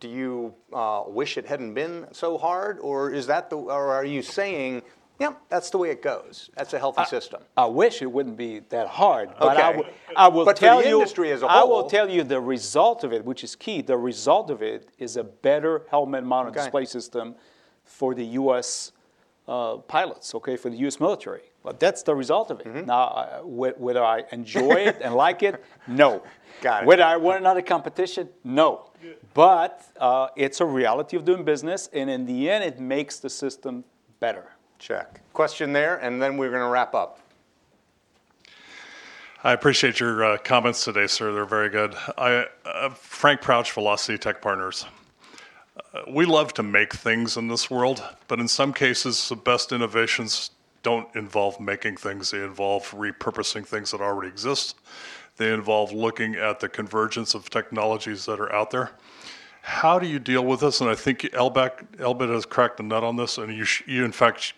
Do 0.00 0.08
you 0.08 0.54
uh, 0.72 1.04
wish 1.06 1.38
it 1.38 1.46
hadn't 1.46 1.74
been 1.74 2.06
so 2.12 2.36
hard, 2.38 2.78
or 2.80 3.10
is 3.12 3.26
that 3.28 3.50
the, 3.50 3.56
or 3.56 3.92
are 3.92 4.04
you 4.04 4.22
saying, 4.22 4.82
yeah, 5.20 5.34
that's 5.48 5.70
the 5.70 5.78
way 5.78 5.90
it 5.90 6.02
goes. 6.02 6.50
That's 6.56 6.72
a 6.74 6.78
healthy 6.78 7.04
system. 7.04 7.42
I 7.56 7.66
wish 7.66 8.02
it 8.02 8.10
wouldn't 8.10 8.36
be 8.36 8.60
that 8.70 8.88
hard, 8.88 9.30
but 9.38 9.56
I 9.56 9.68
Okay. 9.70 9.78
will- 9.78 10.32
will 10.34 10.44
But 10.44 10.56
tell 10.56 10.78
the 10.80 10.88
you. 10.88 10.94
industry 10.96 11.30
as 11.30 11.42
a 11.42 11.46
I 11.46 11.62
will 11.62 11.84
tell 11.84 12.10
you 12.10 12.24
the 12.24 12.40
result 12.40 13.04
of 13.04 13.12
it, 13.12 13.24
which 13.24 13.44
is 13.44 13.54
key. 13.54 13.82
The 13.82 13.96
result 13.96 14.50
of 14.50 14.62
it 14.62 14.88
is 14.98 15.16
a 15.16 15.22
better 15.22 15.82
helmet-mounted 15.90 16.50
Okay. 16.50 16.62
display 16.64 16.84
system 16.86 17.36
for 17.84 18.14
the 18.14 18.24
U.S. 18.24 18.90
Uh, 19.48 19.76
pilots. 19.78 20.34
Okay, 20.36 20.56
for 20.56 20.70
the 20.70 20.76
U.S. 20.78 21.00
military. 21.00 21.42
But 21.64 21.80
that's 21.80 22.02
the 22.04 22.14
result 22.14 22.50
of 22.52 22.60
it. 22.60 22.66
Mm-hmm. 22.66 22.86
Now, 22.86 23.02
uh, 23.02 23.40
wh- 23.40 23.78
whether 23.80 24.02
I 24.04 24.22
enjoy 24.30 24.74
it 24.74 24.98
and 25.02 25.14
like 25.14 25.42
it, 25.42 25.62
no. 25.88 26.22
Got 26.60 26.84
it. 26.84 26.86
Whether 26.86 27.02
I 27.02 27.16
want 27.16 27.40
another 27.40 27.62
competition, 27.62 28.28
no. 28.44 28.90
But 29.34 29.84
uh, 29.98 30.28
it's 30.36 30.60
a 30.60 30.64
reality 30.64 31.16
of 31.16 31.24
doing 31.24 31.44
business, 31.44 31.88
and 31.92 32.08
in 32.08 32.24
the 32.24 32.48
end, 32.48 32.62
it 32.62 32.78
makes 32.78 33.18
the 33.18 33.28
system 33.28 33.84
better. 34.20 34.44
Check. 34.78 35.20
Question 35.32 35.72
there, 35.72 35.96
and 35.98 36.22
then 36.22 36.36
we're 36.36 36.50
going 36.50 36.62
to 36.62 36.68
wrap 36.68 36.94
up. 36.94 37.18
I 39.44 39.52
appreciate 39.52 39.98
your 39.98 40.24
uh, 40.24 40.36
comments 40.38 40.84
today, 40.84 41.08
sir. 41.08 41.32
They're 41.32 41.44
very 41.44 41.68
good. 41.68 41.96
I, 42.16 42.46
uh, 42.64 42.90
Frank 42.90 43.40
Crouch, 43.40 43.72
Velocity 43.72 44.18
Tech 44.18 44.40
Partners. 44.40 44.86
Uh, 45.76 46.02
we 46.08 46.24
love 46.24 46.52
to 46.54 46.62
make 46.62 46.92
things 46.92 47.36
in 47.36 47.48
this 47.48 47.70
world, 47.70 48.02
but 48.28 48.38
in 48.38 48.48
some 48.48 48.72
cases, 48.72 49.28
the 49.28 49.36
best 49.36 49.72
innovations 49.72 50.50
don't 50.82 51.14
involve 51.14 51.60
making 51.60 51.96
things. 51.96 52.30
They 52.30 52.42
involve 52.42 52.90
repurposing 52.90 53.66
things 53.66 53.92
that 53.92 54.00
already 54.00 54.28
exist. 54.28 54.76
They 55.36 55.52
involve 55.52 55.92
looking 55.92 56.34
at 56.34 56.60
the 56.60 56.68
convergence 56.68 57.34
of 57.34 57.48
technologies 57.48 58.26
that 58.26 58.40
are 58.40 58.52
out 58.52 58.70
there. 58.70 58.90
How 59.62 59.98
do 59.98 60.06
you 60.06 60.18
deal 60.18 60.44
with 60.44 60.60
this? 60.60 60.80
And 60.80 60.90
I 60.90 60.94
think 60.94 61.20
Elbeck, 61.20 61.96
Elbit 61.96 62.28
has 62.28 62.44
cracked 62.44 62.78
the 62.78 62.82
nut 62.82 63.04
on 63.04 63.16
this, 63.16 63.38
and 63.38 63.54
you, 63.54 63.64
you 63.86 64.04
in 64.04 64.12
fact 64.12 64.40
sh- 64.40 64.52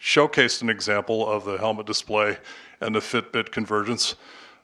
showcased 0.00 0.62
an 0.62 0.68
example 0.68 1.28
of 1.28 1.44
the 1.44 1.56
helmet 1.56 1.86
display 1.86 2.36
and 2.80 2.94
the 2.94 3.00
Fitbit 3.00 3.50
convergence, 3.50 4.14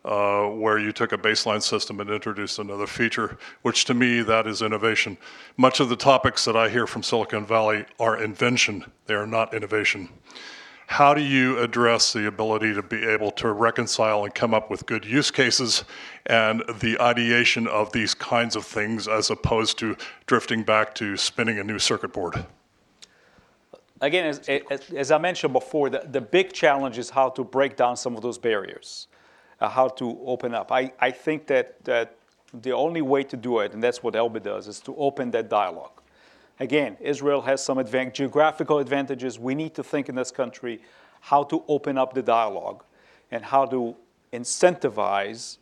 uh, 0.09 0.47
where 0.49 0.79
you 0.79 0.91
took 0.91 1.13
a 1.13 1.19
baseline 1.19 1.63
system 1.63 2.01
and 2.01 2.09
introduced 2.09 2.59
another 2.59 2.87
feature, 2.87 3.37
which 3.61 3.85
to 3.85 3.93
me, 3.93 4.23
that 4.23 4.47
is 4.47 4.63
innovation. 4.63 5.19
Much 5.59 5.81
of 5.81 5.91
the 5.91 5.97
topics 5.97 6.47
that 6.47 6.57
I 6.57 6.71
hear 6.71 6.87
from 6.87 7.03
Silicon 7.03 7.45
Valley 7.45 7.85
are 8.01 8.23
invention, 8.23 8.91
they 9.05 9.13
are 9.13 9.27
not 9.27 9.53
innovation. 9.53 10.09
How 10.87 11.13
do 11.13 11.21
you 11.21 11.59
address 11.59 12.15
the 12.15 12.27
ability 12.27 12.73
to 12.73 12.83
be 12.83 13.05
able 13.05 13.31
to 13.33 13.53
reconcile 13.53 14.25
and 14.25 14.35
come 14.35 14.55
up 14.55 14.71
with 14.71 14.87
good 14.87 15.05
use 15.05 15.31
cases 15.31 15.85
and 16.25 16.63
the 16.81 16.99
ideation 16.99 17.67
of 17.67 17.93
these 17.93 18.15
kinds 18.15 18.57
of 18.57 18.65
things 18.65 19.07
as 19.07 19.29
opposed 19.29 19.79
to 19.81 19.95
drifting 20.25 20.63
back 20.63 20.95
to 20.95 21.19
spinning 21.19 21.59
a 21.59 21.65
new 21.65 21.79
circuit 21.79 22.15
board? 22.15 22.47
Again, 24.01 24.25
as, 24.25 24.49
as, 24.97 25.11
I 25.11 25.19
mentioned 25.19 25.53
before, 25.53 25.91
the, 25.91 26.09
the 26.11 26.23
big 26.23 26.55
challenge 26.55 26.97
is 26.97 27.11
how 27.11 27.29
to 27.31 27.45
break 27.45 27.77
down 27.77 27.95
some 27.95 28.17
of 28.17 28.23
those 28.23 28.39
barriers, 28.39 29.09
uh, 29.61 29.69
how 29.69 29.89
to 29.89 30.19
open 30.25 30.55
up. 30.55 30.73
I, 30.73 30.93
I 31.01 31.11
think 31.11 31.47
that, 31.49 31.85
that 31.85 32.17
the 32.53 32.73
only 32.73 33.03
way 33.03 33.25
to 33.25 33.37
do 33.37 33.61
it, 33.61 33.73
and 33.75 33.83
that's 33.83 34.03
what 34.03 34.15
Elbit 34.15 34.43
does, 34.43 34.69
is 34.69 34.81
to 34.81 34.97
open 34.97 35.31
that 35.33 35.49
dialogue. 35.49 36.01
Again, 36.61 36.97
Israel 37.01 37.43
has 37.43 37.65
some 37.65 37.79
advan- 37.79 38.13
geographical 38.13 38.79
advantages. 38.79 39.39
We 39.39 39.55
need 39.55 39.75
to 39.75 39.85
think 39.85 40.09
in 40.09 40.15
this 40.15 40.31
country 40.31 40.81
how 41.21 41.45
to 41.45 41.63
open 41.69 41.99
up 41.99 42.15
the 42.15 42.23
dialogue 42.23 42.85
and 43.31 43.45
how 43.45 43.67
to 43.67 43.95
incentivize 44.33 45.59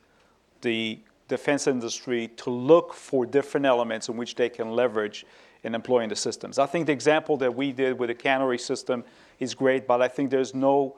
the 0.61 0.99
defense 1.29 1.67
industry 1.67 2.29
to 2.37 2.51
look 2.51 2.95
for 2.95 3.27
different 3.27 3.67
elements 3.67 4.09
in 4.09 4.17
which 4.17 4.35
they 4.37 4.49
can 4.49 4.71
leverage 4.71 5.27
in 5.65 5.75
employing 5.75 6.09
the 6.09 6.17
systems. 6.17 6.59
I 6.59 6.67
think 6.67 6.87
the 6.87 6.93
example 6.93 7.37
that 7.39 7.55
we 7.55 7.73
did 7.73 7.99
with 7.99 8.09
the 8.09 8.15
Canary 8.15 8.59
system 8.59 9.05
is 9.41 9.55
great, 9.55 9.87
but 9.87 10.01
I 10.01 10.09
think 10.09 10.31
there's 10.31 10.55
no, 10.55 10.97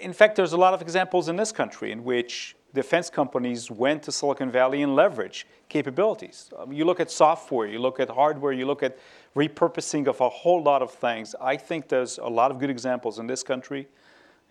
in 0.00 0.12
fact, 0.12 0.36
there's 0.36 0.52
a 0.52 0.56
lot 0.56 0.74
of 0.74 0.82
examples 0.82 1.28
in 1.28 1.36
this 1.36 1.52
country 1.52 1.92
in 1.92 2.04
which 2.04 2.56
defense 2.74 3.10
companies 3.10 3.70
went 3.70 4.02
to 4.04 4.12
Silicon 4.12 4.50
Valley 4.50 4.82
and 4.82 4.92
leveraged 4.92 5.44
capabilities. 5.68 6.50
Um, 6.58 6.72
you 6.72 6.84
look 6.84 7.00
at 7.00 7.10
software, 7.10 7.66
you 7.66 7.78
look 7.78 8.00
at 8.00 8.08
hardware, 8.08 8.52
you 8.52 8.66
look 8.66 8.82
at 8.82 8.98
repurposing 9.36 10.06
of 10.06 10.20
a 10.20 10.28
whole 10.28 10.62
lot 10.62 10.82
of 10.82 10.92
things. 10.92 11.34
I 11.40 11.56
think 11.56 11.88
there's 11.88 12.18
a 12.18 12.28
lot 12.28 12.50
of 12.50 12.58
good 12.58 12.70
examples 12.70 13.18
in 13.18 13.26
this 13.26 13.42
country, 13.42 13.88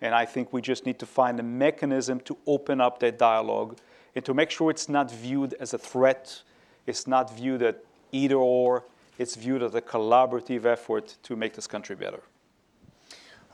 and 0.00 0.14
I 0.14 0.24
think 0.24 0.52
we 0.52 0.60
just 0.60 0.86
need 0.86 0.98
to 0.98 1.06
find 1.06 1.40
a 1.40 1.42
mechanism 1.42 2.20
to 2.20 2.36
open 2.46 2.80
up 2.80 2.98
that 3.00 3.18
dialogue 3.18 3.78
and 4.14 4.24
to 4.24 4.34
make 4.34 4.50
sure 4.50 4.70
it's 4.70 4.88
not 4.88 5.10
viewed 5.10 5.54
as 5.60 5.74
a 5.74 5.78
threat, 5.78 6.42
it's 6.86 7.06
not 7.06 7.34
viewed 7.34 7.62
as 7.62 7.74
either 8.12 8.36
or, 8.36 8.84
it's 9.18 9.36
viewed 9.36 9.62
as 9.62 9.74
a 9.74 9.80
collaborative 9.80 10.64
effort 10.64 11.16
to 11.22 11.36
make 11.36 11.54
this 11.54 11.66
country 11.66 11.96
better. 11.96 12.22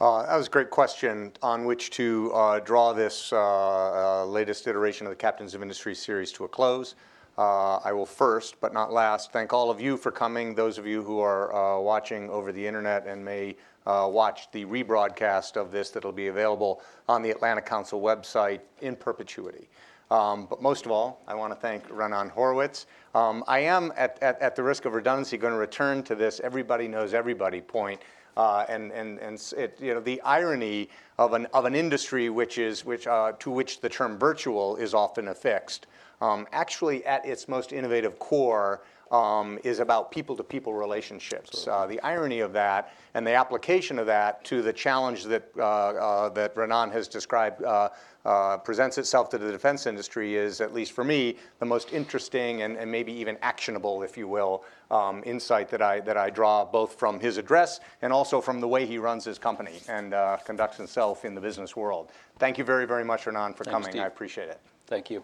Uh, 0.01 0.25
that 0.25 0.37
was 0.37 0.47
a 0.47 0.51
great 0.51 0.71
question 0.71 1.33
on 1.43 1.65
which 1.65 1.91
to 1.91 2.31
uh, 2.33 2.61
draw 2.61 2.93
this 2.93 3.33
uh, 3.33 4.25
latest 4.27 4.69
iteration 4.69 5.09
of 5.09 5.11
the 5.11 5.17
Captains 5.17 5.55
of 5.55 5.63
Industry 5.63 5.93
series 5.93 6.31
to 6.31 6.45
a 6.45 6.49
close. 6.49 6.95
I 7.37 7.93
will 7.93 8.07
first, 8.07 8.61
but 8.61 8.73
not 8.73 8.93
last, 8.93 9.33
thank 9.33 9.53
all 9.53 9.71
of 9.71 9.81
you 9.81 9.97
for 9.97 10.11
coming, 10.11 10.55
those 10.55 10.77
of 10.79 10.87
you 10.87 11.03
who 11.03 11.21
are 11.21 11.81
watching 11.81 12.31
over 12.31 12.53
the 12.53 12.65
internet 12.65 13.07
and 13.07 13.25
may 13.25 13.57
watch 13.87 14.51
the 14.53 14.65
rebroadcast 14.67 15.57
of 15.57 15.73
this 15.73 15.91
that'll 15.91 16.13
be 16.13 16.29
available 16.29 16.81
on 17.09 17.23
the 17.23 17.31
Atlantic 17.31 17.67
Council 17.67 18.01
website 18.01 18.61
in 18.81 18.95
perpetuity. 18.95 19.69
Um, 20.11 20.47
but 20.47 20.63
most 20.63 20.87
of 20.87 20.91
all, 20.91 21.23
I 21.29 21.35
want 21.35 21.53
to 21.53 21.59
thank 21.59 21.87
Raanan 21.89 22.31
Horowitz. 22.31 22.87
Um, 23.15 23.45
I 23.47 23.61
am, 23.61 23.93
at 23.97 24.57
the 24.57 24.63
risk 24.63 24.85
of 24.85 24.95
redundancy, 24.95 25.37
going 25.37 25.53
to 25.53 25.59
return 25.59 26.03
to 26.05 26.15
this 26.15 26.41
everybody 26.41 26.89
knows 26.89 27.15
everybody 27.15 27.61
point. 27.61 28.01
Uh, 28.39 28.65
and 28.69 28.93
and, 28.93 29.19
and 29.19 29.53
it, 29.57 29.77
you 29.81 29.93
know, 29.93 29.99
the 29.99 30.21
irony 30.23 30.89
of 31.19 31.33
an, 31.33 31.47
of 31.53 31.65
an 31.65 31.75
industry 31.75 32.31
which 32.31 32.57
is, 32.57 32.85
which, 32.85 33.09
uh, 33.09 33.33
to 33.41 33.51
which 33.51 33.81
the 33.81 33.89
term 33.89 34.17
virtual 34.17 34.77
is 34.77 34.95
often 34.95 35.27
affixed, 35.27 35.89
um, 36.21 36.47
actually 36.53 37.05
at 37.05 37.27
its 37.27 37.49
most 37.49 37.73
innovative 37.73 38.17
core 38.21 38.81
um, 39.11 39.59
is 39.65 39.79
about 39.79 40.11
people-to-people 40.11 40.73
relationships. 40.73 41.67
Uh, 41.67 41.87
the 41.87 42.01
irony 42.01 42.41
of 42.41 42.53
that 42.53 42.93
and 43.15 43.27
the 43.27 43.35
application 43.35 43.99
of 43.99 44.07
that 44.07 44.45
to 44.45 44.63
the 44.63 44.73
challenge 44.73 45.25
that, 45.25 45.51
uh, 45.59 45.63
uh, 45.63 46.29
that 46.31 46.55
Raanan 46.55 46.93
has 46.93 47.09
described 47.09 47.63
uh, 47.63 47.89
uh, 48.25 48.59
presents 48.59 48.99
itself 48.99 49.31
to 49.31 49.39
the 49.39 49.51
defense 49.51 49.87
industry 49.87 50.37
is, 50.37 50.61
at 50.61 50.75
least 50.75 50.93
for 50.93 51.05
me, 51.05 51.37
the 51.61 51.67
most 51.67 51.93
interesting 51.93 52.63
and, 52.63 52.77
and 52.77 52.91
maybe 52.91 53.13
even 53.13 53.39
actionable, 53.41 54.03
if 54.03 54.19
you 54.19 54.29
will, 54.29 54.65
um, 54.91 55.23
insight 55.25 55.71
that 55.71 55.81
I, 55.81 56.01
that 56.01 56.17
I 56.17 56.29
draw 56.29 56.65
both 56.65 56.99
from 56.99 57.21
his 57.21 57.39
address 57.39 57.81
and 58.03 58.13
also 58.13 58.41
from 58.41 58.61
the 58.61 58.69
way 58.69 58.85
he 58.85 58.99
runs 58.99 59.25
his 59.25 59.39
company 59.39 59.81
and 59.89 60.13
uh, 60.13 60.37
conducts 60.45 60.77
himself 60.77 61.25
in 61.25 61.35
the 61.35 61.41
business 61.41 61.75
world. 61.75 62.11
Thank 62.39 62.59
you 62.59 62.65
very, 62.65 62.87
very 62.87 63.05
much, 63.05 63.25
Raanan, 63.25 63.57
for 63.57 63.65
Thanks, 63.65 63.71
coming. 63.71 63.91
Steve. 63.91 64.03
I 64.03 64.07
appreciate 64.07 64.49
it. 64.49 64.61
Thank 64.87 65.11
you. 65.11 65.23